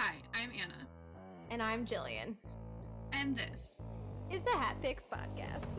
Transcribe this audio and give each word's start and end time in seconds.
Hi, 0.00 0.14
I'm 0.32 0.50
Anna. 0.52 0.86
And 1.50 1.60
I'm 1.60 1.84
Jillian. 1.84 2.36
And 3.12 3.36
this 3.36 3.80
is 4.30 4.40
the 4.44 4.52
Hat 4.52 4.76
Picks 4.80 5.04
Podcast. 5.04 5.76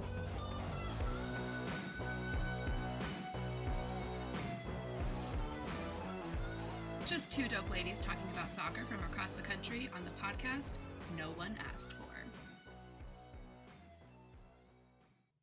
Just 7.05 7.31
two 7.31 7.47
dope 7.47 7.69
ladies 7.71 7.95
talking 8.01 8.27
about 8.33 8.51
soccer 8.51 8.83
from 8.83 8.97
across 9.09 9.31
the 9.31 9.41
country 9.41 9.89
on 9.95 10.03
the 10.03 10.11
podcast 10.21 10.73
no 11.17 11.29
one 11.37 11.55
asked 11.73 11.93
for. 11.93 12.03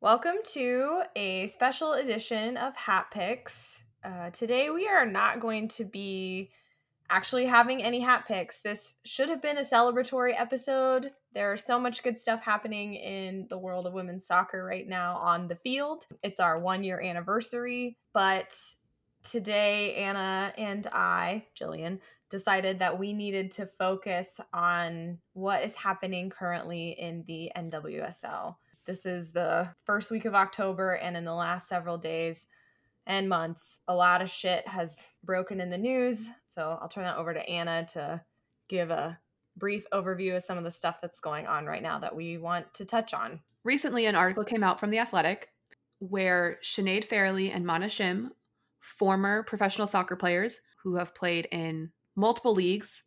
Welcome 0.01 0.37
to 0.53 1.01
a 1.15 1.47
special 1.47 1.93
edition 1.93 2.57
of 2.57 2.75
Hat 2.75 3.07
Picks. 3.09 3.81
Uh, 4.03 4.29
today 4.29 4.69
we 4.69 4.87
are 4.87 5.07
not 5.07 5.39
going 5.39 5.67
to 5.69 5.83
be 5.83 6.51
actually 7.09 7.45
having 7.45 7.83
any 7.83 7.99
hat 7.99 8.25
picks. 8.27 8.61
This 8.61 8.95
should 9.05 9.29
have 9.29 9.41
been 9.41 9.57
a 9.57 9.61
celebratory 9.61 10.33
episode. 10.37 11.11
There's 11.33 11.63
so 11.63 11.79
much 11.79 12.03
good 12.03 12.17
stuff 12.17 12.41
happening 12.41 12.95
in 12.95 13.47
the 13.49 13.57
world 13.57 13.87
of 13.87 13.93
women's 13.93 14.25
soccer 14.25 14.63
right 14.63 14.87
now 14.87 15.17
on 15.17 15.47
the 15.47 15.55
field. 15.55 16.05
It's 16.23 16.39
our 16.39 16.59
one 16.59 16.83
year 16.83 17.01
anniversary, 17.01 17.97
but 18.13 18.55
today 19.23 19.95
Anna 19.95 20.53
and 20.57 20.87
I, 20.87 21.45
Jillian, 21.59 21.99
decided 22.29 22.79
that 22.79 22.99
we 22.99 23.13
needed 23.13 23.51
to 23.51 23.65
focus 23.65 24.39
on 24.53 25.19
what 25.33 25.63
is 25.63 25.75
happening 25.75 26.29
currently 26.29 26.89
in 26.91 27.23
the 27.27 27.51
NWSL. 27.55 28.55
This 28.85 29.05
is 29.05 29.31
the 29.31 29.69
first 29.85 30.11
week 30.11 30.25
of 30.25 30.33
October, 30.35 30.93
and 30.93 31.17
in 31.17 31.25
the 31.25 31.33
last 31.33 31.67
several 31.67 31.97
days, 31.97 32.47
and 33.07 33.27
months, 33.27 33.79
a 33.87 33.95
lot 33.95 34.21
of 34.21 34.29
shit 34.29 34.67
has 34.67 35.07
broken 35.23 35.59
in 35.59 35.69
the 35.69 35.77
news. 35.77 36.29
So 36.45 36.77
I'll 36.81 36.89
turn 36.89 37.05
that 37.05 37.17
over 37.17 37.33
to 37.33 37.49
Anna 37.49 37.85
to 37.93 38.21
give 38.67 38.91
a 38.91 39.17
brief 39.55 39.85
overview 39.91 40.35
of 40.35 40.43
some 40.43 40.57
of 40.57 40.63
the 40.63 40.71
stuff 40.71 40.97
that's 41.01 41.19
going 41.19 41.47
on 41.47 41.65
right 41.65 41.81
now 41.81 41.97
that 41.99 42.15
we 42.15 42.37
want 42.37 42.71
to 42.75 42.85
touch 42.85 43.13
on. 43.13 43.39
Recently, 43.63 44.05
an 44.05 44.15
article 44.15 44.43
came 44.43 44.63
out 44.63 44.79
from 44.79 44.91
The 44.91 44.99
Athletic 44.99 45.49
where 45.99 46.59
Sinead 46.61 47.07
Farrelly 47.07 47.51
and 47.53 47.65
Mana 47.65 47.87
Shim, 47.87 48.29
former 48.79 49.43
professional 49.43 49.87
soccer 49.87 50.15
players 50.15 50.61
who 50.83 50.95
have 50.95 51.15
played 51.15 51.47
in 51.51 51.91
multiple 52.15 52.53
leagues 52.53 53.03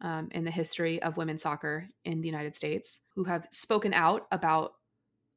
um, 0.00 0.28
in 0.32 0.44
the 0.44 0.50
history 0.50 1.00
of 1.02 1.16
women's 1.16 1.42
soccer 1.42 1.88
in 2.04 2.20
the 2.20 2.28
United 2.28 2.56
States, 2.56 3.00
who 3.14 3.24
have 3.24 3.46
spoken 3.50 3.94
out 3.94 4.26
about 4.32 4.74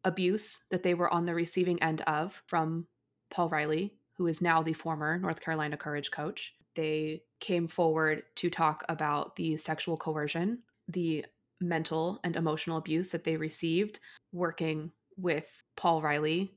abuse 0.04 0.62
that 0.72 0.84
they 0.84 0.94
were 0.94 1.14
on 1.14 1.26
the 1.26 1.36
receiving 1.36 1.82
end 1.84 2.02
of 2.02 2.42
from 2.48 2.88
Paul 3.30 3.50
Riley, 3.50 3.94
who 4.18 4.28
is 4.28 4.42
now 4.42 4.62
the 4.62 4.74
former 4.74 5.18
North 5.18 5.42
Carolina 5.42 5.78
Courage 5.78 6.12
coach. 6.12 6.56
They 6.76 7.24
came 7.40 7.68
forward 7.68 8.24
to 8.36 8.50
talk 8.50 8.84
about 8.90 9.36
the 9.36 9.58
sexual 9.58 9.98
coercion, 9.98 10.60
the 10.88 11.26
mental 11.60 12.20
and 12.24 12.36
emotional 12.36 12.78
abuse 12.78 13.10
that 13.10 13.24
they 13.24 13.36
received 13.36 14.00
working 14.32 14.92
with 15.18 15.64
Paul 15.76 16.02
Riley 16.02 16.54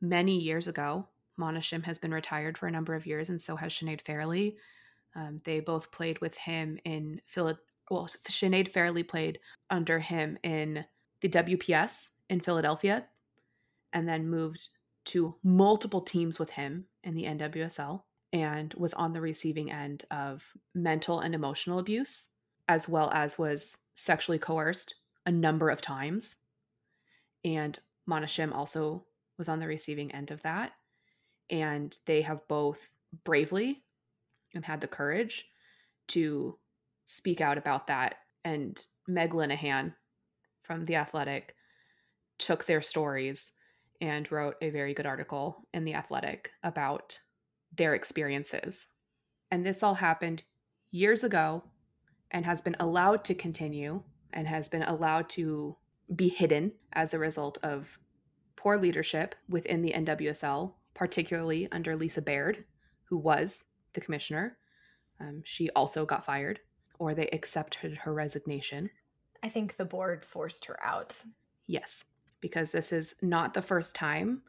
many 0.00 0.38
years 0.38 0.68
ago. 0.68 1.06
Mana 1.36 1.60
Shim 1.60 1.84
has 1.84 1.98
been 1.98 2.14
retired 2.14 2.56
for 2.56 2.66
a 2.66 2.70
number 2.70 2.94
of 2.94 3.06
years, 3.06 3.28
and 3.28 3.40
so 3.40 3.56
has 3.56 3.72
Sinead 3.72 4.02
Farrelly. 4.02 4.56
Um, 5.14 5.40
they 5.44 5.60
both 5.60 5.90
played 5.90 6.20
with 6.20 6.36
him 6.36 6.78
in 6.84 7.20
Philadelphia. 7.26 7.62
Well, 7.90 8.06
Sinead 8.06 8.72
Farrelly 8.72 9.06
played 9.06 9.38
under 9.70 9.98
him 9.98 10.38
in 10.42 10.84
the 11.20 11.28
WPS 11.28 12.10
in 12.28 12.40
Philadelphia 12.40 13.06
and 13.92 14.08
then 14.08 14.28
moved 14.28 14.68
to 15.06 15.36
multiple 15.42 16.00
teams 16.00 16.38
with 16.38 16.50
him 16.50 16.86
in 17.02 17.14
the 17.14 17.24
NWSL 17.24 18.02
and 18.32 18.74
was 18.74 18.92
on 18.94 19.12
the 19.12 19.20
receiving 19.20 19.70
end 19.70 20.04
of 20.10 20.52
mental 20.74 21.20
and 21.20 21.34
emotional 21.34 21.78
abuse, 21.78 22.28
as 22.68 22.88
well 22.88 23.10
as 23.12 23.38
was 23.38 23.76
sexually 23.94 24.38
coerced 24.38 24.94
a 25.24 25.32
number 25.32 25.70
of 25.70 25.80
times. 25.80 26.36
And 27.44 27.78
Mana 28.06 28.26
Shim 28.26 28.52
also 28.52 29.04
was 29.38 29.48
on 29.48 29.60
the 29.60 29.66
receiving 29.66 30.12
end 30.12 30.30
of 30.30 30.42
that. 30.42 30.72
And 31.50 31.96
they 32.06 32.22
have 32.22 32.46
both 32.48 32.90
bravely 33.24 33.84
and 34.54 34.64
had 34.64 34.80
the 34.80 34.88
courage 34.88 35.46
to 36.08 36.58
speak 37.04 37.40
out 37.40 37.58
about 37.58 37.86
that. 37.86 38.16
And 38.44 38.84
Meg 39.06 39.30
Linehan 39.30 39.94
from 40.62 40.84
The 40.84 40.96
Athletic 40.96 41.54
took 42.38 42.66
their 42.66 42.82
stories 42.82 43.52
and 44.00 44.30
wrote 44.30 44.56
a 44.60 44.70
very 44.70 44.94
good 44.94 45.06
article 45.06 45.66
in 45.72 45.84
The 45.84 45.94
Athletic 45.94 46.50
about 46.62 47.18
their 47.74 47.94
experiences. 47.94 48.86
And 49.50 49.64
this 49.64 49.82
all 49.82 49.94
happened 49.94 50.42
years 50.90 51.24
ago 51.24 51.64
and 52.30 52.44
has 52.44 52.60
been 52.60 52.76
allowed 52.80 53.24
to 53.24 53.34
continue 53.34 54.02
and 54.32 54.48
has 54.48 54.68
been 54.68 54.82
allowed 54.82 55.28
to 55.30 55.76
be 56.14 56.28
hidden 56.28 56.72
as 56.92 57.14
a 57.14 57.18
result 57.18 57.58
of 57.62 57.98
poor 58.56 58.76
leadership 58.76 59.34
within 59.48 59.82
the 59.82 59.92
NWSL, 59.92 60.72
particularly 60.94 61.68
under 61.70 61.96
Lisa 61.96 62.22
Baird, 62.22 62.64
who 63.04 63.18
was 63.18 63.64
the 63.92 64.00
commissioner. 64.00 64.58
Um, 65.20 65.42
she 65.44 65.70
also 65.70 66.04
got 66.04 66.24
fired, 66.24 66.60
or 66.98 67.14
they 67.14 67.28
accepted 67.28 67.96
her 67.98 68.12
resignation. 68.12 68.90
I 69.42 69.48
think 69.48 69.76
the 69.76 69.84
board 69.84 70.24
forced 70.24 70.64
her 70.66 70.82
out. 70.84 71.22
Yes 71.66 72.04
because 72.40 72.70
this 72.70 72.92
is 72.92 73.14
not 73.22 73.54
the 73.54 73.62
first 73.62 73.94
time 73.94 74.42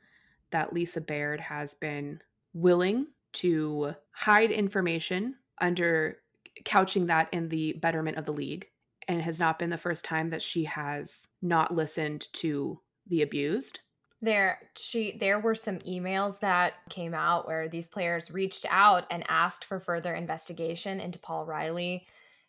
that 0.52 0.74
Lisa 0.74 1.02
Baird 1.02 1.40
has 1.40 1.76
been 1.76 2.22
willing 2.54 3.08
to 3.34 3.94
hide 4.12 4.52
information 4.52 5.36
under 5.60 6.18
couching 6.66 7.08
that 7.08 7.30
in 7.34 7.50
the 7.50 7.74
betterment 7.74 8.18
of 8.18 8.26
the 8.26 8.34
league 8.34 8.68
and 9.08 9.22
has 9.22 9.40
not 9.40 9.60
been 9.60 9.70
the 9.70 9.78
first 9.78 10.04
time 10.04 10.30
that 10.30 10.42
she 10.42 10.66
has 10.66 11.28
not 11.42 11.74
listened 11.74 12.28
to 12.34 12.80
the 13.08 13.22
abused. 13.22 13.80
There 14.22 14.60
she 14.76 15.16
there 15.20 15.40
were 15.40 15.56
some 15.56 15.78
emails 15.80 16.40
that 16.40 16.74
came 16.90 17.14
out 17.14 17.48
where 17.48 17.70
these 17.70 17.88
players 17.88 18.32
reached 18.32 18.66
out 18.70 19.06
and 19.12 19.24
asked 19.30 19.66
for 19.66 19.80
further 19.80 20.14
investigation 20.14 21.00
into 21.00 21.20
Paul 21.20 21.46
Riley 21.46 22.08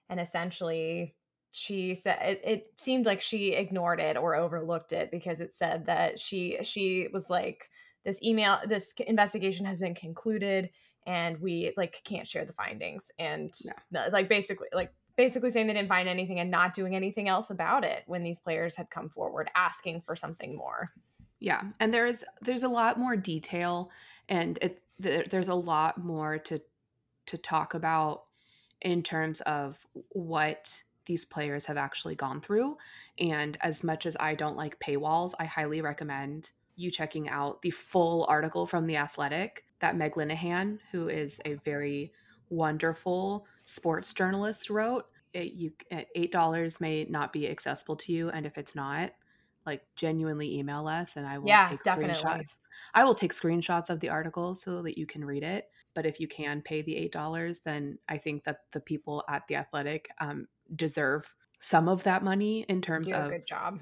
and 0.08 0.18
essentially 0.18 1.14
she 1.52 1.94
said 1.94 2.18
it, 2.22 2.40
it 2.44 2.72
seemed 2.76 3.06
like 3.06 3.20
she 3.20 3.52
ignored 3.52 4.00
it 4.00 4.16
or 4.16 4.36
overlooked 4.36 4.92
it 4.92 5.10
because 5.10 5.40
it 5.40 5.56
said 5.56 5.86
that 5.86 6.18
she 6.20 6.58
she 6.62 7.08
was 7.12 7.30
like 7.30 7.70
this 8.04 8.22
email 8.22 8.58
this 8.66 8.94
investigation 9.06 9.66
has 9.66 9.80
been 9.80 9.94
concluded 9.94 10.70
and 11.08 11.40
we 11.40 11.72
like 11.76 12.00
can't 12.04 12.26
share 12.26 12.44
the 12.44 12.52
findings. 12.52 13.10
And 13.18 13.52
like 13.90 14.28
basically 14.28 14.68
like 14.72 14.92
basically 15.16 15.50
saying 15.50 15.66
they 15.66 15.72
didn't 15.72 15.88
find 15.88 16.08
anything 16.08 16.38
and 16.38 16.50
not 16.50 16.74
doing 16.74 16.94
anything 16.94 17.28
else 17.28 17.50
about 17.50 17.82
it 17.82 18.04
when 18.06 18.22
these 18.22 18.38
players 18.38 18.76
had 18.76 18.90
come 18.90 19.08
forward 19.08 19.50
asking 19.56 20.02
for 20.02 20.14
something 20.14 20.54
more. 20.56 20.92
Yeah 21.40 21.62
and 21.80 21.94
there's 21.94 22.24
there's 22.42 22.62
a 22.62 22.68
lot 22.68 22.98
more 22.98 23.16
detail 23.16 23.90
and 24.28 24.58
it 24.60 24.82
there's 24.98 25.48
a 25.48 25.54
lot 25.54 25.98
more 25.98 26.38
to 26.38 26.60
to 27.26 27.38
talk 27.38 27.74
about 27.74 28.24
in 28.82 29.02
terms 29.02 29.40
of 29.42 29.78
what 30.10 30.82
these 31.08 31.24
players 31.24 31.64
have 31.64 31.76
actually 31.76 32.14
gone 32.14 32.40
through. 32.40 32.76
And 33.18 33.58
as 33.60 33.82
much 33.82 34.06
as 34.06 34.16
I 34.20 34.36
don't 34.36 34.56
like 34.56 34.78
paywalls, 34.78 35.32
I 35.40 35.46
highly 35.46 35.80
recommend 35.80 36.50
you 36.76 36.92
checking 36.92 37.28
out 37.28 37.62
the 37.62 37.70
full 37.70 38.24
article 38.28 38.64
from 38.64 38.86
The 38.86 38.96
Athletic 38.96 39.64
that 39.80 39.96
Meg 39.96 40.14
Linehan, 40.14 40.78
who 40.92 41.08
is 41.08 41.40
a 41.44 41.54
very 41.64 42.12
wonderful 42.50 43.46
sports 43.64 44.12
journalist, 44.12 44.70
wrote. 44.70 45.06
It, 45.34 45.52
you 45.52 45.72
at 45.90 46.06
eight 46.14 46.32
dollars 46.32 46.80
may 46.80 47.04
not 47.04 47.32
be 47.32 47.48
accessible 47.48 47.96
to 47.96 48.12
you, 48.12 48.30
and 48.30 48.46
if 48.46 48.56
it's 48.56 48.74
not, 48.74 49.12
like 49.66 49.82
genuinely 49.94 50.58
email 50.58 50.88
us, 50.88 51.16
and 51.16 51.26
I 51.26 51.38
will 51.38 51.48
yeah, 51.48 51.68
take 51.68 51.82
definitely. 51.82 52.14
screenshots. 52.14 52.56
I 52.94 53.04
will 53.04 53.14
take 53.14 53.32
screenshots 53.32 53.90
of 53.90 54.00
the 54.00 54.08
article 54.08 54.54
so 54.54 54.82
that 54.82 54.96
you 54.96 55.04
can 55.04 55.24
read 55.24 55.42
it. 55.42 55.68
But 55.94 56.06
if 56.06 56.20
you 56.20 56.28
can 56.28 56.62
pay 56.62 56.80
the 56.80 56.96
eight 56.96 57.12
dollars, 57.12 57.60
then 57.60 57.98
I 58.08 58.16
think 58.18 58.44
that 58.44 58.60
the 58.72 58.80
people 58.80 59.22
at 59.28 59.46
the 59.48 59.56
Athletic 59.56 60.08
um, 60.20 60.48
deserve 60.74 61.34
some 61.60 61.88
of 61.88 62.04
that 62.04 62.22
money 62.22 62.64
in 62.68 62.80
terms 62.80 63.10
of 63.10 63.30
good 63.30 63.46
job. 63.46 63.80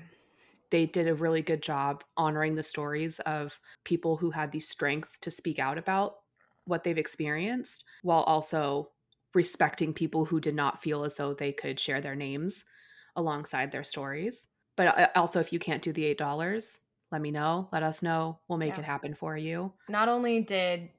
They 0.71 0.87
did 0.87 1.07
a 1.07 1.15
really 1.15 1.43
good 1.43 1.63
job 1.63 2.03
honoring 2.17 2.55
the 2.55 2.63
stories 2.63 3.19
of 3.21 3.61
people 3.85 4.17
who 4.17 4.31
had 4.31 4.51
the 4.51 4.61
strength 4.61 5.21
to 5.21 5.31
speak 5.31 5.59
out 5.59 5.79
about 5.79 6.17
what 6.65 6.83
they've 6.83 6.99
experienced 6.99 7.85
while 8.03 8.23
also 8.23 8.91
respecting 9.35 9.93
people 9.93 10.25
who 10.25 10.41
did 10.41 10.55
not 10.55 10.83
feel 10.83 11.05
as 11.05 11.15
though 11.15 11.35
they 11.35 11.53
could 11.53 11.79
share 11.79 12.01
their 12.01 12.17
names 12.17 12.65
alongside 13.15 13.71
their 13.71 13.85
stories. 13.85 14.49
But 14.77 14.99
uh, 14.99 15.09
also, 15.15 15.41
if 15.41 15.53
you 15.53 15.59
can't 15.59 15.83
do 15.83 15.93
the 15.93 16.15
$8, 16.15 16.79
let 17.13 17.21
me 17.21 17.31
know. 17.31 17.69
Let 17.73 17.83
us 17.83 18.03
know. 18.03 18.41
We'll 18.49 18.59
make 18.59 18.75
yeah. 18.75 18.81
it 18.81 18.85
happen 18.85 19.15
for 19.15 19.37
you. 19.37 19.73
Not 19.89 20.09
only 20.09 20.41
did 20.41 20.91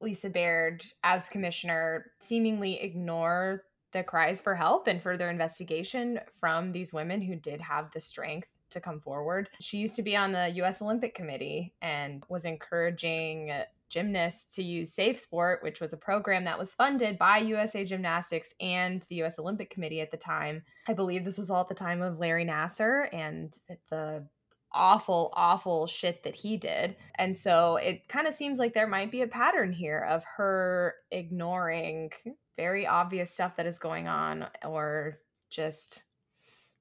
Lisa 0.00 0.30
Baird, 0.30 0.84
as 1.02 1.28
commissioner, 1.28 2.12
seemingly 2.20 2.80
ignore 2.80 3.64
the 3.96 4.02
cries 4.02 4.40
for 4.40 4.54
help 4.54 4.86
and 4.86 5.02
further 5.02 5.30
investigation 5.30 6.20
from 6.30 6.70
these 6.70 6.92
women 6.92 7.22
who 7.22 7.34
did 7.34 7.60
have 7.62 7.90
the 7.92 8.00
strength 8.00 8.48
to 8.68 8.80
come 8.80 9.00
forward. 9.00 9.48
She 9.60 9.78
used 9.78 9.96
to 9.96 10.02
be 10.02 10.14
on 10.14 10.32
the 10.32 10.50
US 10.62 10.82
Olympic 10.82 11.14
Committee 11.14 11.72
and 11.80 12.22
was 12.28 12.44
encouraging 12.44 13.52
gymnasts 13.88 14.54
to 14.56 14.62
use 14.62 14.92
Safe 14.92 15.18
Sport, 15.18 15.62
which 15.62 15.80
was 15.80 15.92
a 15.92 15.96
program 15.96 16.44
that 16.44 16.58
was 16.58 16.74
funded 16.74 17.16
by 17.16 17.38
USA 17.38 17.84
Gymnastics 17.84 18.52
and 18.60 19.02
the 19.08 19.22
US 19.22 19.38
Olympic 19.38 19.70
Committee 19.70 20.02
at 20.02 20.10
the 20.10 20.16
time. 20.16 20.62
I 20.88 20.92
believe 20.92 21.24
this 21.24 21.38
was 21.38 21.48
all 21.48 21.62
at 21.62 21.68
the 21.68 21.74
time 21.74 22.02
of 22.02 22.18
Larry 22.18 22.44
Nassar 22.44 23.08
and 23.14 23.54
the 23.88 24.26
awful, 24.72 25.32
awful 25.34 25.86
shit 25.86 26.22
that 26.24 26.34
he 26.34 26.58
did. 26.58 26.96
And 27.14 27.34
so 27.34 27.76
it 27.76 28.08
kind 28.08 28.26
of 28.26 28.34
seems 28.34 28.58
like 28.58 28.74
there 28.74 28.86
might 28.86 29.10
be 29.10 29.22
a 29.22 29.26
pattern 29.26 29.72
here 29.72 30.00
of 30.00 30.22
her 30.36 30.96
ignoring 31.10 32.10
very 32.56 32.86
obvious 32.86 33.30
stuff 33.30 33.56
that 33.56 33.66
is 33.66 33.78
going 33.78 34.08
on 34.08 34.46
or 34.64 35.18
just 35.50 36.04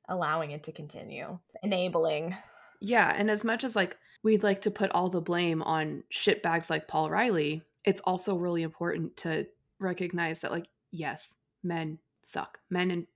allowing 0.08 0.52
it 0.52 0.64
to 0.64 0.72
continue, 0.72 1.40
enabling. 1.64 2.36
Yeah. 2.82 3.14
And 3.16 3.30
as 3.30 3.44
much 3.44 3.64
as 3.64 3.76
like 3.76 3.98
we'd 4.24 4.44
like 4.44 4.62
to 4.62 4.72
put 4.72 4.92
all 4.92 5.10
the 5.10 5.22
blame 5.22 5.62
on 5.62 6.04
shitbags 6.12 6.70
like 6.70 6.88
Paul 6.88 7.10
Riley, 7.10 7.64
it's 7.84 8.02
also 8.02 8.36
really 8.36 8.64
important 8.64 9.16
to 9.18 9.48
recognize 9.80 10.40
that, 10.40 10.52
like, 10.52 10.68
yes, 10.92 11.36
men 11.64 12.00
suck. 12.24 12.60
Men 12.70 12.92
in 12.92 13.08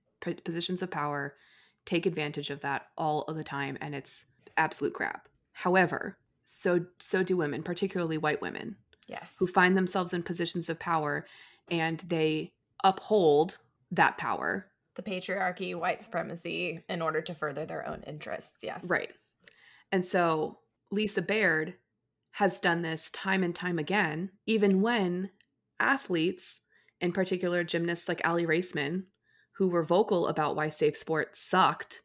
positions 0.44 0.82
of 0.82 0.90
power 0.90 1.34
take 1.84 2.06
advantage 2.06 2.50
of 2.50 2.60
that 2.60 2.86
all 2.96 3.22
of 3.22 3.36
the 3.36 3.44
time, 3.44 3.76
and 3.80 3.94
it's 3.94 4.24
absolute 4.56 4.94
crap. 4.94 5.28
However, 5.52 6.18
so 6.44 6.86
so 6.98 7.22
do 7.22 7.36
women, 7.36 7.62
particularly 7.62 8.18
white 8.18 8.40
women. 8.40 8.76
Yes. 9.08 9.36
Who 9.40 9.48
find 9.48 9.76
themselves 9.76 10.12
in 10.12 10.22
positions 10.22 10.68
of 10.68 10.78
power 10.78 11.26
and 11.70 12.00
they 12.00 12.52
uphold 12.84 13.58
that 13.90 14.18
power. 14.18 14.66
The 14.96 15.02
patriarchy, 15.02 15.74
white 15.74 16.02
supremacy 16.02 16.84
in 16.88 17.02
order 17.02 17.20
to 17.22 17.34
further 17.34 17.64
their 17.64 17.86
own 17.86 18.02
interests. 18.06 18.58
Yes. 18.62 18.88
Right. 18.88 19.10
And 19.92 20.04
so 20.04 20.58
Lisa 20.90 21.22
Baird 21.22 21.74
has 22.32 22.60
done 22.60 22.82
this 22.82 23.10
time 23.10 23.42
and 23.42 23.54
time 23.54 23.78
again, 23.78 24.30
even 24.46 24.82
when 24.82 25.30
athletes, 25.78 26.60
in 27.00 27.12
particular 27.12 27.64
gymnasts 27.64 28.08
like 28.08 28.26
Aly 28.26 28.46
Raisman, 28.46 29.04
who 29.56 29.68
were 29.68 29.84
vocal 29.84 30.28
about 30.28 30.56
why 30.56 30.70
safe 30.70 30.96
sport 30.96 31.34
sucked 31.34 32.02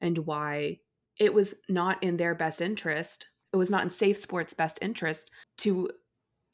and 0.00 0.18
why 0.18 0.78
it 1.18 1.32
was 1.32 1.54
not 1.68 2.02
in 2.02 2.16
their 2.16 2.34
best 2.34 2.60
interest, 2.60 3.26
it 3.52 3.56
was 3.56 3.70
not 3.70 3.82
in 3.82 3.90
safe 3.90 4.16
sport's 4.16 4.54
best 4.54 4.78
interest 4.82 5.30
to 5.58 5.88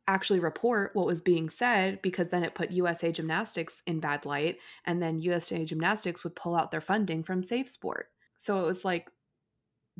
actually 0.08 0.40
report 0.40 0.90
what 0.94 1.06
was 1.06 1.20
being 1.20 1.50
said 1.50 2.00
because 2.02 2.31
then 2.31 2.43
it 2.43 2.55
put 2.55 2.72
USA 2.72 3.12
Gymnastics 3.12 3.82
in 3.87 4.00
bad 4.00 4.25
light 4.25 4.58
and 4.84 5.00
then 5.00 5.20
USA 5.20 5.64
Gymnastics 5.64 6.25
would 6.25 6.34
pull 6.34 6.56
out 6.56 6.70
their 6.70 6.81
funding 6.81 7.22
from 7.22 7.43
Safe 7.43 7.69
Sport. 7.69 8.08
So 8.38 8.60
it 8.60 8.66
was 8.66 8.84
like 8.84 9.08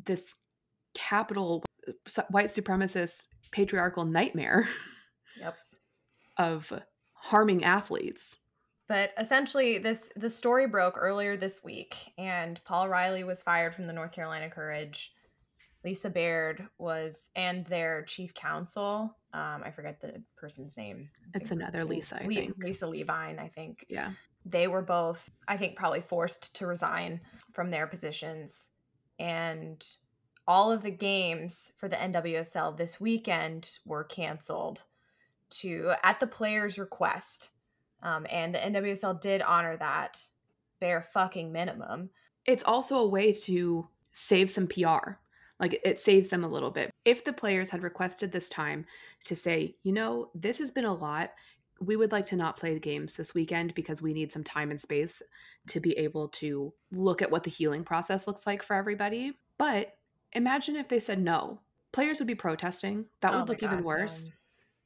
this 0.03 0.25
capital 0.95 1.63
uh, 1.87 2.23
white 2.29 2.47
supremacist 2.47 3.27
patriarchal 3.51 4.05
nightmare 4.05 4.67
yep. 5.39 5.55
of 6.37 6.73
harming 7.13 7.63
athletes. 7.63 8.35
But 8.87 9.11
essentially, 9.19 9.77
this 9.77 10.09
the 10.15 10.31
story 10.31 10.65
broke 10.65 10.95
earlier 10.97 11.37
this 11.37 11.63
week, 11.63 11.95
and 12.17 12.59
Paul 12.65 12.89
Riley 12.89 13.23
was 13.23 13.43
fired 13.43 13.75
from 13.75 13.85
the 13.85 13.93
North 13.93 14.11
Carolina 14.11 14.49
Courage. 14.49 15.13
Lisa 15.85 16.09
Baird 16.09 16.67
was, 16.79 17.29
and 17.35 17.67
their 17.67 18.01
chief 18.01 18.33
counsel, 18.33 19.15
um, 19.33 19.61
I 19.63 19.71
forget 19.71 20.01
the 20.01 20.21
person's 20.35 20.75
name. 20.75 21.09
It's 21.33 21.51
another 21.51 21.83
Lisa, 21.83 22.21
I 22.21 22.27
Le- 22.27 22.33
think. 22.33 22.55
Lisa 22.57 22.87
Levine, 22.87 23.39
I 23.39 23.51
think. 23.53 23.85
Yeah. 23.87 24.11
They 24.45 24.67
were 24.67 24.81
both, 24.81 25.29
I 25.47 25.57
think, 25.57 25.75
probably 25.75 26.01
forced 26.01 26.55
to 26.55 26.67
resign 26.67 27.21
from 27.53 27.69
their 27.69 27.85
positions. 27.85 28.69
And 29.19 29.85
all 30.47 30.71
of 30.71 30.81
the 30.81 30.91
games 30.91 31.73
for 31.75 31.87
the 31.87 31.95
NWSL 31.95 32.75
this 32.75 32.99
weekend 32.99 33.69
were 33.85 34.03
canceled 34.03 34.83
to 35.49 35.93
at 36.03 36.19
the 36.19 36.27
players' 36.27 36.79
request. 36.79 37.51
Um, 38.01 38.25
and 38.31 38.55
the 38.55 38.59
NWSL 38.59 39.21
did 39.21 39.41
honor 39.41 39.77
that 39.77 40.23
bare 40.79 41.01
fucking 41.01 41.51
minimum. 41.51 42.09
It's 42.45 42.63
also 42.63 42.97
a 42.97 43.07
way 43.07 43.33
to 43.33 43.87
save 44.11 44.49
some 44.49 44.67
PR. 44.67 45.17
Like 45.59 45.79
it 45.83 45.99
saves 45.99 46.29
them 46.29 46.43
a 46.43 46.49
little 46.49 46.71
bit. 46.71 46.91
If 47.05 47.23
the 47.23 47.33
players 47.33 47.69
had 47.69 47.83
requested 47.83 48.31
this 48.31 48.49
time 48.49 48.85
to 49.25 49.35
say, 49.35 49.75
you 49.83 49.91
know, 49.91 50.29
this 50.33 50.57
has 50.59 50.71
been 50.71 50.85
a 50.85 50.93
lot. 50.93 51.31
We 51.81 51.95
would 51.95 52.11
like 52.11 52.25
to 52.25 52.35
not 52.35 52.57
play 52.57 52.73
the 52.73 52.79
games 52.79 53.13
this 53.13 53.33
weekend 53.33 53.73
because 53.73 54.01
we 54.01 54.13
need 54.13 54.31
some 54.31 54.43
time 54.43 54.69
and 54.69 54.79
space 54.79 55.21
to 55.67 55.79
be 55.79 55.97
able 55.97 56.27
to 56.29 56.73
look 56.91 57.21
at 57.21 57.31
what 57.31 57.43
the 57.43 57.49
healing 57.49 57.85
process 57.85 58.27
looks 58.27 58.45
like 58.45 58.63
for 58.63 58.75
everybody. 58.75 59.33
But 59.57 59.95
Imagine 60.33 60.75
if 60.75 60.87
they 60.87 60.99
said 60.99 61.21
no. 61.21 61.59
Players 61.91 62.19
would 62.19 62.27
be 62.27 62.35
protesting. 62.35 63.05
That 63.21 63.33
oh 63.33 63.37
would 63.37 63.41
oh 63.43 63.45
look 63.45 63.59
God, 63.59 63.73
even 63.73 63.83
worse. 63.83 64.31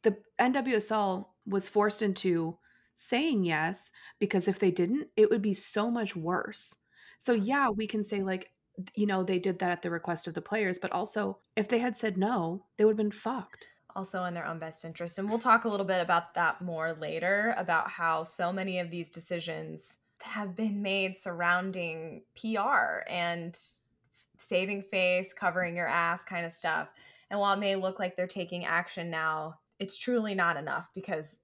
The 0.03 0.17
NWSL 0.39 1.25
was 1.45 1.67
forced 1.67 2.01
into 2.01 2.57
saying 2.93 3.43
yes 3.43 3.91
because 4.19 4.47
if 4.47 4.59
they 4.59 4.71
didn't, 4.71 5.07
it 5.17 5.29
would 5.29 5.41
be 5.41 5.53
so 5.53 5.91
much 5.91 6.15
worse. 6.15 6.75
So, 7.17 7.33
yeah, 7.33 7.69
we 7.69 7.87
can 7.87 8.03
say, 8.03 8.21
like, 8.21 8.51
you 8.95 9.05
know, 9.05 9.23
they 9.23 9.39
did 9.39 9.59
that 9.59 9.71
at 9.71 9.81
the 9.81 9.89
request 9.89 10.27
of 10.27 10.33
the 10.33 10.41
players, 10.41 10.79
but 10.79 10.91
also 10.91 11.37
if 11.55 11.67
they 11.67 11.79
had 11.79 11.97
said 11.97 12.17
no, 12.17 12.65
they 12.77 12.85
would 12.85 12.93
have 12.93 12.97
been 12.97 13.11
fucked. 13.11 13.67
Also, 13.95 14.23
in 14.23 14.33
their 14.33 14.47
own 14.47 14.57
best 14.57 14.85
interest. 14.85 15.19
And 15.19 15.29
we'll 15.29 15.37
talk 15.37 15.65
a 15.65 15.69
little 15.69 15.85
bit 15.85 16.01
about 16.01 16.33
that 16.33 16.61
more 16.61 16.93
later 16.93 17.53
about 17.57 17.89
how 17.89 18.23
so 18.23 18.51
many 18.51 18.79
of 18.79 18.89
these 18.89 19.09
decisions 19.11 19.97
have 20.21 20.55
been 20.55 20.81
made 20.81 21.19
surrounding 21.19 22.23
PR 22.35 23.07
and 23.07 23.59
saving 24.37 24.81
face, 24.81 25.31
covering 25.31 25.75
your 25.75 25.87
ass 25.87 26.23
kind 26.23 26.43
of 26.45 26.51
stuff. 26.51 26.89
And 27.29 27.39
while 27.39 27.53
it 27.53 27.59
may 27.59 27.75
look 27.75 27.99
like 27.99 28.15
they're 28.15 28.25
taking 28.25 28.65
action 28.65 29.11
now, 29.11 29.59
it's 29.79 29.97
truly 29.97 30.33
not 30.33 30.57
enough 30.57 30.89
because 30.95 31.39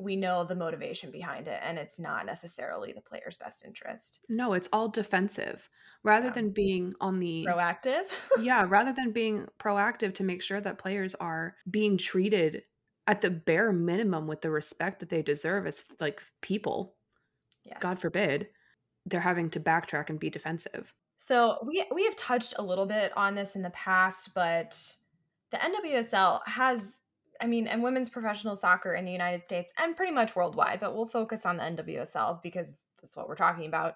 we 0.00 0.16
know 0.16 0.44
the 0.44 0.54
motivation 0.54 1.10
behind 1.10 1.46
it 1.48 1.60
and 1.62 1.78
it's 1.78 1.98
not 1.98 2.26
necessarily 2.26 2.92
the 2.92 3.00
player's 3.00 3.36
best 3.36 3.64
interest. 3.64 4.20
No, 4.28 4.54
it's 4.54 4.68
all 4.72 4.88
defensive 4.88 5.68
rather 6.02 6.26
yeah. 6.26 6.32
than 6.32 6.50
being 6.50 6.94
on 7.00 7.20
the 7.20 7.46
proactive. 7.48 8.04
yeah, 8.40 8.66
rather 8.68 8.92
than 8.92 9.12
being 9.12 9.46
proactive 9.58 10.14
to 10.14 10.24
make 10.24 10.42
sure 10.42 10.60
that 10.60 10.78
players 10.78 11.14
are 11.16 11.56
being 11.70 11.98
treated 11.98 12.62
at 13.06 13.20
the 13.20 13.30
bare 13.30 13.72
minimum 13.72 14.26
with 14.26 14.40
the 14.40 14.50
respect 14.50 15.00
that 15.00 15.08
they 15.08 15.22
deserve 15.22 15.66
as 15.66 15.84
like 15.98 16.22
people. 16.40 16.94
Yes. 17.64 17.78
God 17.80 17.98
forbid 17.98 18.48
they're 19.06 19.20
having 19.20 19.50
to 19.50 19.60
backtrack 19.60 20.10
and 20.10 20.18
be 20.18 20.30
defensive. 20.30 20.92
So 21.18 21.58
we 21.66 21.84
we 21.92 22.04
have 22.04 22.16
touched 22.16 22.54
a 22.58 22.62
little 22.62 22.86
bit 22.86 23.12
on 23.16 23.34
this 23.34 23.56
in 23.56 23.62
the 23.62 23.70
past, 23.70 24.30
but 24.34 24.80
the 25.50 25.58
NWSL 25.58 26.40
has 26.46 26.99
I 27.40 27.46
mean, 27.46 27.66
and 27.66 27.82
women's 27.82 28.08
professional 28.08 28.56
soccer 28.56 28.94
in 28.94 29.04
the 29.04 29.12
United 29.12 29.44
States 29.44 29.72
and 29.78 29.96
pretty 29.96 30.12
much 30.12 30.36
worldwide, 30.36 30.80
but 30.80 30.94
we'll 30.94 31.06
focus 31.06 31.46
on 31.46 31.56
the 31.56 31.62
NWSL 31.62 32.42
because 32.42 32.78
that's 33.00 33.16
what 33.16 33.28
we're 33.28 33.34
talking 33.34 33.66
about. 33.66 33.94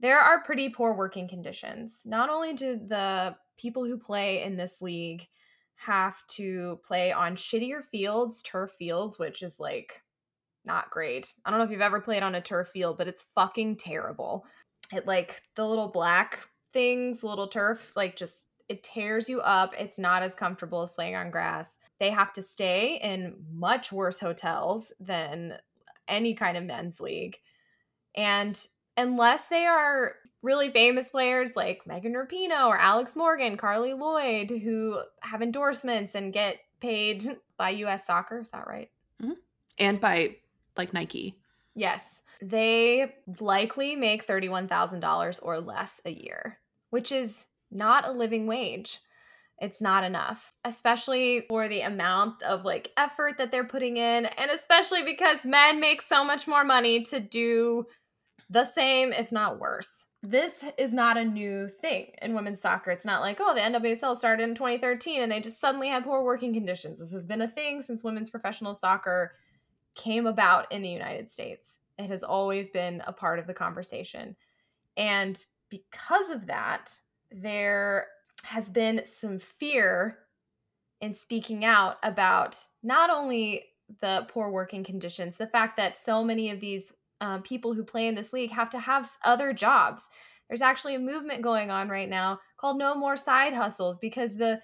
There 0.00 0.18
are 0.18 0.42
pretty 0.42 0.68
poor 0.68 0.94
working 0.94 1.28
conditions. 1.28 2.02
Not 2.04 2.28
only 2.28 2.52
do 2.52 2.76
the 2.76 3.36
people 3.56 3.84
who 3.86 3.96
play 3.96 4.42
in 4.42 4.56
this 4.56 4.82
league 4.82 5.26
have 5.76 6.26
to 6.28 6.80
play 6.84 7.12
on 7.12 7.36
shittier 7.36 7.84
fields, 7.84 8.42
turf 8.42 8.72
fields, 8.78 9.18
which 9.18 9.42
is 9.42 9.60
like 9.60 10.02
not 10.64 10.90
great. 10.90 11.34
I 11.44 11.50
don't 11.50 11.58
know 11.58 11.64
if 11.64 11.70
you've 11.70 11.80
ever 11.80 12.00
played 12.00 12.22
on 12.22 12.34
a 12.34 12.40
turf 12.40 12.68
field, 12.68 12.98
but 12.98 13.08
it's 13.08 13.24
fucking 13.34 13.76
terrible 13.76 14.46
it 14.92 15.06
like 15.06 15.42
the 15.54 15.66
little 15.66 15.88
black 15.88 16.48
things, 16.72 17.22
little 17.24 17.48
turf, 17.48 17.92
like 17.96 18.16
just 18.16 18.42
it 18.68 18.82
tears 18.82 19.28
you 19.28 19.40
up. 19.40 19.72
It's 19.78 19.98
not 19.98 20.22
as 20.22 20.34
comfortable 20.34 20.82
as 20.82 20.94
playing 20.94 21.16
on 21.16 21.30
grass. 21.30 21.78
They 21.98 22.10
have 22.10 22.32
to 22.34 22.42
stay 22.42 22.98
in 23.02 23.34
much 23.52 23.90
worse 23.90 24.20
hotels 24.20 24.92
than 25.00 25.54
any 26.08 26.34
kind 26.34 26.56
of 26.56 26.64
men's 26.64 27.00
league. 27.00 27.38
And 28.14 28.66
unless 28.96 29.48
they 29.48 29.66
are 29.66 30.14
really 30.42 30.70
famous 30.70 31.10
players 31.10 31.56
like 31.56 31.86
Megan 31.86 32.14
Rapinoe 32.14 32.68
or 32.68 32.78
Alex 32.78 33.16
Morgan, 33.16 33.56
Carli 33.56 33.98
Lloyd, 33.98 34.50
who 34.50 35.00
have 35.20 35.42
endorsements 35.42 36.14
and 36.14 36.32
get 36.32 36.58
paid 36.80 37.24
by 37.56 37.70
US 37.70 38.06
soccer, 38.06 38.40
is 38.40 38.50
that 38.50 38.66
right? 38.66 38.90
Mm-hmm. 39.22 39.32
And 39.78 40.00
by 40.00 40.36
like 40.76 40.92
Nike. 40.92 41.36
Yes. 41.74 42.22
They 42.40 43.14
likely 43.40 43.96
make 43.96 44.26
$31,000 44.26 45.38
or 45.42 45.60
less 45.60 46.00
a 46.04 46.10
year, 46.10 46.58
which 46.90 47.10
is 47.10 47.46
not 47.70 48.06
a 48.06 48.12
living 48.12 48.46
wage. 48.46 49.00
It's 49.58 49.80
not 49.80 50.04
enough, 50.04 50.52
especially 50.64 51.46
for 51.48 51.66
the 51.66 51.80
amount 51.80 52.42
of 52.42 52.64
like 52.64 52.92
effort 52.96 53.38
that 53.38 53.50
they're 53.50 53.64
putting 53.64 53.96
in, 53.96 54.26
and 54.26 54.50
especially 54.50 55.02
because 55.02 55.44
men 55.44 55.80
make 55.80 56.02
so 56.02 56.24
much 56.24 56.46
more 56.46 56.64
money 56.64 57.02
to 57.04 57.20
do 57.20 57.86
the 58.50 58.64
same, 58.64 59.12
if 59.12 59.32
not 59.32 59.58
worse. 59.58 60.04
This 60.22 60.64
is 60.76 60.92
not 60.92 61.16
a 61.16 61.24
new 61.24 61.68
thing 61.68 62.08
in 62.20 62.34
women's 62.34 62.60
soccer. 62.60 62.90
It's 62.90 63.04
not 63.04 63.20
like, 63.20 63.38
oh, 63.40 63.54
the 63.54 63.60
NWSL 63.60 64.16
started 64.16 64.42
in 64.42 64.54
2013 64.54 65.22
and 65.22 65.30
they 65.30 65.40
just 65.40 65.60
suddenly 65.60 65.88
had 65.88 66.04
poor 66.04 66.22
working 66.22 66.52
conditions. 66.52 66.98
This 66.98 67.12
has 67.12 67.26
been 67.26 67.42
a 67.42 67.48
thing 67.48 67.80
since 67.80 68.02
women's 68.02 68.30
professional 68.30 68.74
soccer 68.74 69.36
came 69.94 70.26
about 70.26 70.70
in 70.72 70.82
the 70.82 70.88
United 70.88 71.30
States. 71.30 71.78
It 71.98 72.06
has 72.06 72.22
always 72.22 72.70
been 72.70 73.02
a 73.06 73.12
part 73.12 73.38
of 73.38 73.46
the 73.46 73.54
conversation. 73.54 74.36
And 74.96 75.42
because 75.70 76.30
of 76.30 76.46
that, 76.46 76.90
there 77.30 78.08
has 78.46 78.70
been 78.70 79.02
some 79.04 79.38
fear 79.38 80.18
in 81.00 81.12
speaking 81.12 81.64
out 81.64 81.96
about 82.02 82.58
not 82.82 83.10
only 83.10 83.64
the 84.00 84.26
poor 84.28 84.50
working 84.50 84.82
conditions, 84.82 85.36
the 85.36 85.46
fact 85.46 85.76
that 85.76 85.96
so 85.96 86.24
many 86.24 86.50
of 86.50 86.60
these 86.60 86.92
um, 87.20 87.42
people 87.42 87.74
who 87.74 87.84
play 87.84 88.08
in 88.08 88.14
this 88.14 88.32
league 88.32 88.50
have 88.50 88.70
to 88.70 88.78
have 88.78 89.10
other 89.24 89.52
jobs. 89.52 90.08
There's 90.48 90.62
actually 90.62 90.94
a 90.94 91.00
movement 91.00 91.42
going 91.42 91.70
on 91.70 91.88
right 91.88 92.08
now 92.08 92.40
called 92.56 92.78
No 92.78 92.94
More 92.94 93.16
Side 93.16 93.52
Hustles 93.52 93.98
because 93.98 94.34
the 94.34 94.60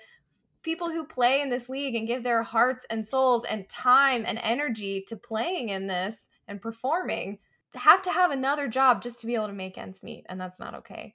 people 0.62 0.91
who 0.91 1.05
play 1.05 1.41
in 1.41 1.51
this 1.51 1.69
league 1.69 1.95
and 1.95 2.07
give 2.07 2.23
their 2.23 2.43
hearts 2.43 2.87
and 2.89 3.07
souls 3.07 3.45
and 3.45 3.69
time 3.69 4.25
and 4.27 4.39
energy 4.43 5.05
to 5.09 5.17
playing 5.17 5.71
in 5.71 5.87
this 5.87 6.29
and 6.47 6.62
performing 6.62 7.39
have 7.75 8.03
to 8.03 8.12
have 8.12 8.31
another 8.31 8.69
job 8.69 9.03
just 9.03 9.21
to 9.21 9.27
be 9.27 9.35
able 9.35 9.47
to 9.49 9.53
make 9.53 9.79
ends 9.79 10.03
meet. 10.03 10.25
And 10.29 10.41
that's 10.41 10.61
not 10.61 10.75
okay. 10.75 11.15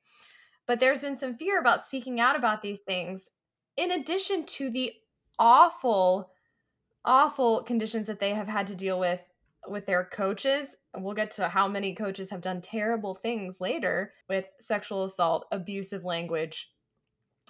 But 0.68 0.80
there's 0.80 1.02
been 1.02 1.18
some 1.18 1.36
fear 1.36 1.60
about 1.60 1.86
speaking 1.86 2.20
out 2.20 2.36
about 2.36 2.62
these 2.62 2.82
things, 2.82 3.30
in 3.78 3.92
addition 3.92 4.46
to 4.46 4.70
the 4.70 4.94
awful, 5.40 6.32
awful 7.06 7.64
conditions 7.64 8.08
that 8.08 8.20
they 8.20 8.34
have 8.34 8.48
had 8.48 8.68
to 8.68 8.76
deal 8.76 9.00
with 9.00 9.22
with 9.68 9.86
their 9.86 10.06
coaches. 10.06 10.78
We'll 10.96 11.14
get 11.14 11.32
to 11.32 11.48
how 11.48 11.68
many 11.68 11.94
coaches 11.94 12.30
have 12.30 12.42
done 12.42 12.62
terrible 12.62 13.16
things 13.16 13.60
later 13.60 14.14
with 14.30 14.46
sexual 14.60 15.04
assault, 15.04 15.46
abusive 15.52 16.06
language, 16.06 16.72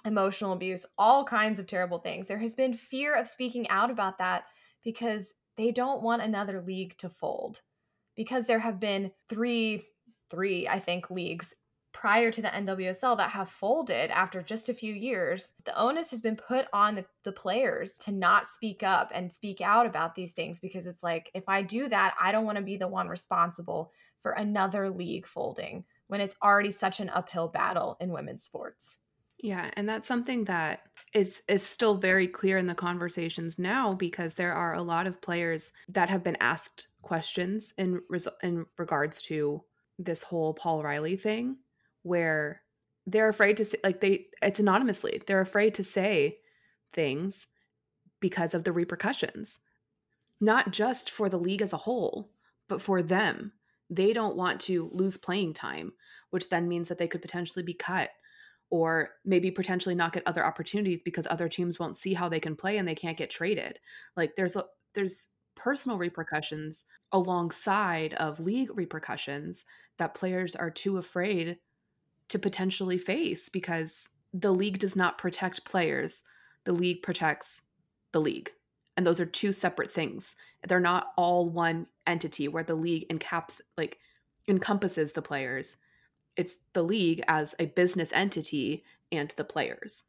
emotional 0.04 0.52
abuse, 0.52 0.86
all 0.96 1.24
kinds 1.24 1.58
of 1.58 1.66
terrible 1.66 1.98
things. 1.98 2.26
There 2.26 2.38
has 2.38 2.54
been 2.54 2.74
fear 2.74 3.14
of 3.14 3.28
speaking 3.28 3.68
out 3.68 3.90
about 3.90 4.18
that 4.18 4.44
because 4.82 5.34
they 5.56 5.70
don't 5.70 6.02
want 6.02 6.22
another 6.22 6.62
league 6.62 6.96
to 6.98 7.08
fold. 7.08 7.62
Because 8.16 8.46
there 8.46 8.58
have 8.58 8.80
been 8.80 9.12
three, 9.28 9.84
three, 10.28 10.66
I 10.66 10.80
think, 10.80 11.10
leagues 11.10 11.54
prior 11.98 12.30
to 12.30 12.40
the 12.40 12.48
NWSL 12.48 13.16
that 13.16 13.30
have 13.30 13.48
folded 13.48 14.12
after 14.12 14.40
just 14.40 14.68
a 14.68 14.74
few 14.74 14.94
years, 14.94 15.54
the 15.64 15.76
onus 15.76 16.12
has 16.12 16.20
been 16.20 16.36
put 16.36 16.68
on 16.72 16.94
the, 16.94 17.04
the 17.24 17.32
players 17.32 17.98
to 17.98 18.12
not 18.12 18.48
speak 18.48 18.84
up 18.84 19.10
and 19.12 19.32
speak 19.32 19.60
out 19.60 19.84
about 19.84 20.14
these 20.14 20.32
things 20.32 20.60
because 20.60 20.86
it's 20.86 21.02
like, 21.02 21.28
if 21.34 21.48
I 21.48 21.60
do 21.62 21.88
that, 21.88 22.14
I 22.20 22.30
don't 22.30 22.44
want 22.44 22.56
to 22.56 22.62
be 22.62 22.76
the 22.76 22.86
one 22.86 23.08
responsible 23.08 23.90
for 24.22 24.30
another 24.30 24.88
league 24.88 25.26
folding 25.26 25.84
when 26.06 26.20
it's 26.20 26.36
already 26.40 26.70
such 26.70 27.00
an 27.00 27.08
uphill 27.08 27.48
battle 27.48 27.96
in 28.00 28.12
women's 28.12 28.44
sports. 28.44 28.98
Yeah, 29.38 29.68
and 29.72 29.88
that's 29.88 30.06
something 30.06 30.44
that 30.44 30.82
is 31.14 31.42
is 31.48 31.64
still 31.64 31.96
very 31.96 32.28
clear 32.28 32.58
in 32.58 32.68
the 32.68 32.76
conversations 32.76 33.58
now 33.58 33.94
because 33.94 34.34
there 34.34 34.52
are 34.52 34.74
a 34.74 34.82
lot 34.82 35.08
of 35.08 35.20
players 35.20 35.72
that 35.88 36.08
have 36.08 36.22
been 36.22 36.36
asked 36.40 36.88
questions 37.02 37.74
in 37.76 38.00
in 38.44 38.66
regards 38.76 39.20
to 39.22 39.64
this 39.98 40.22
whole 40.22 40.54
Paul 40.54 40.84
Riley 40.84 41.16
thing 41.16 41.56
where 42.08 42.62
they're 43.06 43.28
afraid 43.28 43.56
to 43.58 43.64
say 43.64 43.78
like 43.84 44.00
they 44.00 44.26
it's 44.42 44.60
anonymously 44.60 45.22
they're 45.26 45.40
afraid 45.40 45.74
to 45.74 45.84
say 45.84 46.38
things 46.92 47.46
because 48.20 48.54
of 48.54 48.64
the 48.64 48.72
repercussions. 48.72 49.60
Not 50.40 50.72
just 50.72 51.10
for 51.10 51.28
the 51.28 51.38
league 51.38 51.62
as 51.62 51.72
a 51.72 51.78
whole 51.78 52.30
but 52.68 52.82
for 52.82 53.02
them. 53.02 53.52
They 53.90 54.12
don't 54.12 54.36
want 54.36 54.60
to 54.62 54.90
lose 54.92 55.16
playing 55.16 55.54
time 55.54 55.92
which 56.30 56.50
then 56.50 56.68
means 56.68 56.88
that 56.88 56.98
they 56.98 57.08
could 57.08 57.22
potentially 57.22 57.62
be 57.62 57.74
cut 57.74 58.10
or 58.70 59.10
maybe 59.24 59.50
potentially 59.50 59.94
not 59.94 60.12
get 60.12 60.22
other 60.26 60.44
opportunities 60.44 61.02
because 61.02 61.26
other 61.30 61.48
teams 61.48 61.78
won't 61.78 61.96
see 61.96 62.14
how 62.14 62.28
they 62.28 62.40
can 62.40 62.54
play 62.54 62.76
and 62.76 62.86
they 62.86 62.94
can't 62.94 63.16
get 63.16 63.30
traded. 63.30 63.80
Like 64.16 64.36
there's 64.36 64.56
a, 64.56 64.64
there's 64.94 65.28
personal 65.56 65.98
repercussions 65.98 66.84
alongside 67.12 68.14
of 68.14 68.40
league 68.40 68.70
repercussions 68.76 69.64
that 69.98 70.14
players 70.14 70.54
are 70.54 70.70
too 70.70 70.98
afraid 70.98 71.56
to 72.28 72.38
potentially 72.38 72.98
face 72.98 73.48
because 73.48 74.08
the 74.32 74.52
league 74.52 74.78
does 74.78 74.96
not 74.96 75.18
protect 75.18 75.64
players. 75.64 76.22
The 76.64 76.72
league 76.72 77.02
protects 77.02 77.62
the 78.12 78.20
league. 78.20 78.50
And 78.96 79.06
those 79.06 79.20
are 79.20 79.26
two 79.26 79.52
separate 79.52 79.92
things. 79.92 80.34
They're 80.66 80.80
not 80.80 81.12
all 81.16 81.48
one 81.48 81.86
entity 82.06 82.48
where 82.48 82.64
the 82.64 82.74
league 82.74 83.08
encaps 83.08 83.60
like 83.76 83.98
encompasses 84.48 85.12
the 85.12 85.22
players. 85.22 85.76
It's 86.36 86.56
the 86.72 86.82
league 86.82 87.22
as 87.28 87.54
a 87.58 87.66
business 87.66 88.10
entity 88.12 88.84
and 89.12 89.32
the 89.36 89.44
players. 89.44 90.04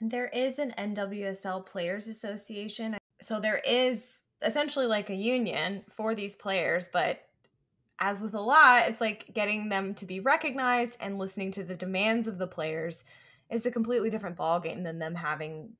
And 0.00 0.10
there 0.10 0.28
is 0.28 0.58
an 0.58 0.74
NWSL 0.78 1.66
Players 1.66 2.08
Association. 2.08 2.96
So 3.20 3.40
there 3.40 3.58
is 3.58 4.18
essentially 4.42 4.86
like 4.86 5.10
a 5.10 5.14
union 5.14 5.82
for 5.88 6.14
these 6.14 6.36
players, 6.36 6.88
but 6.92 7.20
as 7.98 8.22
with 8.22 8.34
a 8.34 8.40
lot, 8.40 8.88
it's 8.88 9.00
like 9.00 9.32
getting 9.32 9.68
them 9.68 9.94
to 9.94 10.06
be 10.06 10.20
recognized 10.20 10.96
and 11.00 11.18
listening 11.18 11.52
to 11.52 11.64
the 11.64 11.76
demands 11.76 12.26
of 12.26 12.38
the 12.38 12.46
players 12.46 13.04
is 13.50 13.66
a 13.66 13.70
completely 13.70 14.10
different 14.10 14.36
ballgame 14.36 14.82
than 14.82 14.98
them 14.98 15.14
having 15.14 15.74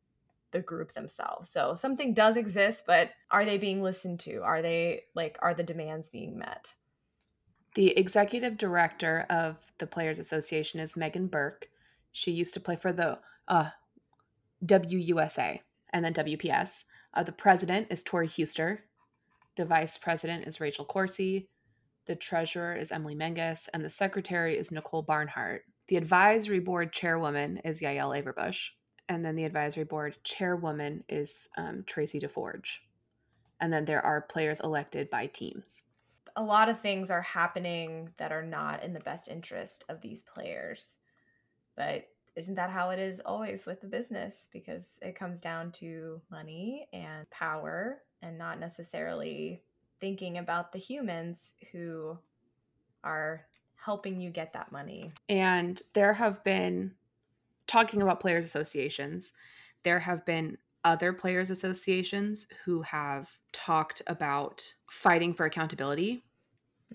the 0.52 0.62
group 0.62 0.92
themselves. 0.92 1.50
So 1.50 1.74
something 1.74 2.14
does 2.14 2.36
exist, 2.36 2.84
but 2.86 3.10
are 3.30 3.44
they 3.44 3.58
being 3.58 3.82
listened 3.82 4.20
to? 4.20 4.42
Are 4.42 4.62
they 4.62 5.02
like 5.14 5.36
are 5.42 5.54
the 5.54 5.64
demands 5.64 6.08
being 6.08 6.38
met? 6.38 6.74
The 7.74 7.98
executive 7.98 8.56
director 8.56 9.26
of 9.28 9.56
the 9.78 9.86
Players 9.86 10.20
Association 10.20 10.78
is 10.78 10.96
Megan 10.96 11.26
Burke. 11.26 11.68
She 12.12 12.30
used 12.30 12.54
to 12.54 12.60
play 12.60 12.76
for 12.76 12.92
the 12.92 13.18
uh, 13.48 13.70
WUSA 14.64 15.58
and 15.92 16.04
then 16.04 16.14
WPS. 16.14 16.84
Uh, 17.12 17.24
the 17.24 17.32
president 17.32 17.88
is 17.90 18.04
Tori 18.04 18.28
Huster. 18.28 18.78
The 19.56 19.64
vice 19.64 19.98
president 19.98 20.46
is 20.46 20.60
Rachel 20.60 20.84
Corsie. 20.84 21.48
The 22.06 22.16
treasurer 22.16 22.74
is 22.74 22.92
Emily 22.92 23.14
Menges, 23.14 23.68
and 23.72 23.84
the 23.84 23.90
secretary 23.90 24.58
is 24.58 24.70
Nicole 24.70 25.02
Barnhart. 25.02 25.64
The 25.88 25.96
advisory 25.96 26.58
board 26.58 26.92
chairwoman 26.92 27.58
is 27.58 27.80
Yael 27.80 28.22
Averbuch, 28.22 28.70
and 29.08 29.24
then 29.24 29.36
the 29.36 29.44
advisory 29.44 29.84
board 29.84 30.16
chairwoman 30.22 31.04
is 31.08 31.48
um, 31.56 31.84
Tracy 31.86 32.20
DeForge. 32.20 32.78
And 33.60 33.72
then 33.72 33.86
there 33.86 34.04
are 34.04 34.20
players 34.20 34.60
elected 34.60 35.08
by 35.08 35.26
teams. 35.26 35.82
A 36.36 36.42
lot 36.42 36.68
of 36.68 36.80
things 36.80 37.10
are 37.10 37.22
happening 37.22 38.10
that 38.18 38.32
are 38.32 38.42
not 38.42 38.82
in 38.82 38.92
the 38.92 39.00
best 39.00 39.28
interest 39.28 39.84
of 39.88 40.00
these 40.00 40.22
players. 40.22 40.98
But 41.76 42.08
isn't 42.36 42.56
that 42.56 42.70
how 42.70 42.90
it 42.90 42.98
is 42.98 43.20
always 43.24 43.64
with 43.64 43.80
the 43.80 43.86
business? 43.86 44.46
Because 44.52 44.98
it 45.00 45.16
comes 45.16 45.40
down 45.40 45.72
to 45.72 46.20
money 46.30 46.88
and 46.92 47.28
power 47.30 48.02
and 48.20 48.36
not 48.36 48.58
necessarily 48.58 49.62
thinking 50.04 50.36
about 50.36 50.70
the 50.70 50.78
humans 50.78 51.54
who 51.72 52.18
are 53.04 53.46
helping 53.74 54.20
you 54.20 54.28
get 54.28 54.52
that 54.52 54.70
money. 54.70 55.10
And 55.30 55.80
there 55.94 56.12
have 56.12 56.44
been, 56.44 56.92
talking 57.66 58.02
about 58.02 58.20
players' 58.20 58.44
associations, 58.44 59.32
there 59.82 60.00
have 60.00 60.26
been 60.26 60.58
other 60.84 61.14
players' 61.14 61.48
associations 61.48 62.46
who 62.66 62.82
have 62.82 63.34
talked 63.52 64.02
about 64.06 64.74
fighting 64.90 65.32
for 65.32 65.46
accountability. 65.46 66.22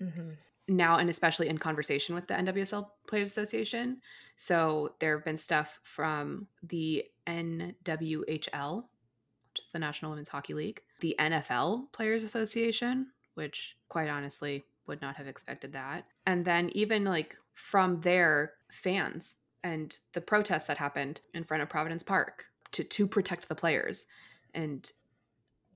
Mm-hmm. 0.00 0.30
Now, 0.68 0.98
and 0.98 1.10
especially 1.10 1.48
in 1.48 1.58
conversation 1.58 2.14
with 2.14 2.28
the 2.28 2.34
NWSL 2.34 2.90
Players 3.08 3.26
Association. 3.26 4.00
So, 4.36 4.94
there 5.00 5.16
have 5.16 5.24
been 5.24 5.36
stuff 5.36 5.80
from 5.82 6.46
the 6.62 7.06
NWHL, 7.26 8.76
which 8.76 9.60
is 9.64 9.70
the 9.72 9.80
National 9.80 10.12
Women's 10.12 10.28
Hockey 10.28 10.54
League, 10.54 10.80
the 11.00 11.16
NFL 11.18 11.92
Players 11.92 12.22
Association, 12.22 13.08
which 13.34 13.76
quite 13.88 14.08
honestly 14.08 14.64
would 14.86 15.00
not 15.00 15.16
have 15.16 15.26
expected 15.26 15.72
that. 15.72 16.04
And 16.26 16.44
then 16.44 16.70
even 16.74 17.04
like 17.04 17.36
from 17.54 18.00
their 18.00 18.54
fans 18.70 19.36
and 19.62 19.96
the 20.12 20.20
protests 20.20 20.66
that 20.66 20.78
happened 20.78 21.20
in 21.34 21.44
front 21.44 21.62
of 21.62 21.68
Providence 21.68 22.02
Park 22.02 22.46
to 22.72 22.84
to 22.84 23.06
protect 23.06 23.48
the 23.48 23.54
players. 23.54 24.06
And 24.54 24.90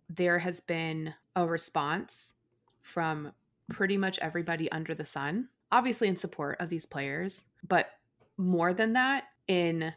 there 0.08 0.38
has 0.38 0.60
been 0.60 1.14
a 1.36 1.46
response 1.46 2.34
from 2.82 3.32
pretty 3.70 3.96
much 3.96 4.18
everybody 4.18 4.70
under 4.70 4.94
the 4.94 5.04
sun, 5.04 5.48
obviously 5.72 6.08
in 6.08 6.16
support 6.16 6.60
of 6.60 6.68
these 6.68 6.86
players, 6.86 7.44
but 7.66 7.90
more 8.36 8.74
than 8.74 8.92
that, 8.94 9.24
in 9.46 9.92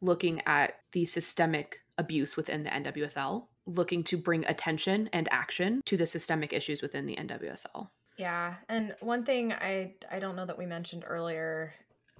looking 0.00 0.40
at 0.46 0.74
the 0.92 1.04
systemic 1.04 1.80
abuse 1.98 2.36
within 2.36 2.62
the 2.62 2.70
NWSL, 2.70 3.46
looking 3.66 4.02
to 4.04 4.16
bring 4.16 4.44
attention 4.46 5.08
and 5.12 5.28
action 5.30 5.82
to 5.86 5.96
the 5.96 6.06
systemic 6.06 6.52
issues 6.52 6.82
within 6.82 7.06
the 7.06 7.16
NWSL. 7.16 7.88
Yeah, 8.18 8.54
and 8.68 8.94
one 9.00 9.24
thing 9.24 9.52
I 9.52 9.94
I 10.10 10.18
don't 10.18 10.36
know 10.36 10.46
that 10.46 10.58
we 10.58 10.66
mentioned 10.66 11.04
earlier 11.06 11.72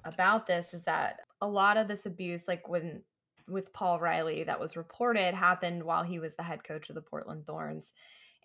about 0.04 0.46
this 0.46 0.74
is 0.74 0.82
that 0.84 1.20
a 1.40 1.46
lot 1.46 1.76
of 1.76 1.88
this 1.88 2.06
abuse 2.06 2.48
like 2.48 2.68
when 2.68 3.02
with 3.48 3.72
Paul 3.72 4.00
Riley 4.00 4.44
that 4.44 4.58
was 4.58 4.76
reported 4.76 5.34
happened 5.34 5.82
while 5.82 6.02
he 6.02 6.18
was 6.18 6.34
the 6.34 6.42
head 6.42 6.64
coach 6.64 6.88
of 6.88 6.94
the 6.94 7.02
Portland 7.02 7.46
Thorns. 7.46 7.92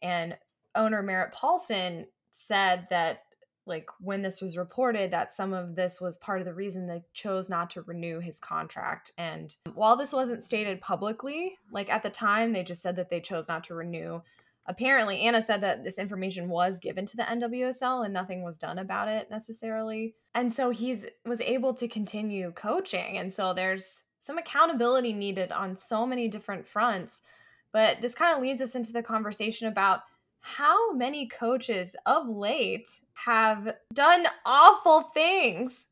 And 0.02 0.38
owner 0.76 1.02
Merritt 1.02 1.34
Paulson 1.34 2.08
said 2.34 2.88
that 2.90 3.24
like 3.68 3.90
when 4.00 4.22
this 4.22 4.42
was 4.42 4.58
reported 4.58 5.12
that 5.12 5.34
some 5.34 5.54
of 5.54 5.76
this 5.76 6.00
was 6.00 6.18
part 6.18 6.40
of 6.40 6.46
the 6.46 6.54
reason 6.54 6.88
they 6.88 7.04
chose 7.14 7.50
not 7.50 7.70
to 7.72 7.82
renew 7.82 8.20
his 8.20 8.40
contract. 8.40 9.12
And 9.18 9.56
while 9.74 9.98
this 9.98 10.14
wasn't 10.14 10.44
stated 10.44 10.82
publicly 10.82 11.58
like 11.72 11.92
at 11.92 12.04
the 12.04 12.10
time 12.10 12.54
they 12.54 12.64
just 12.64 12.82
said 12.82 12.96
that 12.96 13.10
they 13.10 13.20
chose 13.20 13.48
not 13.48 13.64
to 13.66 13.76
renew. 13.76 14.22
Apparently 14.66 15.22
anna 15.22 15.42
said 15.42 15.62
that 15.62 15.84
this 15.84 15.98
information 15.98 16.50
was 16.50 16.80
given 16.80 17.06
to 17.06 17.18
the 17.18 17.24
nwsl 17.24 18.04
and 18.04 18.14
nothing 18.14 18.44
was 18.44 18.58
done 18.58 18.80
about 18.80 19.08
it 19.08 19.30
necessarily. 19.30 20.16
And 20.34 20.52
so 20.52 20.70
he's 20.70 21.06
was 21.26 21.42
able 21.42 21.74
to 21.76 21.88
continue 21.88 22.52
coaching. 22.52 23.18
And 23.18 23.34
so 23.34 23.54
there's 23.54 24.04
some 24.20 24.38
accountability 24.38 25.14
needed 25.14 25.52
on 25.52 25.78
so 25.78 26.06
many 26.06 26.28
different 26.28 26.68
fronts. 26.68 27.22
But 27.72 28.02
this 28.02 28.16
kind 28.16 28.36
of 28.36 28.42
leads 28.42 28.62
us 28.62 28.76
into 28.76 28.92
the 28.92 29.04
conversation 29.04 29.68
about 29.68 30.02
how 30.56 30.94
many 30.94 31.28
coaches 31.28 31.94
of 32.06 32.30
late 32.30 32.88
have 33.14 33.76
done 33.94 34.26
awful 34.46 35.02
things. 35.14 35.86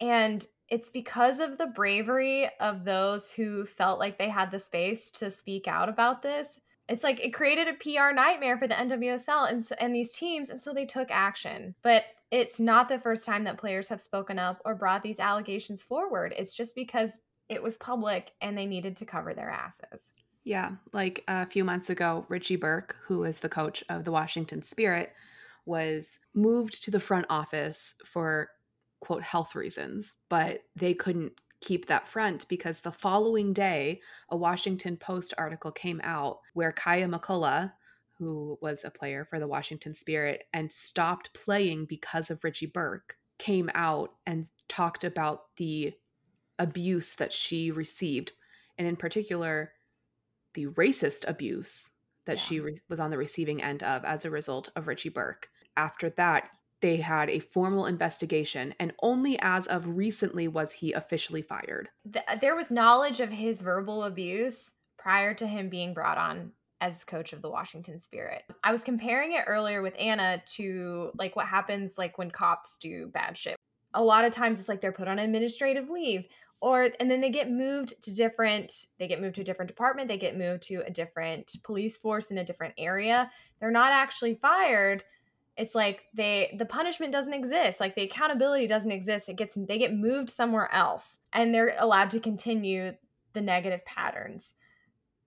And 0.00 0.46
it's 0.70 0.88
because 0.88 1.38
of 1.38 1.58
the 1.58 1.66
bravery 1.66 2.48
of 2.60 2.84
those 2.84 3.30
who 3.30 3.66
felt 3.66 3.98
like 3.98 4.16
they 4.16 4.30
had 4.30 4.50
the 4.50 4.58
space 4.58 5.10
to 5.12 5.30
speak 5.30 5.68
out 5.68 5.90
about 5.90 6.22
this. 6.22 6.58
It's 6.88 7.04
like 7.04 7.20
it 7.20 7.34
created 7.34 7.68
a 7.68 7.74
PR 7.74 8.14
nightmare 8.14 8.56
for 8.56 8.66
the 8.66 8.74
NWSL 8.74 9.50
and, 9.50 9.68
and 9.78 9.94
these 9.94 10.14
teams, 10.14 10.48
and 10.48 10.62
so 10.62 10.72
they 10.72 10.86
took 10.86 11.10
action. 11.10 11.74
But 11.82 12.04
it's 12.30 12.58
not 12.58 12.88
the 12.88 12.98
first 12.98 13.26
time 13.26 13.44
that 13.44 13.58
players 13.58 13.88
have 13.88 14.00
spoken 14.00 14.38
up 14.38 14.62
or 14.64 14.74
brought 14.74 15.02
these 15.02 15.20
allegations 15.20 15.82
forward. 15.82 16.32
It's 16.38 16.56
just 16.56 16.74
because 16.74 17.20
it 17.50 17.62
was 17.62 17.76
public 17.76 18.32
and 18.40 18.56
they 18.56 18.66
needed 18.66 18.96
to 18.96 19.04
cover 19.04 19.34
their 19.34 19.50
asses. 19.50 20.12
Yeah, 20.48 20.76
like 20.94 21.24
uh, 21.28 21.44
a 21.46 21.50
few 21.50 21.62
months 21.62 21.90
ago, 21.90 22.24
Richie 22.30 22.56
Burke, 22.56 22.96
who 23.02 23.24
is 23.24 23.40
the 23.40 23.50
coach 23.50 23.84
of 23.90 24.04
the 24.04 24.10
Washington 24.10 24.62
Spirit, 24.62 25.12
was 25.66 26.20
moved 26.32 26.82
to 26.84 26.90
the 26.90 26.98
front 26.98 27.26
office 27.28 27.94
for 28.02 28.48
quote 29.02 29.22
health 29.22 29.54
reasons, 29.54 30.14
but 30.30 30.62
they 30.74 30.94
couldn't 30.94 31.32
keep 31.60 31.84
that 31.84 32.08
front 32.08 32.48
because 32.48 32.80
the 32.80 32.90
following 32.90 33.52
day, 33.52 34.00
a 34.30 34.38
Washington 34.38 34.96
Post 34.96 35.34
article 35.36 35.70
came 35.70 36.00
out 36.02 36.38
where 36.54 36.72
Kaiya 36.72 37.14
McCullough, 37.14 37.70
who 38.16 38.58
was 38.62 38.84
a 38.84 38.90
player 38.90 39.26
for 39.26 39.38
the 39.38 39.46
Washington 39.46 39.92
Spirit 39.92 40.44
and 40.54 40.72
stopped 40.72 41.34
playing 41.34 41.84
because 41.84 42.30
of 42.30 42.42
Richie 42.42 42.64
Burke, 42.64 43.18
came 43.38 43.70
out 43.74 44.14
and 44.24 44.46
talked 44.66 45.04
about 45.04 45.54
the 45.58 45.92
abuse 46.58 47.16
that 47.16 47.34
she 47.34 47.70
received. 47.70 48.32
And 48.78 48.88
in 48.88 48.96
particular, 48.96 49.72
the 50.54 50.66
racist 50.66 51.28
abuse 51.28 51.90
that 52.24 52.36
yeah. 52.36 52.42
she 52.42 52.60
re- 52.60 52.76
was 52.88 53.00
on 53.00 53.10
the 53.10 53.18
receiving 53.18 53.62
end 53.62 53.82
of 53.82 54.04
as 54.04 54.24
a 54.24 54.30
result 54.30 54.68
of 54.76 54.86
Richie 54.86 55.08
Burke. 55.08 55.48
After 55.76 56.10
that, 56.10 56.50
they 56.80 56.96
had 56.96 57.28
a 57.28 57.40
formal 57.40 57.86
investigation, 57.86 58.74
and 58.78 58.92
only 59.02 59.38
as 59.40 59.66
of 59.66 59.96
recently 59.96 60.46
was 60.46 60.72
he 60.72 60.92
officially 60.92 61.42
fired. 61.42 61.88
Uh, 62.14 62.36
there 62.40 62.54
was 62.54 62.70
knowledge 62.70 63.20
of 63.20 63.30
his 63.30 63.62
verbal 63.62 64.04
abuse 64.04 64.74
prior 64.96 65.34
to 65.34 65.46
him 65.46 65.68
being 65.68 65.92
brought 65.92 66.18
on 66.18 66.52
as 66.80 67.04
coach 67.04 67.32
of 67.32 67.42
the 67.42 67.50
Washington 67.50 68.00
Spirit. 68.00 68.42
I 68.62 68.70
was 68.70 68.84
comparing 68.84 69.32
it 69.32 69.44
earlier 69.46 69.82
with 69.82 69.94
Anna 69.98 70.42
to 70.54 71.10
like 71.18 71.34
what 71.34 71.46
happens 71.46 71.98
like 71.98 72.18
when 72.18 72.30
cops 72.30 72.78
do 72.78 73.08
bad 73.08 73.36
shit. 73.36 73.56
A 73.94 74.02
lot 74.02 74.24
of 74.24 74.32
times 74.32 74.60
it's 74.60 74.68
like 74.68 74.80
they're 74.80 74.92
put 74.92 75.08
on 75.08 75.18
administrative 75.18 75.90
leave 75.90 76.26
or 76.60 76.90
and 76.98 77.10
then 77.10 77.20
they 77.20 77.30
get 77.30 77.50
moved 77.50 78.00
to 78.02 78.14
different 78.14 78.72
they 78.98 79.06
get 79.06 79.20
moved 79.20 79.36
to 79.36 79.42
a 79.42 79.44
different 79.44 79.68
department, 79.68 80.08
they 80.08 80.18
get 80.18 80.36
moved 80.36 80.64
to 80.64 80.82
a 80.86 80.90
different 80.90 81.52
police 81.62 81.96
force 81.96 82.30
in 82.30 82.38
a 82.38 82.44
different 82.44 82.74
area. 82.78 83.30
They're 83.60 83.70
not 83.70 83.92
actually 83.92 84.34
fired. 84.34 85.04
It's 85.56 85.74
like 85.74 86.04
they 86.14 86.54
the 86.58 86.66
punishment 86.66 87.12
doesn't 87.12 87.34
exist. 87.34 87.80
Like 87.80 87.94
the 87.94 88.04
accountability 88.04 88.66
doesn't 88.66 88.92
exist. 88.92 89.28
It 89.28 89.36
gets 89.36 89.56
they 89.56 89.78
get 89.78 89.94
moved 89.94 90.30
somewhere 90.30 90.72
else 90.72 91.18
and 91.32 91.54
they're 91.54 91.74
allowed 91.78 92.10
to 92.10 92.20
continue 92.20 92.92
the 93.32 93.40
negative 93.40 93.84
patterns 93.84 94.54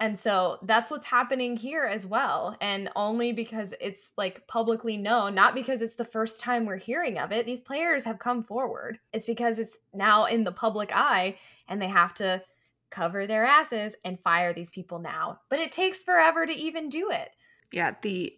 and 0.01 0.17
so 0.17 0.57
that's 0.63 0.89
what's 0.89 1.05
happening 1.05 1.55
here 1.55 1.85
as 1.85 2.07
well 2.07 2.57
and 2.59 2.89
only 2.95 3.31
because 3.31 3.73
it's 3.79 4.11
like 4.17 4.45
publicly 4.47 4.97
known 4.97 5.35
not 5.35 5.53
because 5.53 5.81
it's 5.81 5.95
the 5.95 6.03
first 6.03 6.41
time 6.41 6.65
we're 6.65 6.75
hearing 6.75 7.17
of 7.19 7.31
it 7.31 7.45
these 7.45 7.59
players 7.59 8.03
have 8.03 8.19
come 8.19 8.43
forward. 8.43 8.99
It's 9.13 9.25
because 9.25 9.59
it's 9.59 9.77
now 9.93 10.25
in 10.25 10.43
the 10.43 10.51
public 10.51 10.91
eye 10.93 11.37
and 11.67 11.81
they 11.81 11.87
have 11.87 12.13
to 12.15 12.41
cover 12.89 13.27
their 13.27 13.45
asses 13.45 13.95
and 14.03 14.19
fire 14.19 14.53
these 14.53 14.71
people 14.71 14.99
now. 14.99 15.39
But 15.49 15.59
it 15.59 15.71
takes 15.71 16.03
forever 16.03 16.45
to 16.45 16.53
even 16.53 16.89
do 16.89 17.11
it. 17.11 17.29
Yeah 17.71 17.95
the 18.01 18.33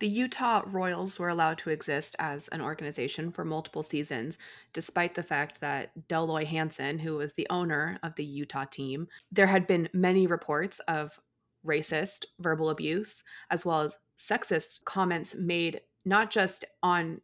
the 0.00 0.08
Utah 0.08 0.62
Royals 0.66 1.18
were 1.18 1.28
allowed 1.28 1.58
to 1.58 1.70
exist 1.70 2.16
as 2.18 2.48
an 2.48 2.62
organization 2.62 3.30
for 3.30 3.44
multiple 3.44 3.82
seasons, 3.82 4.38
despite 4.72 5.14
the 5.14 5.22
fact 5.22 5.60
that 5.60 6.08
Dell 6.08 6.26
Loy 6.26 6.46
Hansen, 6.46 6.98
who 6.98 7.18
was 7.18 7.34
the 7.34 7.46
owner 7.50 7.98
of 8.02 8.14
the 8.14 8.24
Utah 8.24 8.64
team, 8.64 9.08
there 9.30 9.46
had 9.46 9.66
been 9.66 9.90
many 9.92 10.26
reports 10.26 10.80
of 10.88 11.20
racist 11.66 12.24
verbal 12.38 12.70
abuse 12.70 13.22
as 13.50 13.66
well 13.66 13.82
as 13.82 13.98
sexist 14.18 14.84
comments 14.84 15.34
made 15.34 15.82
not 16.06 16.30
just 16.30 16.64
on 16.82 17.20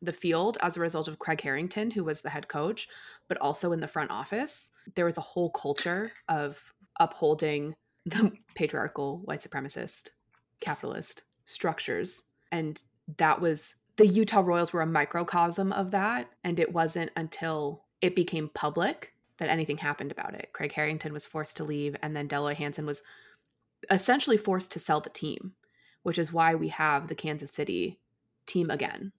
the 0.00 0.12
field 0.12 0.56
as 0.62 0.76
a 0.76 0.80
result 0.80 1.08
of 1.08 1.18
Craig 1.18 1.40
Harrington, 1.40 1.90
who 1.90 2.04
was 2.04 2.20
the 2.20 2.30
head 2.30 2.46
coach, 2.46 2.88
but 3.28 3.38
also 3.38 3.72
in 3.72 3.80
the 3.80 3.88
front 3.88 4.12
office. 4.12 4.70
There 4.94 5.04
was 5.04 5.18
a 5.18 5.22
whole 5.22 5.50
culture 5.50 6.12
of 6.28 6.72
upholding 7.00 7.74
the 8.06 8.32
patriarchal, 8.54 9.18
white 9.24 9.40
supremacist, 9.40 10.10
capitalist 10.60 11.24
structures. 11.50 12.22
And 12.52 12.82
that 13.16 13.40
was 13.40 13.74
the 13.96 14.06
Utah 14.06 14.40
Royals 14.40 14.72
were 14.72 14.82
a 14.82 14.86
microcosm 14.86 15.72
of 15.72 15.90
that. 15.90 16.28
And 16.44 16.58
it 16.58 16.72
wasn't 16.72 17.10
until 17.16 17.84
it 18.00 18.16
became 18.16 18.50
public 18.54 19.12
that 19.38 19.48
anything 19.48 19.78
happened 19.78 20.12
about 20.12 20.34
it. 20.34 20.50
Craig 20.52 20.72
Harrington 20.72 21.12
was 21.12 21.26
forced 21.26 21.56
to 21.56 21.64
leave, 21.64 21.96
and 22.02 22.14
then 22.14 22.26
Dell 22.26 22.42
Loy 22.42 22.54
Hansen 22.54 22.86
was 22.86 23.02
essentially 23.90 24.36
forced 24.36 24.70
to 24.72 24.78
sell 24.78 25.00
the 25.00 25.08
team, 25.08 25.54
which 26.02 26.18
is 26.18 26.32
why 26.32 26.54
we 26.54 26.68
have 26.68 27.08
the 27.08 27.14
Kansas 27.14 27.50
City 27.50 27.98
team 28.44 28.70
again. 28.70 29.12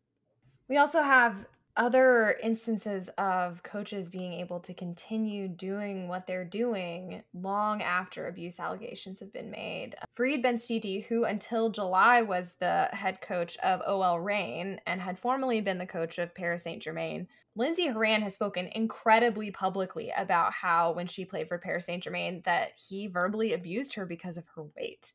We 0.68 0.78
also 0.78 1.02
have 1.02 1.46
other 1.78 2.38
instances 2.44 3.10
of 3.18 3.64
coaches 3.64 4.10
being 4.10 4.34
able 4.34 4.60
to 4.62 4.74
continue 4.74 5.48
doing 5.48 6.08
what 6.08 6.28
they're 6.28 6.46
doing 6.46 7.24
long 7.34 7.82
after 7.82 8.28
abuse 8.28 8.60
allegations 8.60 9.20
have 9.20 9.34
been 9.34 9.50
made. 9.52 9.96
Farid 10.16 10.44
Benstiti, 10.44 11.06
who 11.06 11.24
until 11.24 11.70
July 11.70 12.22
was 12.22 12.54
the 12.54 12.90
head 12.92 13.22
coach 13.22 13.58
of 13.58 13.82
OL 13.86 14.20
Reign 14.20 14.80
and 14.86 15.02
had 15.02 15.20
formerly 15.20 15.62
been 15.62 15.78
the 15.78 15.86
coach 15.86 16.18
of 16.20 16.36
Paris 16.36 16.64
Saint 16.64 16.82
Germain, 16.82 17.28
Lindsey 17.56 17.88
Horan 17.88 18.22
has 18.22 18.34
spoken 18.34 18.70
incredibly 18.74 19.52
publicly 19.52 20.12
about 20.16 20.54
how 20.54 20.94
when 20.94 21.08
she 21.08 21.26
played 21.26 21.48
for 21.50 21.58
Paris 21.58 21.86
Saint 21.86 22.04
Germain 22.04 22.42
that 22.46 22.70
he 22.78 23.08
verbally 23.08 23.54
abused 23.54 23.96
her 23.96 24.06
because 24.06 24.38
of 24.38 24.46
her 24.56 24.64
weight, 24.78 25.12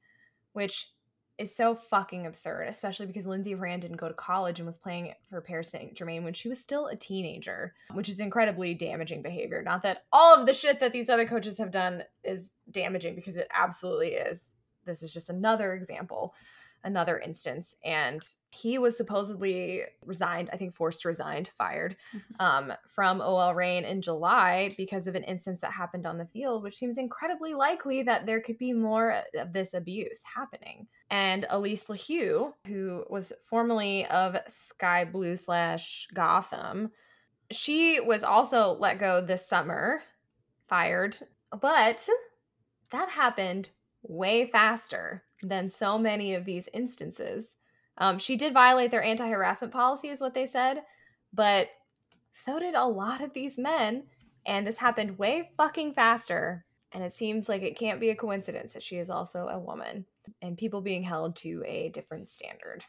which 0.53 0.91
is 1.39 1.55
so 1.55 1.75
fucking 1.75 2.27
absurd, 2.27 2.67
especially 2.69 3.07
because 3.07 3.27
Lindsey 3.27 3.53
Horan 3.53 3.81
didn't 3.81 3.99
go 3.99 4.09
to 4.09 4.15
college 4.15 4.59
and 4.59 4.67
was 4.67 4.79
playing 4.79 5.13
for 5.29 5.41
Paris 5.41 5.69
Saint 5.69 5.95
Germain 5.95 6.25
when 6.25 6.35
she 6.35 6.49
was 6.49 6.59
still 6.59 6.87
a 6.87 6.97
teenager, 6.97 7.75
which 7.93 8.09
is 8.09 8.21
incredibly 8.21 8.75
damaging 8.75 9.23
behavior. 9.23 9.63
Not 9.63 9.83
that 9.83 10.05
all 10.13 10.39
of 10.39 10.47
the 10.47 10.55
shit 10.55 10.81
that 10.81 10.93
these 10.93 11.09
other 11.09 11.27
coaches 11.27 11.59
have 11.59 11.71
done 11.71 12.05
is 12.25 12.53
damaging, 12.71 13.15
because 13.15 13.37
it 13.37 13.49
absolutely 13.53 14.11
is. 14.11 14.51
This 14.87 15.03
is 15.03 15.13
just 15.13 15.31
another 15.31 15.75
example 15.75 16.35
another 16.85 17.19
instance 17.19 17.75
and 17.85 18.29
he 18.51 18.79
was 18.79 18.97
supposedly 18.97 19.83
resigned 20.05 20.49
i 20.53 20.57
think 20.57 20.75
forced 20.75 21.03
to 21.03 21.09
resign 21.09 21.45
fired 21.59 21.97
mm-hmm. 22.15 22.45
um, 22.45 22.73
from 22.89 23.21
ol 23.21 23.53
reign 23.55 23.85
in 23.85 24.01
july 24.01 24.73
because 24.77 25.09
of 25.09 25.17
an 25.17 25.25
instance 25.25 25.61
that 25.61 25.73
happened 25.73 26.07
on 26.07 26.17
the 26.17 26.27
field 26.27 26.63
which 26.63 26.77
seems 26.77 26.97
incredibly 26.97 27.55
likely 27.55 28.05
that 28.05 28.25
there 28.25 28.41
could 28.41 28.57
be 28.57 28.73
more 28.73 29.21
of 29.35 29.53
this 29.53 29.75
abuse 29.75 30.23
happening 30.23 30.87
and 31.11 31.47
elise 31.51 31.89
lahue 31.89 32.53
who 32.67 33.05
was 33.09 33.33
formerly 33.45 34.07
of 34.07 34.37
sky 34.49 35.05
blue 35.05 35.37
slash 35.37 36.09
gotham 36.15 36.91
she 37.51 38.01
was 38.01 38.25
also 38.25 38.77
let 38.81 38.99
go 38.99 39.21
this 39.21 39.47
summer 39.47 40.03
fired 40.69 41.17
but 41.61 42.09
that 42.91 43.09
happened 43.09 43.71
way 44.03 44.47
faster 44.47 45.25
than 45.43 45.71
so 45.71 45.99
many 45.99 46.35
of 46.35 46.45
these 46.45 46.69
instances. 46.73 47.57
Um, 47.99 48.19
she 48.19 48.37
did 48.37 48.53
violate 48.53 48.91
their 48.91 49.03
anti 49.03 49.29
harassment 49.29 49.73
policy, 49.73 50.09
is 50.09 50.21
what 50.21 50.35
they 50.35 50.47
said, 50.47 50.83
but 51.33 51.69
so 52.33 52.59
did 52.59 52.75
a 52.75 52.85
lot 52.85 53.21
of 53.21 53.33
these 53.33 53.59
men. 53.59 54.05
And 54.45 54.67
this 54.67 54.79
happened 54.79 55.19
way 55.19 55.51
fucking 55.57 55.95
faster. 55.95 56.65
And 56.93 57.03
it 57.03 57.13
seems 57.13 57.49
like 57.49 57.63
it 57.63 57.77
can't 57.77 58.01
be 58.01 58.11
a 58.11 58.17
coincidence 58.17 58.73
that 58.75 58.83
she 58.83 58.97
is 58.97 59.11
also 59.11 59.49
a 59.49 59.59
woman 59.59 60.07
and 60.43 60.59
people 60.59 60.81
being 60.81 61.03
held 61.03 61.37
to 61.37 61.63
a 61.67 61.91
different 61.91 62.31
standard. 62.31 62.85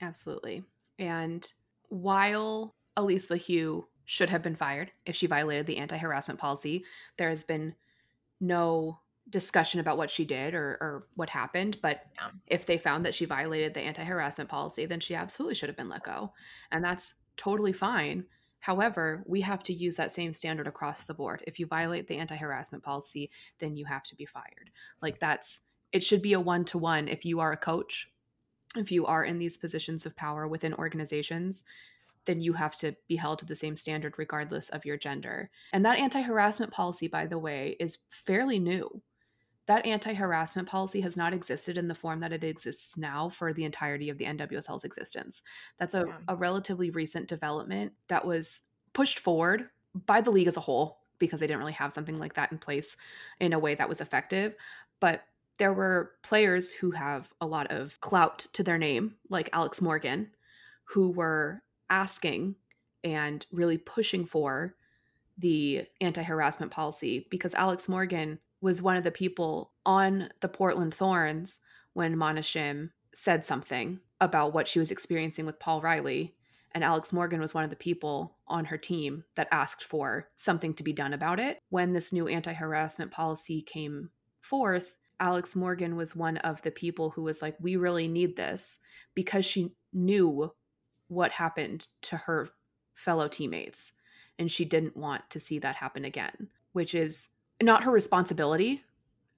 Absolutely. 0.00 0.62
And 0.98 1.50
while 1.88 2.74
Elise 2.96 3.28
Lahue 3.28 3.84
should 4.04 4.30
have 4.30 4.42
been 4.42 4.56
fired 4.56 4.92
if 5.06 5.16
she 5.16 5.26
violated 5.26 5.66
the 5.66 5.78
anti 5.78 5.96
harassment 5.96 6.38
policy, 6.38 6.84
there 7.16 7.28
has 7.28 7.44
been 7.44 7.74
no 8.40 8.98
discussion 9.30 9.80
about 9.80 9.96
what 9.96 10.10
she 10.10 10.24
did 10.24 10.54
or, 10.54 10.76
or 10.80 11.06
what 11.14 11.30
happened. 11.30 11.78
But 11.80 12.02
yeah. 12.16 12.30
if 12.46 12.66
they 12.66 12.76
found 12.76 13.04
that 13.06 13.14
she 13.14 13.24
violated 13.24 13.74
the 13.74 13.80
anti 13.80 14.02
harassment 14.02 14.50
policy, 14.50 14.86
then 14.86 15.00
she 15.00 15.14
absolutely 15.14 15.54
should 15.54 15.68
have 15.68 15.76
been 15.76 15.88
let 15.88 16.02
go. 16.02 16.32
And 16.70 16.84
that's 16.84 17.14
totally 17.36 17.72
fine. 17.72 18.24
However, 18.60 19.24
we 19.26 19.40
have 19.40 19.64
to 19.64 19.72
use 19.72 19.96
that 19.96 20.12
same 20.12 20.32
standard 20.32 20.68
across 20.68 21.06
the 21.06 21.14
board. 21.14 21.42
If 21.46 21.58
you 21.58 21.66
violate 21.66 22.06
the 22.06 22.16
anti 22.16 22.36
harassment 22.36 22.84
policy, 22.84 23.30
then 23.58 23.76
you 23.76 23.84
have 23.86 24.04
to 24.04 24.16
be 24.16 24.26
fired. 24.26 24.70
Like 25.00 25.18
that's, 25.18 25.60
it 25.92 26.02
should 26.02 26.22
be 26.22 26.32
a 26.32 26.40
one 26.40 26.64
to 26.66 26.78
one. 26.78 27.08
If 27.08 27.24
you 27.24 27.40
are 27.40 27.52
a 27.52 27.56
coach, 27.56 28.10
if 28.76 28.90
you 28.90 29.06
are 29.06 29.24
in 29.24 29.38
these 29.38 29.58
positions 29.58 30.06
of 30.06 30.16
power 30.16 30.48
within 30.48 30.74
organizations, 30.74 31.62
then 32.24 32.40
you 32.40 32.52
have 32.54 32.76
to 32.76 32.94
be 33.08 33.16
held 33.16 33.38
to 33.40 33.44
the 33.46 33.56
same 33.56 33.76
standard 33.76 34.14
regardless 34.16 34.68
of 34.70 34.84
your 34.84 34.96
gender. 34.96 35.50
And 35.72 35.84
that 35.84 35.98
anti 35.98 36.22
harassment 36.22 36.72
policy, 36.72 37.08
by 37.08 37.26
the 37.26 37.38
way, 37.38 37.76
is 37.80 37.98
fairly 38.08 38.58
new. 38.58 39.02
That 39.66 39.84
anti 39.86 40.14
harassment 40.14 40.68
policy 40.68 41.00
has 41.02 41.16
not 41.16 41.34
existed 41.34 41.76
in 41.76 41.88
the 41.88 41.94
form 41.94 42.20
that 42.20 42.32
it 42.32 42.44
exists 42.44 42.96
now 42.96 43.28
for 43.28 43.52
the 43.52 43.64
entirety 43.64 44.08
of 44.08 44.18
the 44.18 44.24
NWSL's 44.24 44.84
existence. 44.84 45.42
That's 45.78 45.94
a, 45.94 46.04
Yeah. 46.06 46.18
a 46.28 46.36
relatively 46.36 46.90
recent 46.90 47.28
development 47.28 47.92
that 48.08 48.24
was 48.24 48.62
pushed 48.92 49.18
forward 49.18 49.68
by 49.94 50.20
the 50.20 50.30
league 50.30 50.48
as 50.48 50.56
a 50.56 50.60
whole 50.60 51.00
because 51.18 51.40
they 51.40 51.46
didn't 51.46 51.60
really 51.60 51.72
have 51.72 51.92
something 51.92 52.18
like 52.18 52.34
that 52.34 52.50
in 52.50 52.58
place 52.58 52.96
in 53.40 53.52
a 53.52 53.58
way 53.58 53.74
that 53.74 53.88
was 53.88 54.00
effective. 54.00 54.54
But 55.00 55.24
there 55.58 55.72
were 55.72 56.12
players 56.22 56.70
who 56.70 56.92
have 56.92 57.28
a 57.40 57.46
lot 57.46 57.70
of 57.70 58.00
clout 58.00 58.46
to 58.52 58.62
their 58.62 58.78
name, 58.78 59.16
like 59.28 59.50
Alex 59.52 59.80
Morgan, 59.80 60.30
who 60.84 61.10
were 61.10 61.62
asking 61.90 62.56
and 63.04 63.44
really 63.52 63.78
pushing 63.78 64.24
for 64.24 64.74
the 65.38 65.86
anti 66.00 66.22
harassment 66.22 66.72
policy 66.72 67.26
because 67.30 67.54
Alex 67.54 67.88
Morgan 67.88 68.38
was 68.60 68.80
one 68.80 68.96
of 68.96 69.04
the 69.04 69.10
people 69.10 69.72
on 69.84 70.30
the 70.40 70.48
Portland 70.48 70.94
Thorns 70.94 71.60
when 71.94 72.16
Mana 72.16 72.40
Shim 72.40 72.90
said 73.14 73.44
something 73.44 74.00
about 74.20 74.54
what 74.54 74.68
she 74.68 74.78
was 74.78 74.90
experiencing 74.90 75.44
with 75.44 75.58
Paul 75.58 75.80
Riley. 75.80 76.34
And 76.74 76.82
Alex 76.82 77.12
Morgan 77.12 77.40
was 77.40 77.52
one 77.52 77.64
of 77.64 77.70
the 77.70 77.76
people 77.76 78.36
on 78.46 78.66
her 78.66 78.78
team 78.78 79.24
that 79.34 79.48
asked 79.50 79.84
for 79.84 80.28
something 80.36 80.72
to 80.74 80.82
be 80.82 80.92
done 80.92 81.12
about 81.12 81.38
it. 81.38 81.58
When 81.68 81.92
this 81.92 82.12
new 82.12 82.28
anti 82.28 82.52
harassment 82.52 83.10
policy 83.10 83.60
came 83.60 84.10
forth, 84.40 84.96
Alex 85.22 85.54
Morgan 85.54 85.94
was 85.94 86.16
one 86.16 86.36
of 86.38 86.60
the 86.62 86.72
people 86.72 87.10
who 87.10 87.22
was 87.22 87.40
like, 87.40 87.56
We 87.60 87.76
really 87.76 88.08
need 88.08 88.36
this 88.36 88.78
because 89.14 89.46
she 89.46 89.72
knew 89.92 90.52
what 91.06 91.30
happened 91.30 91.86
to 92.02 92.16
her 92.16 92.48
fellow 92.94 93.28
teammates. 93.28 93.92
And 94.38 94.50
she 94.50 94.64
didn't 94.64 94.96
want 94.96 95.30
to 95.30 95.38
see 95.38 95.60
that 95.60 95.76
happen 95.76 96.04
again, 96.04 96.48
which 96.72 96.94
is 96.94 97.28
not 97.62 97.84
her 97.84 97.92
responsibility 97.92 98.82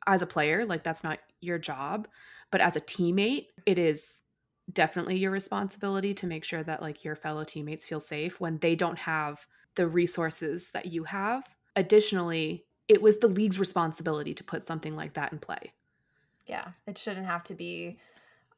as 0.06 0.22
a 0.22 0.26
player. 0.26 0.64
Like, 0.64 0.84
that's 0.84 1.04
not 1.04 1.18
your 1.42 1.58
job. 1.58 2.08
But 2.50 2.62
as 2.62 2.76
a 2.76 2.80
teammate, 2.80 3.48
it 3.66 3.78
is 3.78 4.22
definitely 4.72 5.18
your 5.18 5.32
responsibility 5.32 6.14
to 6.14 6.26
make 6.26 6.44
sure 6.44 6.62
that 6.62 6.80
like 6.80 7.04
your 7.04 7.16
fellow 7.16 7.44
teammates 7.44 7.84
feel 7.84 8.00
safe 8.00 8.40
when 8.40 8.56
they 8.58 8.74
don't 8.74 8.98
have 8.98 9.46
the 9.74 9.86
resources 9.86 10.70
that 10.70 10.86
you 10.86 11.04
have. 11.04 11.44
Additionally, 11.76 12.64
it 12.88 13.02
was 13.02 13.18
the 13.18 13.28
league's 13.28 13.58
responsibility 13.58 14.34
to 14.34 14.44
put 14.44 14.66
something 14.66 14.94
like 14.94 15.14
that 15.14 15.32
in 15.32 15.38
play. 15.38 15.72
Yeah, 16.46 16.68
it 16.86 16.98
shouldn't 16.98 17.26
have 17.26 17.44
to 17.44 17.54
be 17.54 17.98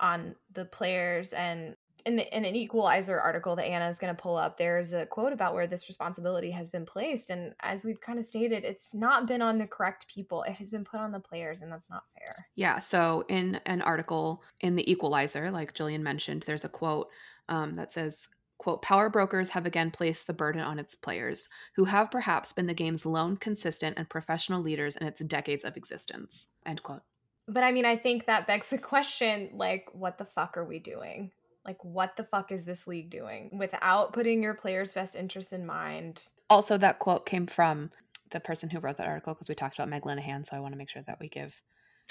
on 0.00 0.34
the 0.52 0.64
players 0.64 1.32
and 1.32 1.76
in, 2.06 2.14
the, 2.14 2.36
in 2.36 2.44
an 2.44 2.54
equalizer 2.54 3.20
article 3.20 3.56
that 3.56 3.64
Anna 3.64 3.88
is 3.88 3.98
going 3.98 4.14
to 4.14 4.22
pull 4.22 4.36
up, 4.36 4.56
there's 4.56 4.92
a 4.92 5.04
quote 5.06 5.32
about 5.32 5.54
where 5.54 5.66
this 5.66 5.88
responsibility 5.88 6.52
has 6.52 6.68
been 6.68 6.86
placed. 6.86 7.30
And 7.30 7.52
as 7.60 7.84
we've 7.84 8.00
kind 8.00 8.20
of 8.20 8.24
stated, 8.24 8.62
it's 8.62 8.94
not 8.94 9.26
been 9.26 9.42
on 9.42 9.58
the 9.58 9.66
correct 9.66 10.06
people. 10.06 10.44
It 10.44 10.52
has 10.52 10.70
been 10.70 10.84
put 10.84 11.00
on 11.00 11.10
the 11.10 11.18
players, 11.18 11.62
and 11.62 11.70
that's 11.70 11.90
not 11.90 12.04
fair. 12.16 12.46
Yeah. 12.54 12.78
So, 12.78 13.24
in 13.28 13.60
an 13.66 13.82
article 13.82 14.44
in 14.60 14.76
the 14.76 14.88
Equalizer, 14.88 15.50
like 15.50 15.74
Jillian 15.74 16.00
mentioned, 16.00 16.44
there's 16.46 16.64
a 16.64 16.68
quote 16.68 17.10
um, 17.48 17.74
that 17.74 17.90
says, 17.90 18.28
quote, 18.58 18.82
power 18.82 19.08
brokers 19.10 19.50
have 19.50 19.66
again 19.66 19.90
placed 19.90 20.26
the 20.26 20.32
burden 20.32 20.62
on 20.62 20.78
its 20.78 20.94
players, 20.94 21.48
who 21.74 21.84
have 21.84 22.10
perhaps 22.10 22.52
been 22.52 22.66
the 22.66 22.74
game's 22.74 23.06
lone 23.06 23.36
consistent 23.36 23.98
and 23.98 24.08
professional 24.08 24.60
leaders 24.60 24.96
in 24.96 25.06
its 25.06 25.20
decades 25.24 25.64
of 25.64 25.76
existence, 25.76 26.48
end 26.64 26.82
quote. 26.82 27.02
But 27.48 27.62
I 27.62 27.72
mean, 27.72 27.84
I 27.84 27.96
think 27.96 28.26
that 28.26 28.46
begs 28.46 28.70
the 28.70 28.78
question 28.78 29.50
like, 29.52 29.86
what 29.92 30.18
the 30.18 30.24
fuck 30.24 30.56
are 30.56 30.64
we 30.64 30.78
doing? 30.78 31.30
Like, 31.64 31.82
what 31.84 32.16
the 32.16 32.24
fuck 32.24 32.52
is 32.52 32.64
this 32.64 32.86
league 32.86 33.10
doing 33.10 33.50
without 33.52 34.12
putting 34.12 34.42
your 34.42 34.54
players' 34.54 34.92
best 34.92 35.16
interests 35.16 35.52
in 35.52 35.66
mind? 35.66 36.22
Also, 36.48 36.78
that 36.78 36.98
quote 37.00 37.26
came 37.26 37.46
from 37.46 37.90
the 38.30 38.40
person 38.40 38.70
who 38.70 38.78
wrote 38.78 38.96
that 38.96 39.06
article 39.06 39.34
because 39.34 39.48
we 39.48 39.54
talked 39.54 39.76
about 39.76 39.88
Meg 39.88 40.02
Linehan. 40.02 40.46
So 40.46 40.56
I 40.56 40.60
want 40.60 40.72
to 40.74 40.78
make 40.78 40.90
sure 40.90 41.02
that 41.06 41.18
we 41.20 41.28
give 41.28 41.60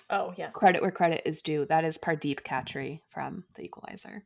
Oh, 0.09 0.33
yes. 0.37 0.53
credit 0.53 0.81
where 0.81 0.91
credit 0.91 1.21
is 1.25 1.41
due. 1.41 1.65
That 1.65 1.85
is 1.85 1.97
Pardeep 1.97 2.41
Khatri 2.41 3.01
from 3.07 3.45
The 3.55 3.63
Equalizer. 3.63 4.23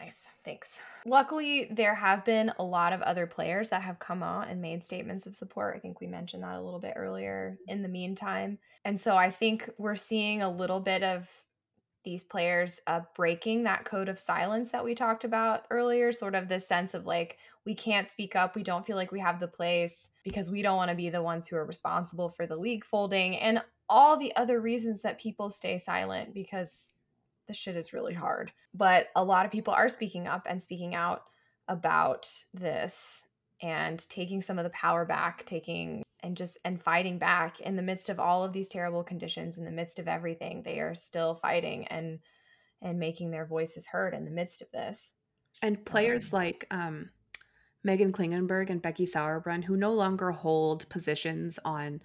Nice. 0.00 0.26
Thanks. 0.44 0.80
Luckily, 1.06 1.68
there 1.70 1.94
have 1.94 2.24
been 2.24 2.52
a 2.58 2.64
lot 2.64 2.92
of 2.92 3.00
other 3.02 3.26
players 3.26 3.70
that 3.70 3.82
have 3.82 3.98
come 3.98 4.22
out 4.22 4.48
and 4.48 4.60
made 4.60 4.84
statements 4.84 5.26
of 5.26 5.36
support. 5.36 5.76
I 5.76 5.78
think 5.78 6.00
we 6.00 6.06
mentioned 6.06 6.42
that 6.42 6.56
a 6.56 6.60
little 6.60 6.80
bit 6.80 6.94
earlier 6.96 7.58
in 7.68 7.82
the 7.82 7.88
meantime. 7.88 8.58
And 8.84 9.00
so 9.00 9.16
I 9.16 9.30
think 9.30 9.70
we're 9.78 9.96
seeing 9.96 10.42
a 10.42 10.50
little 10.50 10.80
bit 10.80 11.02
of 11.02 11.28
these 12.04 12.24
players 12.24 12.80
uh, 12.86 13.00
breaking 13.16 13.62
that 13.62 13.84
code 13.84 14.08
of 14.08 14.18
silence 14.18 14.70
that 14.70 14.84
we 14.84 14.94
talked 14.94 15.24
about 15.24 15.64
earlier, 15.70 16.12
sort 16.12 16.34
of 16.34 16.48
this 16.48 16.66
sense 16.66 16.92
of 16.92 17.06
like, 17.06 17.38
we 17.64 17.74
can't 17.74 18.10
speak 18.10 18.36
up. 18.36 18.54
We 18.54 18.62
don't 18.62 18.86
feel 18.86 18.96
like 18.96 19.10
we 19.10 19.20
have 19.20 19.40
the 19.40 19.48
place 19.48 20.10
because 20.22 20.50
we 20.50 20.60
don't 20.60 20.76
want 20.76 20.90
to 20.90 20.96
be 20.96 21.08
the 21.08 21.22
ones 21.22 21.48
who 21.48 21.56
are 21.56 21.64
responsible 21.64 22.28
for 22.28 22.46
the 22.46 22.56
league 22.56 22.84
folding 22.84 23.36
and 23.36 23.62
all 23.88 24.18
the 24.18 24.34
other 24.36 24.60
reasons 24.60 25.02
that 25.02 25.20
people 25.20 25.50
stay 25.50 25.78
silent 25.78 26.34
because 26.34 26.90
the 27.46 27.54
shit 27.54 27.76
is 27.76 27.92
really 27.92 28.14
hard. 28.14 28.52
But 28.72 29.08
a 29.14 29.24
lot 29.24 29.46
of 29.46 29.52
people 29.52 29.74
are 29.74 29.88
speaking 29.88 30.26
up 30.26 30.46
and 30.48 30.62
speaking 30.62 30.94
out 30.94 31.24
about 31.68 32.28
this 32.52 33.26
and 33.62 34.06
taking 34.08 34.42
some 34.42 34.58
of 34.58 34.64
the 34.64 34.70
power 34.70 35.04
back, 35.04 35.44
taking 35.46 36.02
and 36.24 36.36
just 36.36 36.58
and 36.64 36.82
fighting 36.82 37.18
back 37.18 37.60
in 37.60 37.76
the 37.76 37.82
midst 37.82 38.08
of 38.08 38.18
all 38.18 38.42
of 38.42 38.52
these 38.52 38.68
terrible 38.68 39.04
conditions 39.04 39.58
in 39.58 39.64
the 39.64 39.70
midst 39.70 39.98
of 39.98 40.08
everything 40.08 40.62
they 40.62 40.80
are 40.80 40.94
still 40.94 41.34
fighting 41.34 41.86
and 41.88 42.18
and 42.80 42.98
making 42.98 43.30
their 43.30 43.44
voices 43.46 43.86
heard 43.86 44.14
in 44.14 44.24
the 44.24 44.30
midst 44.30 44.62
of 44.62 44.70
this 44.72 45.12
And 45.62 45.84
players 45.84 46.32
Um, 46.32 46.38
like 46.38 46.66
um, 46.70 47.10
Meghan 47.86 48.10
Klingenberg 48.10 48.70
and 48.70 48.80
Becky 48.80 49.06
Sauerbrunn, 49.06 49.62
who 49.62 49.76
no 49.76 49.92
longer 49.92 50.30
hold 50.30 50.88
positions 50.88 51.58
on 51.64 52.00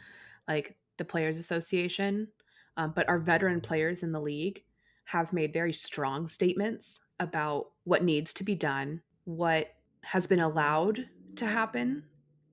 like 0.47 0.75
the 0.97 1.05
Players 1.05 1.37
Association, 1.37 2.27
um, 2.75 2.91
but 2.95 3.07
are 3.07 3.19
veteran 3.19 3.61
players 3.61 4.03
in 4.03 4.11
the 4.11 4.21
league, 4.21 4.63
have 5.09 5.33
made 5.33 5.51
very 5.51 5.73
strong 5.73 6.27
statements 6.27 6.99
about 7.19 7.71
what 7.83 8.03
needs 8.03 8.31
to 8.31 8.43
be 8.43 8.53
done, 8.53 9.01
what 9.23 9.73
has 10.03 10.27
been 10.27 10.39
allowed 10.39 11.09
to 11.35 11.47
happen 11.47 12.03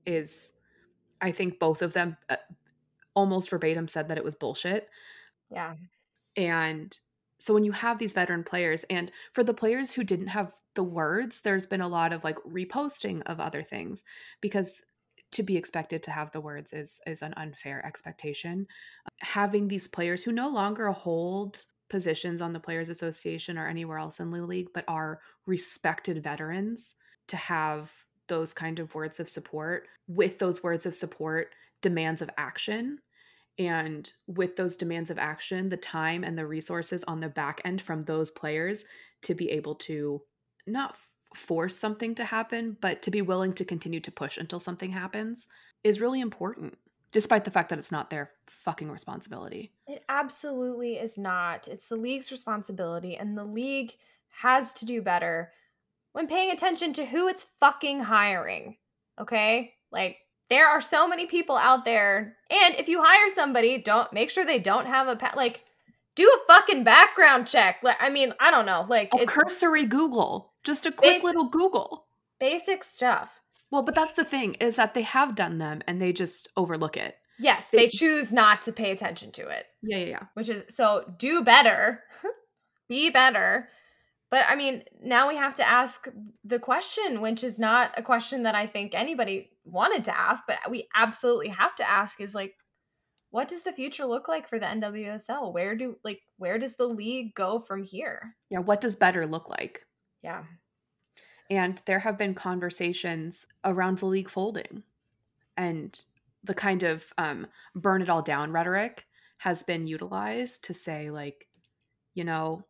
is 0.07 0.51
I 1.21 1.31
think 1.31 1.59
both 1.59 1.83
of 1.83 1.93
them 1.93 2.17
uh, 2.29 2.37
almost 3.13 3.51
verbatim 3.51 3.87
said 3.87 4.07
that 4.07 4.17
it 4.17 4.23
was 4.23 4.33
bullshit. 4.33 4.89
yeah 5.51 5.75
And 6.35 6.97
so 7.37 7.53
when 7.53 7.63
you 7.63 7.73
have 7.73 7.99
these 7.99 8.13
veteran 8.13 8.43
players, 8.43 8.83
and 8.89 9.11
for 9.33 9.43
the 9.43 9.53
players 9.53 9.93
who 9.93 10.03
didn't 10.03 10.27
have 10.27 10.55
the 10.73 10.83
words, 10.83 11.41
there's 11.41 11.67
been 11.67 11.81
a 11.81 11.87
lot 11.87 12.11
of 12.11 12.23
like 12.23 12.37
reposting 12.37 13.21
of 13.27 13.39
other 13.39 13.61
things 13.61 14.01
because 14.41 14.81
to 15.33 15.43
be 15.43 15.57
expected 15.57 16.01
to 16.01 16.11
have 16.11 16.31
the 16.31 16.41
words 16.41 16.73
is 16.73 16.99
is 17.05 17.21
an 17.21 17.35
unfair 17.37 17.85
expectation. 17.85 18.65
Having 19.19 19.67
these 19.67 19.87
players 19.87 20.23
who 20.23 20.31
no 20.31 20.49
longer 20.49 20.91
hold 20.91 21.63
positions 21.89 22.41
on 22.41 22.53
the 22.53 22.59
Players 22.59 22.89
Association 22.89 23.57
or 23.57 23.67
anywhere 23.67 23.97
else 23.97 24.19
in 24.19 24.31
the 24.31 24.41
league, 24.41 24.69
but 24.73 24.85
are 24.87 25.19
respected 25.45 26.23
veterans 26.23 26.95
to 27.27 27.37
have 27.37 27.91
those 28.27 28.53
kind 28.53 28.79
of 28.79 28.93
words 28.93 29.19
of 29.19 29.29
support 29.29 29.87
with 30.07 30.39
those 30.39 30.63
words 30.63 30.85
of 30.85 30.93
support 30.93 31.53
demands 31.81 32.21
of 32.21 32.29
action. 32.37 32.99
And 33.59 34.11
with 34.27 34.55
those 34.55 34.77
demands 34.77 35.09
of 35.09 35.17
action 35.17 35.69
the 35.69 35.77
time 35.77 36.23
and 36.23 36.37
the 36.37 36.45
resources 36.45 37.03
on 37.07 37.21
the 37.21 37.29
back 37.29 37.59
end 37.65 37.81
from 37.81 38.03
those 38.03 38.29
players 38.29 38.85
to 39.23 39.33
be 39.33 39.49
able 39.49 39.75
to 39.75 40.21
not 40.67 40.95
force 41.33 41.75
something 41.77 42.15
to 42.15 42.23
happen 42.23 42.77
but 42.79 43.01
to 43.01 43.11
be 43.11 43.21
willing 43.21 43.53
to 43.53 43.65
continue 43.65 43.99
to 43.99 44.11
push 44.11 44.37
until 44.37 44.59
something 44.59 44.91
happens 44.91 45.47
is 45.83 45.99
really 45.99 46.21
important 46.21 46.77
despite 47.17 47.45
the 47.45 47.49
fact 47.49 47.69
that 47.69 47.79
it's 47.79 47.91
not 47.91 48.11
their 48.11 48.29
fucking 48.45 48.91
responsibility. 48.91 49.71
It 49.87 50.03
absolutely 50.07 50.97
is 50.97 51.17
not. 51.17 51.67
It's 51.67 51.87
the 51.87 51.95
league's 51.95 52.31
responsibility 52.31 53.17
and 53.17 53.35
the 53.35 53.43
league 53.43 53.95
has 54.41 54.71
to 54.73 54.85
do 54.85 55.01
better 55.01 55.51
when 56.11 56.27
paying 56.27 56.51
attention 56.51 56.93
to 56.93 57.07
who 57.07 57.27
it's 57.27 57.47
fucking 57.59 58.01
hiring 58.01 58.77
okay? 59.19 59.73
Like 59.91 60.17
there 60.51 60.67
are 60.67 60.79
so 60.79 61.07
many 61.07 61.25
people 61.25 61.57
out 61.57 61.85
there 61.85 62.37
and 62.51 62.75
if 62.75 62.87
you 62.87 63.01
hire 63.01 63.29
somebody 63.33 63.79
don't 63.79 64.13
make 64.13 64.29
sure 64.29 64.45
they 64.45 64.59
don't 64.59 64.85
have 64.85 65.07
a 65.07 65.15
pa- 65.15 65.33
like 65.35 65.63
do 66.15 66.23
a 66.23 66.53
fucking 66.53 66.83
background 66.83 67.47
check. 67.47 67.79
Like 67.81 67.97
i 67.99 68.11
mean 68.11 68.31
i 68.39 68.51
don't 68.51 68.67
know 68.67 68.85
like 68.87 69.11
a 69.15 69.23
it's 69.23 69.33
cursory 69.33 69.87
google 69.87 70.53
just 70.63 70.85
a 70.85 70.91
quick 70.91 71.21
Basi- 71.21 71.23
little 71.23 71.49
google. 71.49 72.05
Basic 72.39 72.83
stuff 72.83 73.41
well 73.71 73.81
but 73.83 73.95
that's 73.95 74.13
the 74.13 74.23
thing 74.25 74.53
is 74.55 74.75
that 74.77 74.93
they 74.93 75.01
have 75.03 75.35
done 75.35 75.57
them 75.57 75.81
and 75.87 76.01
they 76.01 76.13
just 76.13 76.47
overlook 76.57 76.97
it. 76.97 77.15
Yes 77.39 77.69
They- 77.69 77.77
they 77.77 77.87
choose 77.89 78.33
not 78.33 78.63
to 78.63 78.71
pay 78.71 78.91
attention 78.91 79.31
to 79.33 79.47
it. 79.47 79.65
Yeah 79.83 79.97
yeah 79.97 80.05
yeah. 80.05 80.23
Which 80.33 80.49
is 80.49 80.63
so 80.75 81.03
do 81.17 81.43
better 81.43 82.03
be 82.89 83.09
better. 83.09 83.69
But 84.29 84.45
i 84.49 84.55
mean 84.55 84.83
now 85.01 85.29
we 85.29 85.37
have 85.37 85.55
to 85.55 85.67
ask 85.67 86.05
the 86.43 86.59
question 86.59 87.21
which 87.21 87.43
is 87.45 87.57
not 87.59 87.91
a 87.95 88.03
question 88.03 88.43
that 88.43 88.55
i 88.55 88.67
think 88.67 88.93
anybody 88.93 89.51
wanted 89.63 90.03
to 90.03 90.17
ask 90.17 90.43
but 90.45 90.57
we 90.69 90.87
absolutely 90.93 91.47
have 91.47 91.73
to 91.75 91.89
ask 91.89 92.19
is 92.19 92.35
like 92.35 92.53
what 93.29 93.47
does 93.47 93.63
the 93.63 93.71
future 93.71 94.05
look 94.05 94.27
like 94.27 94.49
for 94.49 94.59
the 94.59 94.65
nwsl 94.65 95.53
where 95.53 95.77
do 95.77 95.95
like 96.03 96.19
where 96.37 96.57
does 96.57 96.75
the 96.75 96.87
league 96.87 97.33
go 97.35 97.59
from 97.59 97.83
here? 97.83 98.35
Yeah 98.49 98.59
what 98.59 98.81
does 98.81 98.95
better 98.97 99.25
look 99.25 99.49
like? 99.49 99.85
Yeah 100.23 100.43
And 101.49 101.81
there 101.85 101.99
have 101.99 102.17
been 102.17 102.33
conversations 102.33 103.45
around 103.63 103.99
the 103.99 104.05
league 104.05 104.29
folding 104.29 104.83
and 105.55 106.03
the 106.43 106.53
kind 106.53 106.83
of 106.83 107.11
um, 107.17 107.47
burn 107.75 108.01
it 108.01 108.09
all 108.09 108.21
down 108.21 108.51
rhetoric 108.51 109.05
has 109.39 109.63
been 109.63 109.87
utilized 109.87 110.63
to 110.65 110.73
say, 110.73 111.09
like, 111.09 111.47
you 112.15 112.23
know, 112.23 112.65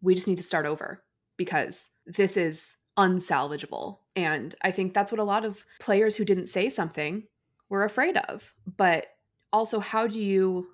we 0.00 0.14
just 0.14 0.28
need 0.28 0.36
to 0.36 0.42
start 0.42 0.66
over 0.66 1.02
because 1.36 1.90
this 2.06 2.36
is 2.36 2.76
unsalvageable. 2.96 3.98
And 4.14 4.54
I 4.62 4.70
think 4.70 4.94
that's 4.94 5.12
what 5.12 5.18
a 5.18 5.24
lot 5.24 5.44
of 5.44 5.64
players 5.80 6.16
who 6.16 6.24
didn't 6.24 6.46
say 6.46 6.70
something 6.70 7.24
were 7.68 7.84
afraid 7.84 8.16
of. 8.16 8.54
But 8.76 9.06
also, 9.52 9.80
how 9.80 10.06
do 10.06 10.20
you 10.20 10.68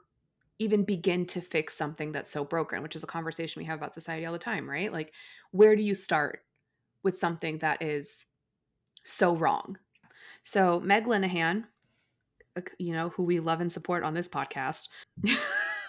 even 0.58 0.84
begin 0.84 1.26
to 1.26 1.40
fix 1.40 1.74
something 1.74 2.12
that's 2.12 2.30
so 2.30 2.44
broken, 2.44 2.82
which 2.82 2.94
is 2.94 3.02
a 3.02 3.06
conversation 3.06 3.60
we 3.60 3.66
have 3.66 3.78
about 3.78 3.94
society 3.94 4.26
all 4.26 4.32
the 4.32 4.38
time, 4.38 4.68
right? 4.68 4.92
Like, 4.92 5.12
where 5.50 5.74
do 5.74 5.82
you 5.82 5.94
start 5.94 6.42
with 7.02 7.18
something 7.18 7.58
that 7.58 7.82
is 7.82 8.24
so 9.04 9.34
wrong? 9.36 9.78
So, 10.42 10.80
Meg 10.80 11.06
Linehan, 11.06 11.64
you 12.78 12.92
know, 12.92 13.10
who 13.10 13.22
we 13.24 13.40
love 13.40 13.60
and 13.60 13.70
support 13.70 14.04
on 14.04 14.14
this 14.14 14.28
podcast, 14.28 14.88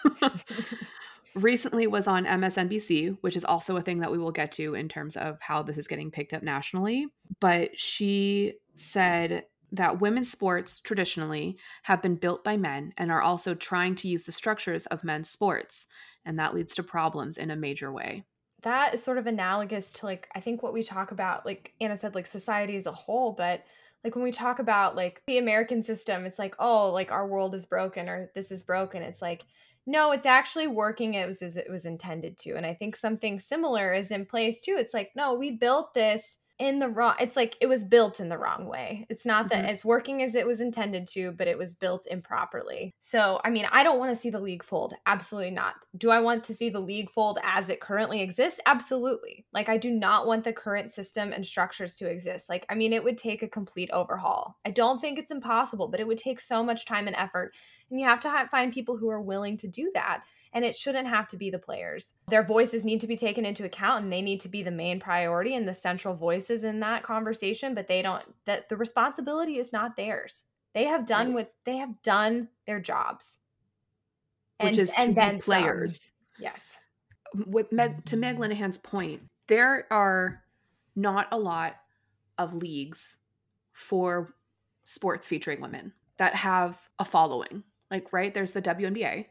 recently 1.34 1.86
was 1.86 2.06
on 2.06 2.24
MSNBC, 2.24 3.18
which 3.20 3.36
is 3.36 3.44
also 3.44 3.76
a 3.76 3.80
thing 3.80 4.00
that 4.00 4.12
we 4.12 4.18
will 4.18 4.30
get 4.30 4.52
to 4.52 4.74
in 4.74 4.88
terms 4.88 5.16
of 5.16 5.40
how 5.40 5.62
this 5.62 5.78
is 5.78 5.88
getting 5.88 6.10
picked 6.10 6.32
up 6.32 6.42
nationally. 6.42 7.06
But 7.40 7.78
she 7.78 8.54
said 8.76 9.46
that 9.72 10.00
women's 10.00 10.30
sports 10.30 10.78
traditionally 10.78 11.58
have 11.82 12.00
been 12.00 12.14
built 12.14 12.44
by 12.44 12.56
men 12.56 12.92
and 12.96 13.10
are 13.10 13.22
also 13.22 13.54
trying 13.54 13.96
to 13.96 14.08
use 14.08 14.22
the 14.22 14.32
structures 14.32 14.86
of 14.86 15.02
men's 15.02 15.28
sports. 15.28 15.86
And 16.24 16.38
that 16.38 16.54
leads 16.54 16.74
to 16.76 16.82
problems 16.82 17.36
in 17.38 17.50
a 17.50 17.56
major 17.56 17.92
way. 17.92 18.24
That 18.64 18.94
is 18.94 19.02
sort 19.02 19.18
of 19.18 19.26
analogous 19.26 19.92
to 19.94 20.06
like, 20.06 20.28
I 20.34 20.40
think 20.40 20.62
what 20.62 20.72
we 20.72 20.82
talk 20.82 21.12
about, 21.12 21.46
like 21.46 21.72
Anna 21.80 21.96
said, 21.96 22.14
like 22.14 22.26
society 22.26 22.76
as 22.76 22.86
a 22.86 22.92
whole, 22.92 23.32
but 23.32 23.62
like 24.02 24.14
when 24.14 24.24
we 24.24 24.32
talk 24.32 24.58
about 24.58 24.96
like 24.96 25.22
the 25.26 25.38
American 25.38 25.82
system, 25.82 26.24
it's 26.24 26.38
like, 26.38 26.54
oh, 26.58 26.90
like 26.90 27.12
our 27.12 27.26
world 27.26 27.54
is 27.54 27.66
broken 27.66 28.08
or 28.08 28.30
this 28.34 28.50
is 28.50 28.64
broken. 28.64 29.02
It's 29.02 29.22
like, 29.22 29.44
no, 29.86 30.12
it's 30.12 30.26
actually 30.26 30.66
working 30.66 31.16
as, 31.16 31.42
as 31.42 31.56
it 31.56 31.70
was 31.70 31.86
intended 31.86 32.38
to. 32.38 32.54
And 32.54 32.64
I 32.64 32.74
think 32.74 32.96
something 32.96 33.38
similar 33.38 33.92
is 33.92 34.10
in 34.10 34.26
place 34.26 34.62
too. 34.62 34.76
It's 34.78 34.94
like, 34.94 35.12
no, 35.14 35.34
we 35.34 35.52
built 35.52 35.94
this 35.94 36.38
in 36.58 36.78
the 36.78 36.88
wrong 36.88 37.14
it's 37.18 37.34
like 37.34 37.56
it 37.60 37.66
was 37.66 37.82
built 37.82 38.20
in 38.20 38.28
the 38.28 38.38
wrong 38.38 38.66
way. 38.66 39.06
It's 39.08 39.26
not 39.26 39.48
that 39.48 39.64
mm-hmm. 39.64 39.74
it's 39.74 39.84
working 39.84 40.22
as 40.22 40.34
it 40.34 40.46
was 40.46 40.60
intended 40.60 41.08
to 41.08 41.32
but 41.32 41.48
it 41.48 41.58
was 41.58 41.74
built 41.74 42.06
improperly. 42.08 42.94
So 43.00 43.40
i 43.44 43.50
mean 43.50 43.66
i 43.72 43.82
don't 43.82 43.98
want 43.98 44.14
to 44.14 44.20
see 44.20 44.30
the 44.30 44.40
league 44.40 44.62
fold 44.62 44.94
absolutely 45.06 45.50
not. 45.50 45.74
Do 45.96 46.10
i 46.10 46.20
want 46.20 46.44
to 46.44 46.54
see 46.54 46.70
the 46.70 46.80
league 46.80 47.10
fold 47.10 47.38
as 47.42 47.70
it 47.70 47.80
currently 47.80 48.22
exists? 48.22 48.60
Absolutely. 48.66 49.44
Like 49.52 49.68
i 49.68 49.76
do 49.76 49.90
not 49.90 50.26
want 50.26 50.44
the 50.44 50.52
current 50.52 50.92
system 50.92 51.32
and 51.32 51.44
structures 51.44 51.96
to 51.96 52.08
exist. 52.08 52.48
Like 52.48 52.66
i 52.68 52.74
mean 52.74 52.92
it 52.92 53.02
would 53.02 53.18
take 53.18 53.42
a 53.42 53.48
complete 53.48 53.90
overhaul. 53.90 54.56
I 54.64 54.70
don't 54.70 55.00
think 55.00 55.18
it's 55.18 55.32
impossible 55.32 55.88
but 55.88 56.00
it 56.00 56.06
would 56.06 56.18
take 56.18 56.40
so 56.40 56.62
much 56.62 56.86
time 56.86 57.06
and 57.08 57.16
effort 57.16 57.52
and 57.90 58.00
you 58.00 58.06
have 58.06 58.20
to 58.20 58.48
find 58.50 58.72
people 58.72 58.96
who 58.96 59.08
are 59.08 59.20
willing 59.20 59.56
to 59.58 59.68
do 59.68 59.90
that 59.94 60.24
and 60.54 60.64
it 60.64 60.76
shouldn't 60.76 61.08
have 61.08 61.26
to 61.28 61.36
be 61.36 61.50
the 61.50 61.58
players. 61.58 62.14
Their 62.28 62.44
voices 62.44 62.84
need 62.84 63.00
to 63.00 63.08
be 63.08 63.16
taken 63.16 63.44
into 63.44 63.64
account 63.64 64.04
and 64.04 64.12
they 64.12 64.22
need 64.22 64.40
to 64.40 64.48
be 64.48 64.62
the 64.62 64.70
main 64.70 65.00
priority 65.00 65.54
and 65.56 65.66
the 65.66 65.74
central 65.74 66.14
voices 66.14 66.62
in 66.62 66.80
that 66.80 67.02
conversation, 67.02 67.74
but 67.74 67.88
they 67.88 68.00
don't 68.00 68.22
that 68.46 68.68
the 68.68 68.76
responsibility 68.76 69.58
is 69.58 69.72
not 69.72 69.96
theirs. 69.96 70.44
They 70.72 70.84
have 70.84 71.06
done 71.06 71.28
right. 71.28 71.34
what 71.34 71.54
they 71.64 71.78
have 71.78 72.00
done 72.02 72.48
their 72.66 72.80
jobs. 72.80 73.38
And, 74.60 74.70
Which 74.70 74.78
is 74.78 74.92
and 74.96 75.16
then 75.16 75.40
players. 75.40 76.00
Some. 76.00 76.12
Yes. 76.38 76.78
With 77.46 77.72
Meg 77.72 78.04
to 78.06 78.16
Meg 78.16 78.38
Linehan's 78.38 78.78
point, 78.78 79.22
there 79.48 79.86
are 79.90 80.42
not 80.94 81.26
a 81.32 81.38
lot 81.38 81.74
of 82.38 82.54
leagues 82.54 83.16
for 83.72 84.34
sports 84.84 85.26
featuring 85.26 85.60
women 85.60 85.92
that 86.18 86.36
have 86.36 86.88
a 87.00 87.04
following. 87.04 87.64
Like, 87.90 88.12
right, 88.12 88.32
there's 88.32 88.52
the 88.52 88.62
WNBA, 88.62 89.26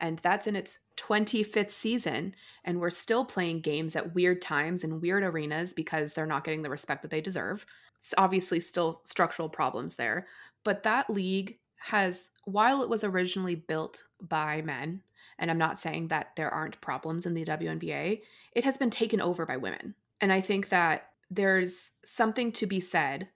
and 0.00 0.18
that's 0.18 0.46
in 0.46 0.56
its 0.56 0.78
25th 0.96 1.70
season 1.70 2.34
and 2.64 2.80
we're 2.80 2.90
still 2.90 3.24
playing 3.24 3.60
games 3.60 3.96
at 3.96 4.14
weird 4.14 4.42
times 4.42 4.84
in 4.84 5.00
weird 5.00 5.22
arenas 5.22 5.72
because 5.72 6.12
they're 6.12 6.26
not 6.26 6.44
getting 6.44 6.62
the 6.62 6.70
respect 6.70 7.02
that 7.02 7.10
they 7.10 7.20
deserve. 7.20 7.66
It's 7.98 8.14
obviously 8.16 8.60
still 8.60 9.00
structural 9.04 9.48
problems 9.48 9.96
there 9.96 10.26
but 10.64 10.82
that 10.82 11.10
league 11.10 11.58
has 11.76 12.30
while 12.44 12.82
it 12.82 12.88
was 12.88 13.04
originally 13.04 13.54
built 13.54 14.04
by 14.20 14.60
men 14.62 15.02
and 15.38 15.50
i'm 15.50 15.58
not 15.58 15.80
saying 15.80 16.08
that 16.08 16.28
there 16.36 16.52
aren't 16.52 16.80
problems 16.80 17.26
in 17.26 17.34
the 17.34 17.44
WNBA 17.44 18.20
it 18.52 18.64
has 18.64 18.76
been 18.76 18.90
taken 18.90 19.20
over 19.20 19.46
by 19.46 19.56
women. 19.56 19.94
And 20.20 20.32
i 20.32 20.40
think 20.40 20.68
that 20.68 21.08
there's 21.30 21.92
something 22.04 22.52
to 22.52 22.66
be 22.66 22.80
said 22.80 23.28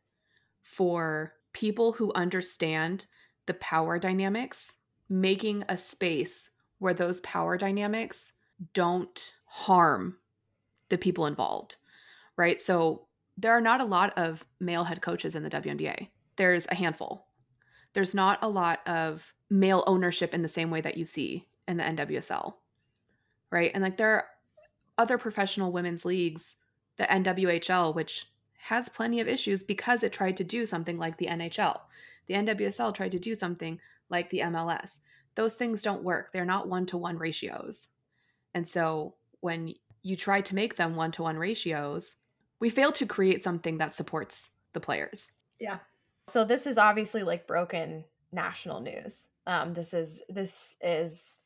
for 0.63 1.35
people 1.53 1.93
who 1.93 2.13
understand 2.15 3.07
the 3.47 3.55
power 3.55 3.99
dynamics 3.99 4.73
making 5.09 5.65
a 5.69 5.77
space 5.77 6.51
where 6.79 6.95
those 6.95 7.21
power 7.21 7.57
dynamics 7.57 8.33
don't 8.73 9.35
harm 9.47 10.17
the 10.89 10.99
people 10.99 11.27
involved, 11.27 11.77
right? 12.37 12.61
So 12.61 13.07
there 13.37 13.53
are 13.53 13.61
not 13.61 13.81
a 13.81 13.85
lot 13.85 14.17
of 14.17 14.45
male 14.61 14.85
head 14.85 15.03
coaches 15.03 15.35
in 15.35 15.43
the 15.43 15.51
WNBA. 15.51 16.09
There's 16.37 16.67
a 16.71 16.75
handful. 16.75 17.27
There's 17.93 18.15
not 18.15 18.39
a 18.43 18.49
lot 18.49 18.87
of 18.87 19.35
male 19.51 19.85
ownership 19.87 20.35
in 20.35 20.43
the 20.43 20.49
same 20.49 20.71
way 20.71 20.81
that 20.81 20.97
you 20.97 21.05
see 21.05 21.47
in 21.67 21.77
the 21.77 21.85
NWSL, 21.85 22.55
right? 23.51 23.71
And 23.75 23.83
like 23.83 23.97
there 23.97 24.11
are 24.11 24.27
other 24.99 25.19
professional 25.19 25.73
women's 25.73 26.05
leagues, 26.05 26.57
the 26.97 27.05
NWHL, 27.05 27.95
which 27.95 28.27
has 28.59 28.89
plenty 28.89 29.21
of 29.21 29.29
issues 29.29 29.63
because 29.63 30.03
it 30.03 30.13
tried 30.13 30.37
to 30.39 30.45
do 30.45 30.65
something 30.67 30.99
like 30.99 31.19
the 31.19 31.27
NHL. 31.27 31.81
The 32.27 32.35
NWSL 32.35 32.95
tried 32.95 33.13
to 33.13 33.19
do 33.19 33.35
something 33.35 33.79
like 34.09 34.31
the 34.31 34.41
MLS 34.41 35.01
those 35.37 35.55
things 35.55 35.83
don't 35.83 36.03
work. 36.03 36.33
They're 36.33 36.45
not 36.45 36.69
one 36.69 36.87
to 36.87 36.97
one 36.97 37.19
ratios. 37.19 37.89
And 38.55 38.67
so 38.69 39.15
when 39.41 39.75
you 40.03 40.17
try 40.17 40.41
to 40.43 40.55
make 40.55 40.77
them 40.77 40.97
one 40.97 41.11
to 41.13 41.23
one 41.23 41.37
ratios, 41.37 42.17
we 42.61 42.71
fail 42.71 42.93
to 42.93 43.07
create 43.07 43.43
something 43.43 43.79
that 43.79 43.95
supports 43.95 44.51
the 44.73 44.81
players. 44.81 45.31
Yeah. 45.59 45.79
So 46.29 46.45
this 46.45 46.67
is 46.67 46.79
obviously 46.79 47.23
like 47.23 47.47
broken 47.47 48.05
national 48.33 48.81
news. 48.81 49.29
Um, 49.47 49.75
this 49.75 49.93
is 49.93 50.23
this 50.29 50.77
is 50.81 51.39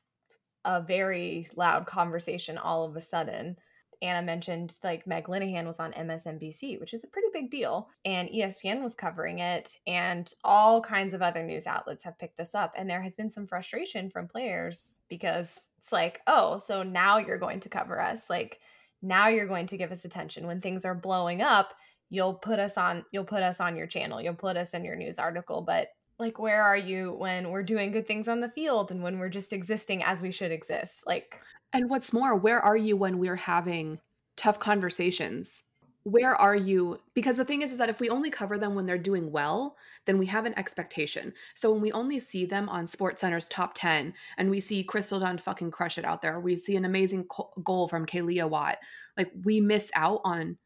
a 0.65 0.81
very 0.81 1.49
loud 1.57 1.87
conversation 1.87 2.59
all 2.59 2.85
of 2.85 2.97
a 2.97 3.01
sudden. 3.01 3.57
Anna 4.01 4.23
mentioned 4.23 4.77
like 4.85 5.07
Meg 5.07 5.25
Linehan 5.25 5.67
was 5.67 5.81
on 5.81 5.93
MSNBC, 5.93 6.79
which 6.81 6.95
is 6.95 7.05
a 7.05 7.09
pretty 7.09 7.29
big 7.33 7.51
deal, 7.51 7.89
and 8.05 8.29
ESPN 8.29 8.83
was 8.83 8.95
covering 8.95 9.41
it, 9.41 9.77
and 9.87 10.33
all 10.45 10.81
kinds 10.81 11.15
of 11.15 11.23
other 11.23 11.43
news 11.43 11.67
outlets 11.67 12.05
have 12.05 12.19
picked 12.19 12.37
this 12.37 12.55
up. 12.55 12.75
And 12.77 12.89
there 12.89 13.03
has 13.03 13.15
been 13.15 13.31
some 13.31 13.47
frustration 13.47 14.11
from 14.11 14.29
players 14.29 14.99
because 15.09 15.69
it's 15.81 15.93
like, 15.93 16.21
oh, 16.27 16.59
so 16.59 16.83
now 16.83 17.19
you're 17.19 17.39
going 17.39 17.61
to 17.61 17.69
cover 17.69 18.01
us. 18.01 18.29
Like 18.29 18.61
now 19.03 19.29
you're 19.29 19.47
going 19.47 19.67
to 19.69 19.77
give 19.77 19.93
us 19.93 20.05
attention 20.05 20.47
when 20.47 20.61
things 20.61 20.85
are 20.85 20.95
blowing 20.95 21.43
up. 21.43 21.75
You'll 22.11 22.35
put 22.35 22.59
us 22.59 22.79
on. 22.79 23.05
You'll 23.11 23.25
put 23.25 23.43
us 23.43 23.61
on 23.61 23.77
your 23.77 23.87
channel. 23.87 24.21
You'll 24.21 24.35
put 24.35 24.57
us 24.57 24.75
in 24.75 24.85
your 24.85 24.97
news 24.97 25.19
article, 25.19 25.63
but 25.63 25.89
like 26.19 26.39
where 26.39 26.63
are 26.63 26.77
you 26.77 27.13
when 27.13 27.51
we're 27.51 27.63
doing 27.63 27.93
good 27.93 28.07
things 28.07 28.29
on 28.29 28.41
the 28.41 28.49
field 28.49 28.91
and 28.91 29.03
when 29.03 29.19
we're 29.19 29.29
just 29.29 29.53
existing 29.53 30.03
as 30.03 30.21
we 30.21 30.33
should 30.33 30.51
exist 30.51 31.07
like 31.07 31.41
and 31.73 31.91
what's 31.91 32.13
more, 32.13 32.35
where 32.35 32.61
are 32.61 32.77
you 32.77 32.97
when 32.97 33.19
we're 33.19 33.37
having 33.37 34.01
tough 34.37 34.59
conversations? 34.59 35.63
Where 36.05 36.35
are 36.35 36.57
you? 36.57 36.99
Because 37.13 37.37
the 37.37 37.45
thing 37.45 37.61
is, 37.61 37.73
is 37.73 37.79
that 37.79 37.91
if 37.91 38.01
we 38.01 38.09
only 38.09 38.31
cover 38.31 38.57
them 38.57 38.75
when 38.75 38.87
they're 38.87 38.97
doing 38.97 39.31
well, 39.31 39.77
then 40.07 40.17
we 40.17 40.25
have 40.27 40.47
an 40.47 40.59
expectation. 40.59 41.35
So 41.55 41.71
when 41.71 41.83
we 41.83 41.93
only 41.93 42.19
see 42.19 42.47
them 42.47 42.69
on 42.71 42.87
Sports 42.87 43.21
Center's 43.21 43.49
top 43.49 43.73
10 43.75 44.15
and 44.39 44.49
we 44.49 44.61
see 44.61 44.83
Crystal 44.83 45.21
Dunn 45.21 45.37
fucking 45.37 45.71
crush 45.71 45.99
it 45.99 46.07
out 46.07 46.23
there, 46.23 46.41
we 46.41 46.57
see 46.57 46.77
an 46.77 46.87
amazing 46.87 47.27
goal 47.63 47.89
from 47.89 48.07
Kealia 48.07 48.49
Watt, 48.49 48.79
like 49.19 49.31
we 49.45 49.61
miss 49.61 49.91
out 49.95 50.23
on 50.25 50.57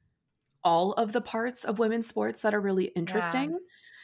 all 0.63 0.93
of 0.93 1.13
the 1.13 1.21
parts 1.21 1.65
of 1.65 1.81
women's 1.81 2.07
sports 2.07 2.43
that 2.43 2.55
are 2.55 2.61
really 2.61 2.85
interesting. 2.95 3.51
Yeah. 3.51 3.59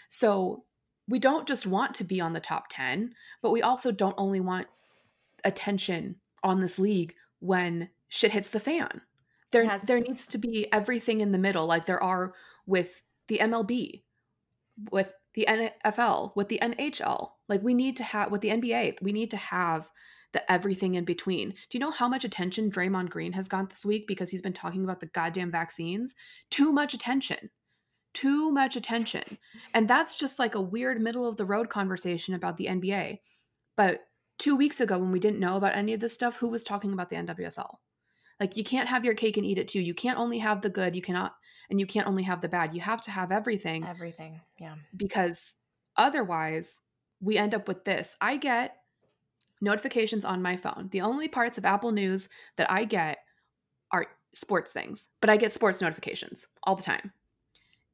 So 0.09 0.65
we 1.09 1.19
don't 1.19 1.49
just 1.49 1.67
want 1.67 1.95
to 1.95 2.05
be 2.05 2.21
on 2.21 2.35
the 2.35 2.41
top 2.41 2.67
10, 2.69 3.15
but 3.43 3.51
we 3.51 3.63
also 3.63 3.91
don't 3.91 4.15
only 4.19 4.41
want 4.41 4.67
attention 5.45 6.17
on 6.43 6.61
this 6.61 6.79
league 6.79 7.15
when 7.41 7.89
shit 8.09 8.33
hits 8.33 8.51
the 8.51 8.61
fan. 8.61 9.01
There 9.51 9.65
has- 9.65 9.83
there 9.83 10.01
needs 10.01 10.27
to 10.29 10.39
be 10.39 10.71
everything 10.73 11.21
in 11.21 11.33
the 11.33 11.39
middle 11.39 11.67
like 11.67 11.87
there 11.87 12.03
are 12.03 12.35
with 12.67 13.03
the 13.29 13.39
MLB, 13.41 14.05
with 14.91 15.15
the 15.35 15.47
NFL, 15.49 16.33
with 16.37 16.49
the 16.49 16.59
NHL. 16.61 17.33
Like 17.49 17.63
we 17.63 17.75
need 17.75 17.97
to 17.97 18.05
have 18.05 18.31
with 18.31 18.43
the 18.43 18.51
NBA, 18.51 18.99
we 19.01 19.13
need 19.13 19.31
to 19.31 19.37
have 19.37 19.91
the 20.33 20.51
everything 20.53 20.95
in 20.95 21.05
between. 21.05 21.51
Do 21.51 21.79
you 21.79 21.81
know 21.81 21.91
how 21.91 22.09
much 22.09 22.25
attention 22.25 22.71
Draymond 22.71 23.09
Green 23.09 23.33
has 23.33 23.49
got 23.49 23.71
this 23.71 23.87
week 23.87 24.07
because 24.07 24.31
he's 24.31 24.43
been 24.43 24.53
talking 24.53 24.85
about 24.85 25.01
the 25.01 25.07
goddamn 25.07 25.51
vaccines? 25.51 26.15
Too 26.51 26.73
much 26.73 26.93
attention. 26.93 27.51
Too 28.19 28.51
much 28.51 28.75
attention. 28.75 29.23
And 29.75 29.87
that's 29.87 30.17
just 30.17 30.39
like 30.39 30.55
a 30.55 30.61
weird 30.61 31.01
middle 31.01 31.29
of 31.29 31.37
the 31.37 31.45
road 31.45 31.69
conversation 31.69 32.35
about 32.35 32.57
the 32.57 32.67
NBA. 32.67 33.21
But 33.77 34.01
two 34.39 34.57
weeks 34.57 34.81
ago 34.81 34.99
when 34.99 35.13
we 35.13 35.21
didn't 35.21 35.39
know 35.39 35.57
about 35.57 35.77
any 35.77 35.95
of 35.95 36.01
this 36.01 36.15
stuff, 36.15 36.37
who 36.37 36.49
was 36.49 36.65
talking 36.65 36.93
about 36.93 37.11
the 37.11 37.17
NWSL? 37.17 37.77
Like 38.41 38.57
you 38.57 38.65
can't 38.65 38.89
have 38.89 39.05
your 39.05 39.15
cake 39.15 39.37
and 39.37 39.47
eat 39.47 39.59
it 39.59 39.69
too. 39.69 39.81
You 39.81 39.95
can't 39.95 40.19
only 40.19 40.39
have 40.39 40.63
the 40.63 40.71
good, 40.71 40.97
you 40.97 41.03
cannot 41.03 41.35
and 41.71 41.79
you 41.79 41.87
can't 41.87 42.09
only 42.09 42.23
have 42.25 42.41
the 42.41 42.49
bad. 42.49 42.75
You 42.75 42.81
have 42.81 43.01
to 43.03 43.11
have 43.11 43.31
everything. 43.31 43.87
Everything. 43.87 44.41
Yeah. 44.59 44.75
Because 44.97 45.55
otherwise, 45.97 46.81
we 47.21 47.37
end 47.37 47.55
up 47.55 47.69
with 47.69 47.85
this. 47.85 48.17
I 48.21 48.37
get 48.37 48.79
notifications 49.61 50.25
on 50.25 50.43
my 50.43 50.57
phone. 50.57 50.89
The 50.91 51.03
only 51.03 51.29
parts 51.29 51.59
of 51.59 51.65
Apple 51.65 51.93
News 51.93 52.29
that 52.57 52.71
I 52.71 52.85
get 52.85 53.19
are 53.93 54.07
sports 54.35 54.73
things, 54.73 55.09
but 55.21 55.31
I 55.31 55.37
get 55.37 55.53
sports 55.53 55.81
notifications 55.81 56.47
all 56.65 56.77
the 56.77 56.83
time. 56.83 57.13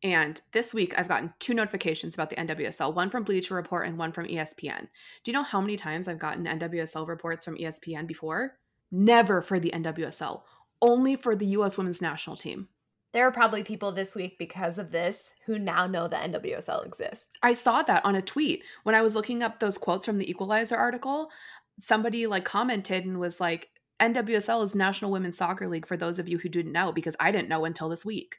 And 0.03 0.41
this 0.53 0.75
week, 0.75 0.95
I've 0.99 1.09
gotten 1.09 1.33
two 1.39 1.55
notifications 1.55 2.15
about 2.15 2.29
the 2.29 2.37
NWSL 2.37 2.95
one 2.95 3.09
from 3.09 3.25
Bleacher 3.25 3.55
Report 3.55 3.87
and 3.87 3.97
one 3.97 4.13
from 4.13 4.27
ESPN. 4.27 4.89
Do 5.23 5.31
you 5.31 5.33
know 5.33 5.43
how 5.43 5.61
many 5.61 5.77
times 5.77 6.09
I've 6.09 6.19
gotten 6.19 6.45
NWSL 6.45 7.09
reports 7.09 7.45
from 7.45 7.57
ESPN 7.57 8.07
before? 8.07 8.59
Never 8.93 9.41
for 9.41 9.59
the 9.59 9.71
NWSL, 9.75 10.43
only 10.83 11.17
for 11.17 11.35
the 11.35 11.47
US 11.47 11.79
women's 11.79 12.03
national 12.03 12.37
team. 12.37 12.69
There 13.15 13.27
are 13.27 13.33
probably 13.33 13.63
people 13.63 13.93
this 13.93 14.15
week 14.17 14.39
because 14.39 14.77
of 14.77 14.91
this 14.91 15.33
who 15.47 15.59
now 15.59 15.87
know 15.87 16.09
that 16.09 16.31
NWSL 16.31 16.85
exists. 16.85 17.27
I 17.43 17.55
saw 17.55 17.83
that 17.85 18.05
on 18.05 18.17
a 18.17 18.23
tweet 18.23 18.65
when 18.83 18.97
I 18.97 19.03
was 19.03 19.15
looking 19.15 19.43
up 19.43 19.61
those 19.61 19.79
quotes 19.79 20.05
from 20.05 20.19
the 20.19 20.29
Equalizer 20.29 20.77
article. 20.77 21.31
Somebody 21.79 22.27
like 22.27 22.45
commented 22.45 23.05
and 23.05 23.21
was 23.21 23.41
like, 23.41 23.71
NWSL 24.01 24.65
is 24.65 24.75
National 24.75 25.13
Women's 25.13 25.39
Soccer 25.39 25.69
League 25.69 25.87
for 25.87 25.97
those 25.97 26.19
of 26.19 26.29
you 26.29 26.39
who 26.39 26.49
didn't 26.49 26.73
know, 26.73 26.91
because 26.91 27.15
I 27.21 27.31
didn't 27.31 27.49
know 27.49 27.65
until 27.65 27.89
this 27.89 28.05
week. 28.05 28.37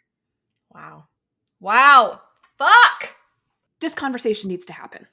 Wow. 0.74 1.06
Wow. 1.60 2.22
Fuck. 2.58 3.16
This 3.80 3.96
conversation 3.96 4.50
needs 4.50 4.66
to 4.68 4.74
happen. 4.74 5.08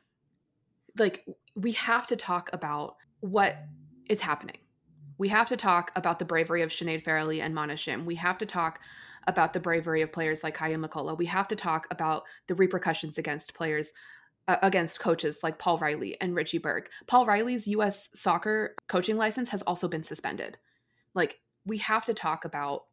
Like, 0.99 1.25
we 1.55 1.73
have 1.73 2.07
to 2.09 2.17
talk 2.17 2.51
about 2.53 2.97
what 3.21 3.57
is 4.09 4.21
happening. 4.21 4.59
We 5.19 5.29
have 5.29 5.49
to 5.49 5.57
talk 5.57 5.93
about 5.95 6.19
the 6.19 6.25
bravery 6.25 6.63
of 6.63 6.71
Sinead 6.71 7.05
Farrelly 7.05 7.41
and 7.41 7.55
Mana 7.55 7.75
Shim. 7.75 8.05
We 8.05 8.17
have 8.17 8.39
to 8.39 8.47
talk 8.47 8.81
about 9.27 9.53
the 9.53 9.61
bravery 9.61 10.03
of 10.03 10.13
players 10.13 10.43
like 10.43 10.57
Kaiya 10.57 10.85
McCullough. 10.85 11.17
We 11.17 11.27
have 11.27 11.49
to 11.49 11.57
talk 11.57 11.87
about 11.91 12.25
the 12.49 12.55
repercussions 12.55 13.19
against 13.19 13.55
players, 13.55 13.93
uh, 14.49 14.57
against 14.63 15.01
coaches 15.01 15.39
like 15.43 15.59
Paul 15.59 15.79
Riley 15.79 16.21
and 16.21 16.35
Richie 16.35 16.59
Burke. 16.59 16.91
Paul 17.07 17.27
Riley's 17.27 17.69
U.S. 17.69 18.09
soccer 18.15 18.75
coaching 18.89 19.17
license 19.17 19.51
has 19.51 19.63
also 19.63 19.87
been 19.87 20.03
suspended. 20.03 20.59
Like, 21.15 21.39
we 21.65 21.79
have 21.79 22.05
to 22.07 22.15
talk 22.15 22.45
about 22.45 22.85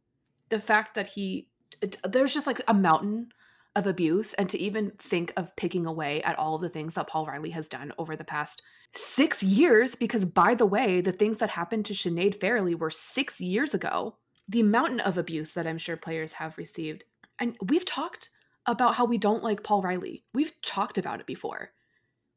the 0.49 0.59
fact 0.59 0.95
that 0.95 1.07
he, 1.07 1.47
it, 1.81 1.97
there's 2.03 2.33
just 2.33 2.47
like 2.47 2.61
a 2.67 2.73
mountain 2.73 3.29
of 3.75 3.87
abuse 3.87 4.33
and 4.33 4.49
to 4.49 4.57
even 4.59 4.91
think 4.91 5.31
of 5.37 5.55
picking 5.55 5.85
away 5.85 6.21
at 6.23 6.37
all 6.37 6.55
of 6.55 6.61
the 6.61 6.69
things 6.69 6.95
that 6.95 7.07
Paul 7.07 7.25
Riley 7.25 7.51
has 7.51 7.67
done 7.67 7.93
over 7.97 8.15
the 8.15 8.23
past 8.23 8.61
six 8.93 9.43
years. 9.43 9.95
Because, 9.95 10.25
by 10.25 10.55
the 10.55 10.65
way, 10.65 11.01
the 11.01 11.11
things 11.11 11.37
that 11.37 11.51
happened 11.51 11.85
to 11.85 11.93
Sinead 11.93 12.37
Farrelly 12.37 12.77
were 12.77 12.89
six 12.89 13.39
years 13.39 13.73
ago. 13.73 14.17
The 14.47 14.63
mountain 14.63 14.99
of 14.99 15.17
abuse 15.17 15.51
that 15.51 15.67
I'm 15.67 15.77
sure 15.77 15.97
players 15.97 16.33
have 16.33 16.57
received. 16.57 17.03
And 17.37 17.55
we've 17.61 17.85
talked 17.85 18.29
about 18.65 18.95
how 18.95 19.05
we 19.05 19.17
don't 19.17 19.43
like 19.43 19.63
Paul 19.63 19.81
Riley. 19.81 20.23
We've 20.33 20.59
talked 20.61 20.97
about 20.97 21.19
it 21.19 21.25
before. 21.25 21.71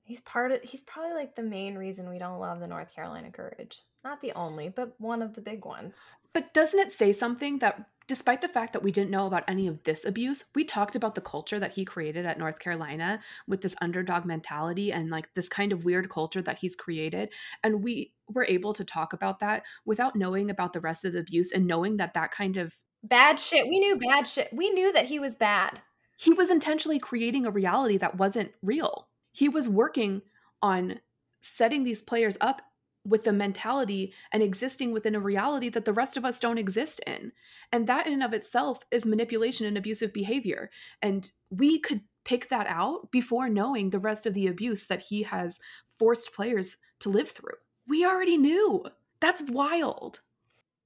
He's 0.04 0.20
part 0.20 0.52
of 0.52 0.62
he's 0.62 0.82
probably 0.82 1.14
like 1.14 1.36
the 1.36 1.42
main 1.42 1.76
reason 1.76 2.10
we 2.10 2.18
don't 2.18 2.40
love 2.40 2.60
the 2.60 2.66
North 2.66 2.94
Carolina 2.94 3.30
Courage. 3.30 3.82
Not 4.04 4.20
the 4.20 4.32
only, 4.32 4.68
but 4.68 4.94
one 4.98 5.22
of 5.22 5.34
the 5.34 5.40
big 5.40 5.64
ones. 5.64 5.94
But 6.32 6.52
doesn't 6.52 6.80
it 6.80 6.92
say 6.92 7.12
something 7.12 7.58
that 7.60 7.86
despite 8.12 8.42
the 8.42 8.48
fact 8.48 8.74
that 8.74 8.82
we 8.82 8.92
didn't 8.92 9.10
know 9.10 9.26
about 9.26 9.42
any 9.48 9.66
of 9.66 9.82
this 9.84 10.04
abuse, 10.04 10.44
we 10.54 10.64
talked 10.64 10.94
about 10.94 11.14
the 11.14 11.20
culture 11.22 11.58
that 11.58 11.72
he 11.72 11.82
created 11.82 12.26
at 12.26 12.38
North 12.38 12.58
Carolina 12.58 13.18
with 13.48 13.62
this 13.62 13.74
underdog 13.80 14.26
mentality 14.26 14.92
and 14.92 15.08
like 15.08 15.32
this 15.32 15.48
kind 15.48 15.72
of 15.72 15.86
weird 15.86 16.10
culture 16.10 16.42
that 16.42 16.58
he's 16.58 16.76
created. 16.76 17.32
And 17.64 17.82
we 17.82 18.12
were 18.28 18.44
able 18.46 18.74
to 18.74 18.84
talk 18.84 19.14
about 19.14 19.40
that 19.40 19.62
without 19.86 20.14
knowing 20.14 20.50
about 20.50 20.74
the 20.74 20.80
rest 20.80 21.06
of 21.06 21.14
the 21.14 21.20
abuse 21.20 21.52
and 21.52 21.66
knowing 21.66 21.96
that 21.96 22.12
that 22.12 22.32
kind 22.32 22.58
of 22.58 22.76
bad 23.02 23.40
shit. 23.40 23.66
We 23.66 23.80
knew 23.80 23.96
bad 23.96 24.26
shit. 24.26 24.50
We 24.52 24.68
knew 24.68 24.92
that 24.92 25.06
he 25.06 25.18
was 25.18 25.34
bad. 25.34 25.80
He 26.20 26.34
was 26.34 26.50
intentionally 26.50 26.98
creating 26.98 27.46
a 27.46 27.50
reality 27.50 27.96
that 27.96 28.18
wasn't 28.18 28.52
real. 28.60 29.08
He 29.32 29.48
was 29.48 29.70
working 29.70 30.20
on 30.60 31.00
setting 31.40 31.84
these 31.84 32.02
players 32.02 32.36
up 32.42 32.60
with 33.04 33.24
the 33.24 33.32
mentality 33.32 34.12
and 34.30 34.42
existing 34.42 34.92
within 34.92 35.14
a 35.14 35.20
reality 35.20 35.68
that 35.68 35.84
the 35.84 35.92
rest 35.92 36.16
of 36.16 36.24
us 36.24 36.38
don't 36.38 36.58
exist 36.58 37.00
in. 37.06 37.32
And 37.72 37.86
that 37.86 38.06
in 38.06 38.12
and 38.12 38.22
of 38.22 38.32
itself 38.32 38.80
is 38.90 39.04
manipulation 39.04 39.66
and 39.66 39.76
abusive 39.76 40.12
behavior. 40.12 40.70
And 41.00 41.30
we 41.50 41.78
could 41.78 42.02
pick 42.24 42.48
that 42.48 42.66
out 42.68 43.10
before 43.10 43.48
knowing 43.48 43.90
the 43.90 43.98
rest 43.98 44.26
of 44.26 44.34
the 44.34 44.46
abuse 44.46 44.86
that 44.86 45.00
he 45.00 45.24
has 45.24 45.58
forced 45.98 46.32
players 46.32 46.76
to 47.00 47.08
live 47.08 47.28
through. 47.28 47.56
We 47.88 48.04
already 48.06 48.38
knew. 48.38 48.84
That's 49.20 49.42
wild. 49.42 50.20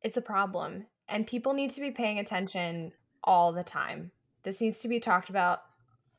It's 0.02 0.16
a 0.16 0.22
problem. 0.22 0.86
And 1.08 1.26
people 1.26 1.52
need 1.52 1.70
to 1.70 1.80
be 1.80 1.90
paying 1.90 2.18
attention 2.18 2.92
all 3.22 3.52
the 3.52 3.64
time. 3.64 4.10
This 4.42 4.60
needs 4.60 4.80
to 4.80 4.88
be 4.88 5.00
talked 5.00 5.28
about. 5.28 5.60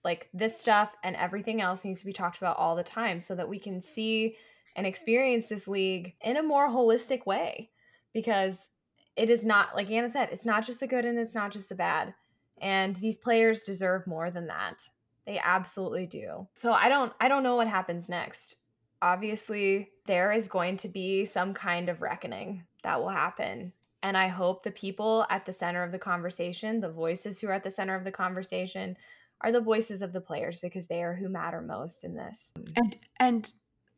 Like 0.04 0.30
this 0.34 0.58
stuff 0.58 0.96
and 1.04 1.16
everything 1.16 1.60
else 1.60 1.84
needs 1.84 2.00
to 2.00 2.06
be 2.06 2.14
talked 2.14 2.38
about 2.38 2.58
all 2.58 2.76
the 2.76 2.84
time 2.84 3.20
so 3.20 3.36
that 3.36 3.50
we 3.50 3.60
can 3.60 3.82
see 3.82 4.38
and 4.78 4.86
experience 4.86 5.48
this 5.48 5.68
league 5.68 6.16
in 6.22 6.38
a 6.38 6.44
more 6.44 6.70
holistic 6.70 7.26
way 7.26 7.72
because 8.14 8.70
it 9.18 9.30
is 9.30 9.44
not 9.44 9.76
like 9.76 9.90
Anna 9.90 10.08
said, 10.08 10.30
it's 10.32 10.46
not 10.46 10.66
just 10.66 10.80
the 10.80 10.88
good 10.88 11.04
and 11.04 11.18
it's 11.18 11.36
not 11.36 11.52
just 11.52 11.68
the 11.68 11.76
bad. 11.76 12.14
And 12.62 12.96
these 12.96 13.18
players 13.18 13.64
deserve 13.64 14.08
more 14.08 14.32
than 14.32 14.48
that. 14.48 14.88
They 15.26 15.42
absolutely 15.44 16.06
do. 16.06 16.48
So 16.54 16.72
I 16.72 16.88
don't 16.88 17.12
I 17.20 17.28
don't 17.28 17.44
know 17.44 17.56
what 17.56 17.68
happens 17.68 18.08
next. 18.08 18.56
Obviously, 19.02 19.90
there 20.06 20.32
is 20.32 20.48
going 20.48 20.78
to 20.78 20.88
be 20.88 21.26
some 21.26 21.54
kind 21.54 21.90
of 21.90 22.02
reckoning 22.02 22.64
that 22.84 23.00
will 23.00 23.10
happen. 23.10 23.74
And 24.04 24.16
I 24.16 24.28
hope 24.28 24.64
the 24.64 24.72
people 24.72 25.26
at 25.30 25.46
the 25.46 25.54
center 25.54 25.84
of 25.84 25.92
the 25.92 26.00
conversation, 26.00 26.80
the 26.80 26.90
voices 26.90 27.40
who 27.40 27.48
are 27.48 27.54
at 27.54 27.64
the 27.64 27.72
center 27.72 27.96
of 27.96 28.04
the 28.04 28.12
conversation, 28.12 28.96
are 29.42 29.52
the 29.52 29.62
voices 29.62 30.02
of 30.02 30.14
the 30.14 30.22
players 30.22 30.60
because 30.60 30.88
they 30.88 31.04
are 31.04 31.14
who 31.14 31.30
matter 31.30 31.62
most 31.62 32.04
in 32.04 32.16
this. 32.16 32.52
And 32.76 32.98
and 33.20 33.52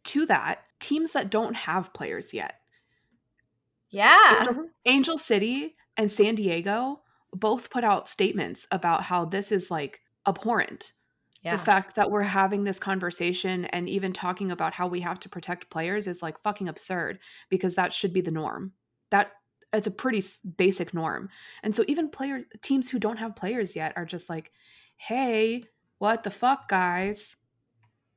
to 0.06 0.26
that, 0.26 0.64
teams 0.80 1.14
that 1.14 1.30
don't 1.30 1.56
have 1.56 1.94
players 1.94 2.34
yet. 2.34 2.56
Yeah. 3.90 4.40
Angel, 4.40 4.70
Angel 4.86 5.18
City 5.18 5.76
and 5.98 6.12
San 6.12 6.36
Diego 6.36 7.02
both 7.34 7.70
put 7.70 7.84
out 7.84 8.10
statements 8.10 8.68
about 8.72 9.04
how 9.04 9.26
this 9.26 9.52
is 9.52 9.70
like 9.70 10.02
abhorrent. 10.28 10.94
Yeah. 11.42 11.56
The 11.56 11.62
fact 11.62 11.96
that 11.96 12.12
we're 12.12 12.24
having 12.24 12.64
this 12.66 12.80
conversation 12.80 13.66
and 13.66 13.88
even 13.88 14.12
talking 14.12 14.52
about 14.52 14.74
how 14.74 14.88
we 14.88 15.00
have 15.02 15.20
to 15.22 15.30
protect 15.30 15.70
players 15.70 16.06
is 16.06 16.22
like 16.22 16.42
fucking 16.44 16.68
absurd 16.68 17.20
because 17.50 17.76
that 17.76 17.94
should 17.94 18.14
be 18.14 18.22
the 18.22 18.32
norm. 18.32 18.74
That 19.10 19.32
it's 19.72 19.88
a 19.88 19.92
pretty 19.92 20.24
basic 20.58 20.94
norm. 20.94 21.30
And 21.64 21.76
so 21.76 21.86
even 21.88 22.10
player 22.10 22.44
teams 22.62 22.90
who 22.90 23.00
don't 23.00 23.18
have 23.18 23.36
players 23.36 23.76
yet 23.76 23.94
are 23.96 24.06
just 24.06 24.30
like, 24.30 24.52
"Hey, 24.98 25.64
what 26.00 26.24
the 26.24 26.32
fuck, 26.32 26.68
guys? 26.68 27.36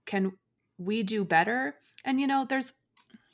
Can 0.04 0.32
we 0.78 1.02
do 1.02 1.24
better?" 1.24 1.76
And 2.04 2.20
you 2.20 2.26
know, 2.26 2.46
there's 2.48 2.72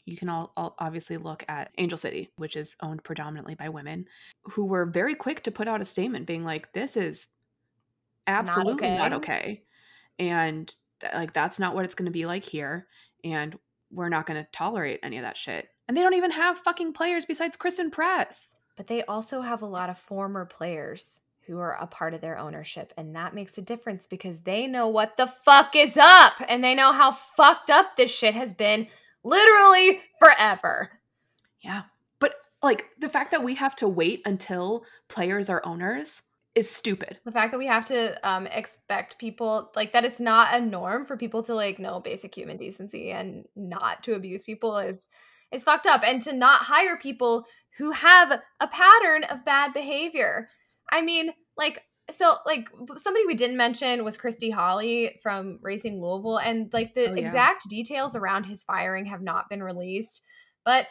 you 0.04 0.16
can 0.16 0.30
all, 0.30 0.52
all, 0.56 0.74
obviously 0.78 1.18
look 1.18 1.44
at 1.48 1.70
Angel 1.76 1.98
City, 1.98 2.30
which 2.36 2.56
is 2.56 2.76
owned 2.80 3.04
predominantly 3.04 3.54
by 3.54 3.68
women, 3.68 4.06
who 4.42 4.64
were 4.64 4.86
very 4.86 5.14
quick 5.14 5.42
to 5.42 5.50
put 5.50 5.68
out 5.68 5.82
a 5.82 5.84
statement 5.84 6.26
being 6.26 6.44
like, 6.44 6.72
"This 6.72 6.96
is 6.96 7.26
absolutely 8.26 8.88
not 8.88 8.92
okay,", 8.92 8.96
not 8.98 9.12
okay. 9.12 9.62
and 10.18 10.74
th- 11.00 11.12
like 11.12 11.32
that's 11.32 11.58
not 11.58 11.74
what 11.74 11.84
it's 11.84 11.94
going 11.94 12.06
to 12.06 12.12
be 12.12 12.26
like 12.26 12.44
here, 12.44 12.86
and 13.22 13.58
we're 13.90 14.08
not 14.08 14.26
going 14.26 14.42
to 14.42 14.50
tolerate 14.50 15.00
any 15.02 15.18
of 15.18 15.22
that 15.22 15.36
shit." 15.36 15.68
And 15.86 15.96
they 15.96 16.02
don't 16.02 16.14
even 16.14 16.30
have 16.30 16.58
fucking 16.58 16.92
players 16.94 17.24
besides 17.24 17.56
Christen 17.56 17.90
Press. 17.90 18.54
But 18.76 18.86
they 18.86 19.02
also 19.02 19.40
have 19.40 19.60
a 19.60 19.66
lot 19.66 19.90
of 19.90 19.98
former 19.98 20.44
players 20.44 21.20
who 21.48 21.58
are 21.58 21.76
a 21.80 21.86
part 21.86 22.14
of 22.14 22.20
their 22.20 22.38
ownership. 22.38 22.92
And 22.96 23.16
that 23.16 23.34
makes 23.34 23.56
a 23.58 23.62
difference 23.62 24.06
because 24.06 24.40
they 24.40 24.66
know 24.66 24.86
what 24.86 25.16
the 25.16 25.26
fuck 25.26 25.74
is 25.74 25.96
up 25.96 26.34
and 26.46 26.62
they 26.62 26.74
know 26.74 26.92
how 26.92 27.10
fucked 27.10 27.70
up 27.70 27.96
this 27.96 28.14
shit 28.14 28.34
has 28.34 28.52
been 28.52 28.86
literally 29.24 30.00
forever. 30.18 30.90
Yeah. 31.60 31.84
But 32.20 32.34
like 32.62 32.84
the 32.98 33.08
fact 33.08 33.30
that 33.30 33.42
we 33.42 33.54
have 33.54 33.74
to 33.76 33.88
wait 33.88 34.22
until 34.24 34.84
players 35.08 35.48
are 35.48 35.62
owners 35.64 36.22
is 36.54 36.70
stupid. 36.70 37.18
The 37.24 37.32
fact 37.32 37.52
that 37.52 37.58
we 37.58 37.66
have 37.66 37.86
to 37.86 38.28
um, 38.28 38.46
expect 38.48 39.18
people 39.18 39.70
like 39.74 39.92
that 39.94 40.04
it's 40.04 40.20
not 40.20 40.54
a 40.54 40.60
norm 40.60 41.06
for 41.06 41.16
people 41.16 41.42
to 41.44 41.54
like 41.54 41.78
know 41.78 42.00
basic 42.00 42.34
human 42.34 42.58
decency 42.58 43.10
and 43.10 43.46
not 43.56 44.02
to 44.04 44.14
abuse 44.14 44.44
people 44.44 44.76
is 44.76 45.08
is 45.50 45.64
fucked 45.64 45.86
up 45.86 46.02
and 46.04 46.20
to 46.22 46.32
not 46.32 46.62
hire 46.62 46.98
people 46.98 47.46
who 47.78 47.92
have 47.92 48.42
a 48.60 48.66
pattern 48.66 49.24
of 49.24 49.44
bad 49.44 49.72
behavior 49.72 50.50
I 50.90 51.02
mean, 51.02 51.32
like 51.56 51.82
so 52.10 52.36
like 52.46 52.68
somebody 52.96 53.26
we 53.26 53.34
didn't 53.34 53.56
mention 53.56 54.04
was 54.04 54.16
Christy 54.16 54.50
Holly 54.50 55.18
from 55.22 55.58
Racing 55.60 56.00
Louisville 56.00 56.38
and 56.38 56.72
like 56.72 56.94
the 56.94 57.10
oh, 57.10 57.14
yeah. 57.14 57.22
exact 57.22 57.68
details 57.68 58.16
around 58.16 58.44
his 58.44 58.64
firing 58.64 59.06
have 59.06 59.20
not 59.20 59.48
been 59.50 59.62
released 59.62 60.22
but 60.64 60.86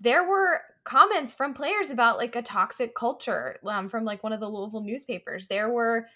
there 0.00 0.24
were 0.24 0.60
comments 0.84 1.34
from 1.34 1.54
players 1.54 1.90
about 1.90 2.16
like 2.16 2.36
a 2.36 2.42
toxic 2.42 2.94
culture 2.94 3.56
um, 3.66 3.88
from 3.88 4.04
like 4.04 4.22
one 4.22 4.32
of 4.32 4.40
the 4.40 4.48
Louisville 4.48 4.82
newspapers 4.82 5.48
there 5.48 5.68
were 5.68 6.06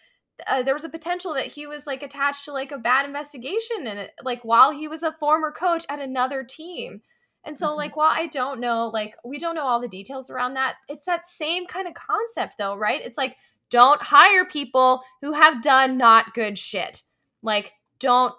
uh, 0.47 0.63
there 0.63 0.75
was 0.75 0.85
a 0.85 0.89
potential 0.89 1.35
that 1.35 1.47
he 1.47 1.67
was 1.67 1.87
like 1.87 2.03
attached 2.03 2.47
to 2.47 2.53
like 2.53 2.73
a 2.73 2.79
bad 2.79 3.05
investigation 3.05 3.87
and 3.87 4.09
like 4.23 4.43
while 4.43 4.71
he 4.71 4.89
was 4.89 5.03
a 5.03 5.13
former 5.13 5.53
coach 5.53 5.85
at 5.91 6.01
another 6.01 6.45
team 6.45 7.03
And 7.45 7.57
so, 7.57 7.69
mm-hmm. 7.69 7.77
like, 7.77 7.97
while 7.97 8.13
I 8.13 8.27
don't 8.27 8.61
know, 8.61 8.91
like, 8.93 9.15
we 9.25 9.39
don't 9.39 9.55
know 9.55 9.67
all 9.67 9.81
the 9.81 9.89
details 9.89 10.31
around 10.31 10.55
that, 10.55 10.77
it's 10.89 11.07
that 11.07 11.27
same 11.27 11.67
kind 11.67 11.89
of 11.89 11.95
concept, 11.95 12.57
though, 12.59 12.77
right? 12.77 13.01
It's 13.03 13.19
like, 13.19 13.37
don't 13.71 14.03
hire 14.03 14.45
people 14.45 15.03
who 15.21 15.33
have 15.33 15.63
done 15.63 15.97
not 15.97 16.35
good 16.35 16.59
shit. 16.59 17.03
Like, 17.43 17.73
don't, 17.99 18.35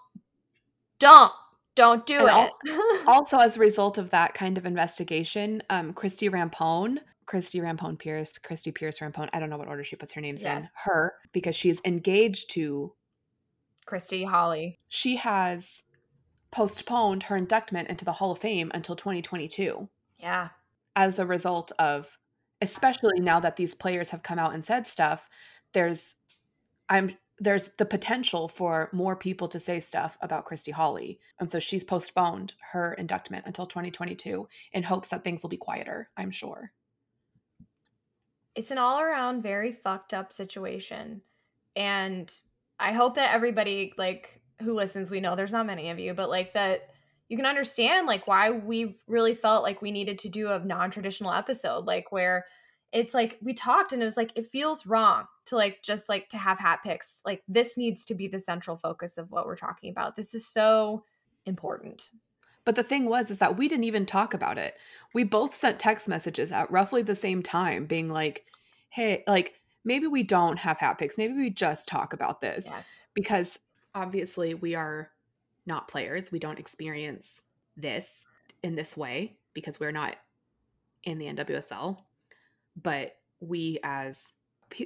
don't, 1.00 1.32
don't 1.76 2.06
do 2.06 2.28
and 2.28 2.50
it. 2.66 3.04
also, 3.08 3.38
as 3.38 3.58
a 3.58 3.60
result 3.60 3.98
of 3.98 4.10
that 4.12 4.34
kind 4.34 4.58
of 4.58 4.66
investigation, 4.66 5.64
um, 5.70 5.94
Christie 5.94 6.30
Rampone, 6.30 7.00
Christie 7.26 7.62
Rampone 7.62 7.98
Pearce, 7.98 8.34
Christie 8.44 8.72
Pearce 8.72 9.00
Rampone, 9.00 9.30
I 9.34 9.40
don't 9.40 9.50
know 9.50 9.58
what 9.58 9.70
order 9.70 9.84
she 9.84 9.96
puts 9.96 10.14
her 10.14 10.22
names 10.22 10.44
yes. 10.44 10.64
in, 10.64 10.70
her, 10.84 11.14
because 11.32 11.56
she's 11.56 11.82
engaged 11.86 12.52
to 12.52 12.94
Christy 13.86 14.24
Holly. 14.24 14.78
She 14.90 15.16
has 15.16 15.84
postponed 16.52 17.24
her 17.24 17.40
inductment 17.40 17.88
into 17.88 18.06
the 18.06 18.14
Hall 18.14 18.32
of 18.32 18.40
Fame 18.40 18.72
until 18.74 18.96
2022. 18.96 19.88
Yeah. 20.20 20.50
As 20.96 21.20
a 21.20 21.26
result 21.26 21.72
of 21.80 22.18
especially 22.62 23.20
now 23.20 23.40
that 23.40 23.56
these 23.56 23.74
players 23.74 24.10
have 24.10 24.22
come 24.22 24.38
out 24.38 24.54
and 24.54 24.64
said 24.64 24.86
stuff, 24.86 25.30
there's 25.74 26.16
I'm 26.90 27.18
there's 27.40 27.70
the 27.80 27.86
potential 27.86 28.48
for 28.48 28.88
more 28.94 29.16
people 29.16 29.48
to 29.48 29.60
say 29.60 29.80
stuff 29.80 30.16
about 30.22 30.46
Christy 30.46 30.70
Holly. 30.70 31.20
And 31.40 31.50
so 31.50 31.58
she's 31.58 31.84
postponed 31.84 32.54
her 32.72 32.96
inductment 33.00 33.48
until 33.48 33.66
2022 33.66 34.48
in 34.74 34.84
hopes 34.84 35.08
that 35.08 35.24
things 35.24 35.42
will 35.42 35.50
be 35.50 35.58
quieter, 35.58 36.12
I'm 36.16 36.30
sure. 36.30 36.72
It's 38.54 38.70
an 38.70 38.78
all 38.78 39.00
around 39.00 39.42
very 39.42 39.72
fucked 39.72 40.14
up 40.14 40.32
situation. 40.32 41.22
And 41.76 42.32
I 42.80 42.94
hope 42.94 43.16
that 43.16 43.34
everybody 43.34 43.94
like 43.98 44.41
who 44.64 44.74
listens, 44.74 45.12
we 45.12 45.20
know 45.20 45.36
there's 45.36 45.54
not 45.54 45.66
many 45.66 45.90
of 45.90 46.00
you, 46.00 46.14
but 46.14 46.30
like 46.30 46.54
that 46.54 46.90
you 47.30 47.38
can 47.38 47.46
understand 47.46 48.08
like 48.08 48.28
why 48.28 48.50
we 48.50 49.00
really 49.08 49.34
felt 49.34 49.64
like 49.64 49.82
we 49.82 49.92
needed 49.92 50.20
to 50.20 50.30
do 50.30 50.50
a 50.50 50.60
non-traditional 50.60 51.32
episode, 51.32 51.86
like 51.86 52.12
where 52.12 52.46
it's 52.92 53.14
like 53.14 53.38
we 53.42 53.54
talked 53.54 53.94
and 53.94 54.02
it 54.02 54.06
was 54.06 54.18
like 54.18 54.34
it 54.36 54.46
feels 54.46 54.86
wrong 54.86 55.26
to 55.46 55.56
like 55.56 55.82
just 55.82 56.10
like 56.10 56.28
to 56.30 56.38
have 56.38 56.60
hat 56.60 56.80
picks. 56.84 57.22
Like 57.26 57.42
this 57.48 57.78
needs 57.78 58.04
to 58.06 58.16
be 58.16 58.28
the 58.28 58.40
central 58.40 58.76
focus 58.76 59.18
of 59.18 59.32
what 59.32 59.46
we're 59.46 59.56
talking 59.56 59.90
about. 59.90 60.16
This 60.16 60.34
is 60.34 60.46
so 60.46 61.06
important. 61.46 62.12
But 62.66 62.76
the 62.76 62.84
thing 62.84 63.06
was 63.06 63.32
is 63.32 63.38
that 63.40 63.58
we 63.58 63.68
didn't 63.68 63.86
even 63.86 64.06
talk 64.06 64.34
about 64.34 64.58
it. 64.58 64.78
We 65.14 65.24
both 65.24 65.56
sent 65.56 65.80
text 65.80 66.08
messages 66.08 66.52
at 66.52 66.70
roughly 66.70 67.02
the 67.02 67.16
same 67.16 67.42
time 67.42 67.86
being 67.86 68.10
like, 68.10 68.46
"Hey, 68.90 69.24
like 69.26 69.56
maybe 69.84 70.06
we 70.06 70.24
don't 70.24 70.60
have 70.60 70.78
hat 70.78 70.98
picks. 70.98 71.18
Maybe 71.18 71.34
we 71.34 71.50
just 71.50 71.88
talk 71.88 72.14
about 72.14 72.42
this." 72.42 72.66
Yes. 72.68 72.90
Because 73.16 73.58
obviously 73.94 74.54
we 74.54 74.76
are 74.76 75.12
not 75.66 75.88
players. 75.88 76.32
We 76.32 76.40
don't 76.40 76.60
experience 76.60 77.42
this 77.78 78.26
in 78.64 78.76
this 78.76 78.96
way 78.98 79.38
because 79.54 79.80
we're 79.80 79.92
not 79.92 80.16
in 81.04 81.18
the 81.18 81.26
NWSL. 81.28 81.98
But 82.82 83.18
we 83.40 83.80
as 83.84 84.34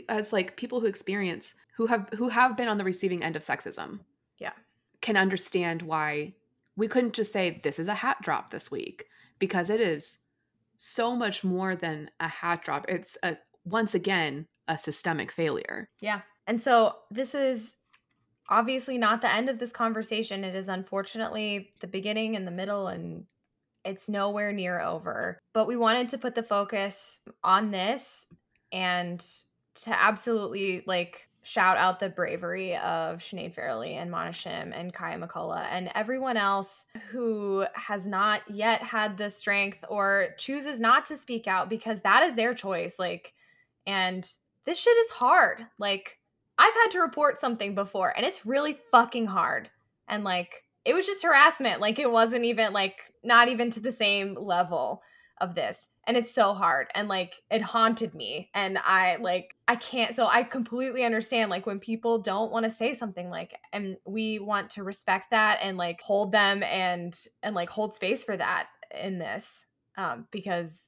as 0.09 0.33
like 0.33 0.57
people 0.57 0.79
who 0.79 0.87
experience 0.87 1.53
who 1.75 1.87
have 1.87 2.09
who 2.15 2.29
have 2.29 2.57
been 2.57 2.67
on 2.67 2.77
the 2.77 2.83
receiving 2.83 3.23
end 3.23 3.35
of 3.35 3.43
sexism. 3.43 3.99
Yeah. 4.37 4.53
Can 5.01 5.17
understand 5.17 5.81
why 5.81 6.33
we 6.75 6.87
couldn't 6.87 7.13
just 7.13 7.31
say 7.31 7.59
this 7.63 7.79
is 7.79 7.87
a 7.87 7.93
hat 7.93 8.17
drop 8.21 8.49
this 8.49 8.71
week 8.71 9.05
because 9.39 9.69
it 9.69 9.79
is 9.79 10.17
so 10.77 11.15
much 11.15 11.43
more 11.43 11.75
than 11.75 12.09
a 12.19 12.27
hat 12.27 12.63
drop. 12.63 12.85
It's 12.89 13.17
a 13.23 13.37
once 13.65 13.93
again 13.93 14.47
a 14.67 14.77
systemic 14.77 15.31
failure. 15.31 15.89
Yeah. 15.99 16.21
And 16.47 16.61
so 16.61 16.95
this 17.11 17.35
is 17.35 17.75
obviously 18.49 18.97
not 18.97 19.21
the 19.21 19.33
end 19.33 19.49
of 19.49 19.59
this 19.59 19.71
conversation. 19.71 20.43
It 20.43 20.55
is 20.55 20.69
unfortunately 20.69 21.71
the 21.79 21.87
beginning 21.87 22.35
and 22.35 22.45
the 22.47 22.51
middle, 22.51 22.87
and 22.87 23.25
it's 23.83 24.09
nowhere 24.09 24.51
near 24.51 24.81
over. 24.81 25.39
But 25.53 25.67
we 25.67 25.77
wanted 25.77 26.09
to 26.09 26.17
put 26.17 26.35
the 26.35 26.43
focus 26.43 27.21
on 27.43 27.71
this 27.71 28.27
and 28.71 29.25
to 29.75 30.01
absolutely 30.01 30.83
like 30.87 31.29
shout 31.45 31.77
out 31.77 31.99
the 31.99 32.09
bravery 32.09 32.75
of 32.77 33.19
Sinead 33.19 33.53
Farrelly 33.53 33.93
and 33.93 34.09
Mana 34.09 34.31
Shim 34.31 34.71
and 34.73 34.91
Kaiya 34.91 35.23
McCullough 35.23 35.67
and 35.69 35.91
everyone 35.93 36.37
else 36.37 36.85
who 37.11 37.63
has 37.73 38.07
not 38.07 38.41
yet 38.49 38.81
had 38.81 39.15
the 39.15 39.29
strength 39.29 39.77
or 39.87 40.29
chooses 40.37 40.79
not 40.79 41.05
to 41.05 41.15
speak 41.15 41.45
out 41.45 41.69
because 41.69 42.01
that 42.01 42.23
is 42.23 42.33
their 42.33 42.55
choice. 42.55 42.97
Like, 42.97 43.33
and 43.85 44.27
this 44.65 44.79
shit 44.79 44.97
is 44.97 45.11
hard. 45.11 45.63
Like, 45.77 46.17
I've 46.57 46.73
had 46.73 46.91
to 46.91 46.99
report 46.99 47.39
something 47.39 47.75
before 47.75 48.13
and 48.15 48.25
it's 48.25 48.45
really 48.45 48.79
fucking 48.91 49.27
hard. 49.27 49.69
And 50.07 50.23
like 50.23 50.63
it 50.85 50.93
was 50.93 51.05
just 51.05 51.23
harassment. 51.23 51.81
Like 51.81 51.99
it 51.99 52.11
wasn't 52.11 52.45
even 52.45 52.71
like 52.71 53.11
not 53.23 53.47
even 53.47 53.71
to 53.71 53.79
the 53.79 53.91
same 53.91 54.35
level 54.35 55.01
of 55.41 55.55
this. 55.55 55.87
And 56.07 56.15
it's 56.15 56.31
so 56.31 56.53
hard 56.53 56.87
and 56.93 57.07
like 57.07 57.33
it 57.49 57.63
haunted 57.63 58.13
me 58.13 58.51
and 58.53 58.77
I 58.77 59.15
like 59.15 59.55
I 59.67 59.75
can't 59.75 60.15
so 60.15 60.27
I 60.27 60.43
completely 60.43 61.03
understand 61.03 61.49
like 61.49 61.65
when 61.65 61.79
people 61.79 62.19
don't 62.19 62.51
want 62.51 62.63
to 62.65 62.69
say 62.69 62.93
something 62.93 63.31
like 63.31 63.55
and 63.73 63.97
we 64.05 64.37
want 64.37 64.69
to 64.71 64.83
respect 64.83 65.31
that 65.31 65.57
and 65.63 65.77
like 65.77 65.99
hold 66.01 66.31
them 66.31 66.61
and 66.61 67.19
and 67.41 67.55
like 67.55 67.71
hold 67.71 67.95
space 67.95 68.23
for 68.23 68.37
that 68.37 68.67
in 68.95 69.17
this 69.17 69.65
um 69.97 70.27
because 70.29 70.87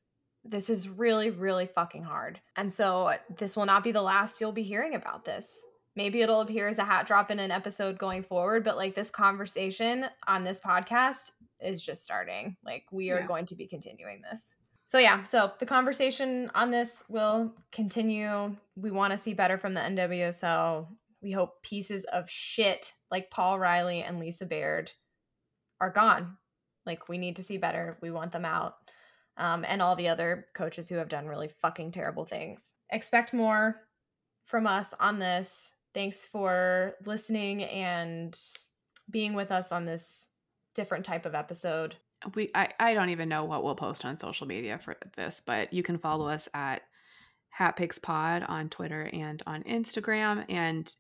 this 0.50 0.70
is 0.70 0.90
really, 0.90 1.30
really 1.30 1.68
fucking 1.68 2.04
hard. 2.04 2.40
And 2.56 2.74
so 2.74 3.16
this 3.38 3.56
will 3.56 3.66
not 3.66 3.84
be 3.84 3.92
the 3.92 4.02
last 4.02 4.40
you'll 4.40 4.52
be 4.52 4.64
hearing 4.64 4.96
about 4.96 5.26
this. 5.26 5.60
Maybe 5.96 6.22
it'll 6.22 6.42
appear 6.42 6.68
as 6.68 6.78
a 6.78 6.84
hat 6.84 7.08
drop 7.08 7.32
in 7.32 7.40
an 7.40 7.52
episode 7.52 7.98
going 7.98 8.24
forward, 8.24 8.64
but 8.64 8.78
like 8.78 8.94
this 8.94 9.10
conversation 9.10 10.06
on 10.28 10.44
this 10.44 10.60
podcast 10.60 11.32
is 11.60 11.82
just 11.82 12.04
starting. 12.04 12.56
Like 12.64 12.84
we 12.92 13.10
are 13.12 13.20
yeah. 13.20 13.28
going 13.28 13.48
to 13.48 13.56
be 13.56 13.68
continuing 13.68 14.22
this. 14.22 14.54
So 14.86 15.00
yeah, 15.00 15.24
so 15.24 15.52
the 15.60 15.66
conversation 15.66 16.50
on 16.56 16.72
this 16.72 17.04
will 17.10 17.54
continue. 17.72 18.56
We 18.76 18.92
want 18.92 19.12
to 19.12 19.18
see 19.18 19.34
better 19.34 19.58
from 19.58 19.74
the 19.74 19.82
NWSL. 19.82 20.88
We 21.22 21.32
hope 21.32 21.62
pieces 21.64 22.06
of 22.06 22.30
shit 22.30 22.94
like 23.12 23.32
Paul 23.32 23.60
Riley 23.60 24.02
and 24.02 24.20
Lisa 24.20 24.46
Baird 24.46 24.92
are 25.82 25.90
gone. 25.90 26.38
Like 26.86 27.10
we 27.10 27.18
need 27.18 27.36
to 27.36 27.44
see 27.44 27.58
better. 27.58 27.98
We 28.02 28.12
want 28.12 28.32
them 28.32 28.46
out 28.46 28.76
um, 29.38 29.66
and 29.68 29.82
all 29.82 29.96
the 29.96 30.08
other 30.08 30.48
coaches 30.54 30.90
who 30.90 30.96
have 30.96 31.10
done 31.10 31.28
really 31.28 31.48
fucking 31.48 31.92
terrible 31.92 32.26
things. 32.26 32.74
Expect 32.92 33.34
more 33.34 33.82
from 34.46 34.68
us 34.68 34.94
on 35.00 35.20
this. 35.20 35.74
Thanks 35.94 36.26
for 36.26 36.96
listening 37.06 37.64
and 37.64 38.38
being 39.10 39.34
with 39.34 39.52
us 39.52 39.72
on 39.72 39.86
this 39.86 40.28
different 40.76 41.06
type 41.06 41.26
of 41.26 41.36
episode. 41.36 41.96
We 42.36 42.50
I, 42.56 42.70
I 42.80 42.94
don't 42.94 43.10
even 43.10 43.30
know 43.30 43.46
what 43.46 43.64
we'll 43.64 43.76
post 43.76 44.04
on 44.06 44.18
social 44.18 44.48
media 44.48 44.80
for 44.80 44.96
this, 45.16 45.42
but 45.46 45.72
you 45.72 45.84
can 45.84 45.98
follow 45.98 46.28
us 46.28 46.50
at 46.54 46.82
Hatpicks 47.58 48.02
Pod 48.02 48.44
on 48.48 48.70
Twitter 48.70 49.10
and 49.14 49.42
on 49.46 49.64
Instagram. 49.64 50.46
And 50.50 50.92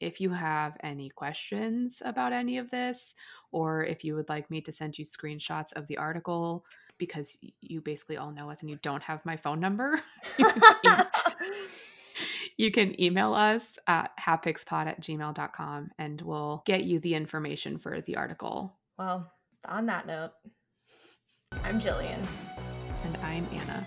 if 0.00 0.20
you 0.20 0.30
have 0.30 0.76
any 0.82 1.10
questions 1.10 2.02
about 2.04 2.32
any 2.32 2.58
of 2.58 2.70
this, 2.70 3.14
or 3.52 3.84
if 3.84 4.04
you 4.04 4.14
would 4.14 4.28
like 4.28 4.50
me 4.50 4.60
to 4.62 4.72
send 4.72 4.98
you 4.98 5.04
screenshots 5.04 5.72
of 5.74 5.86
the 5.86 5.98
article, 5.98 6.64
because 6.98 7.38
you 7.60 7.80
basically 7.80 8.16
all 8.16 8.32
know 8.32 8.50
us 8.50 8.60
and 8.60 8.70
you 8.70 8.78
don't 8.82 9.02
have 9.02 9.24
my 9.24 9.36
phone 9.36 9.60
number, 9.60 10.00
you 12.56 12.70
can 12.70 13.00
email 13.00 13.34
us 13.34 13.78
at 13.86 14.10
hatpickspod 14.18 14.86
at 14.86 15.00
gmail.com 15.00 15.90
and 15.98 16.22
we'll 16.22 16.62
get 16.66 16.84
you 16.84 16.98
the 16.98 17.14
information 17.14 17.78
for 17.78 18.00
the 18.00 18.16
article. 18.16 18.74
Well, 18.98 19.30
on 19.64 19.86
that 19.86 20.06
note, 20.06 20.32
I'm 21.64 21.80
Jillian. 21.80 22.24
And 23.04 23.16
I'm 23.18 23.46
Anna. 23.52 23.86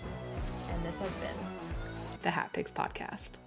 And 0.70 0.84
this 0.84 0.98
has 0.98 1.14
been 1.16 1.36
the 2.22 2.30
Hat 2.30 2.50
Picks 2.52 2.72
Podcast. 2.72 3.41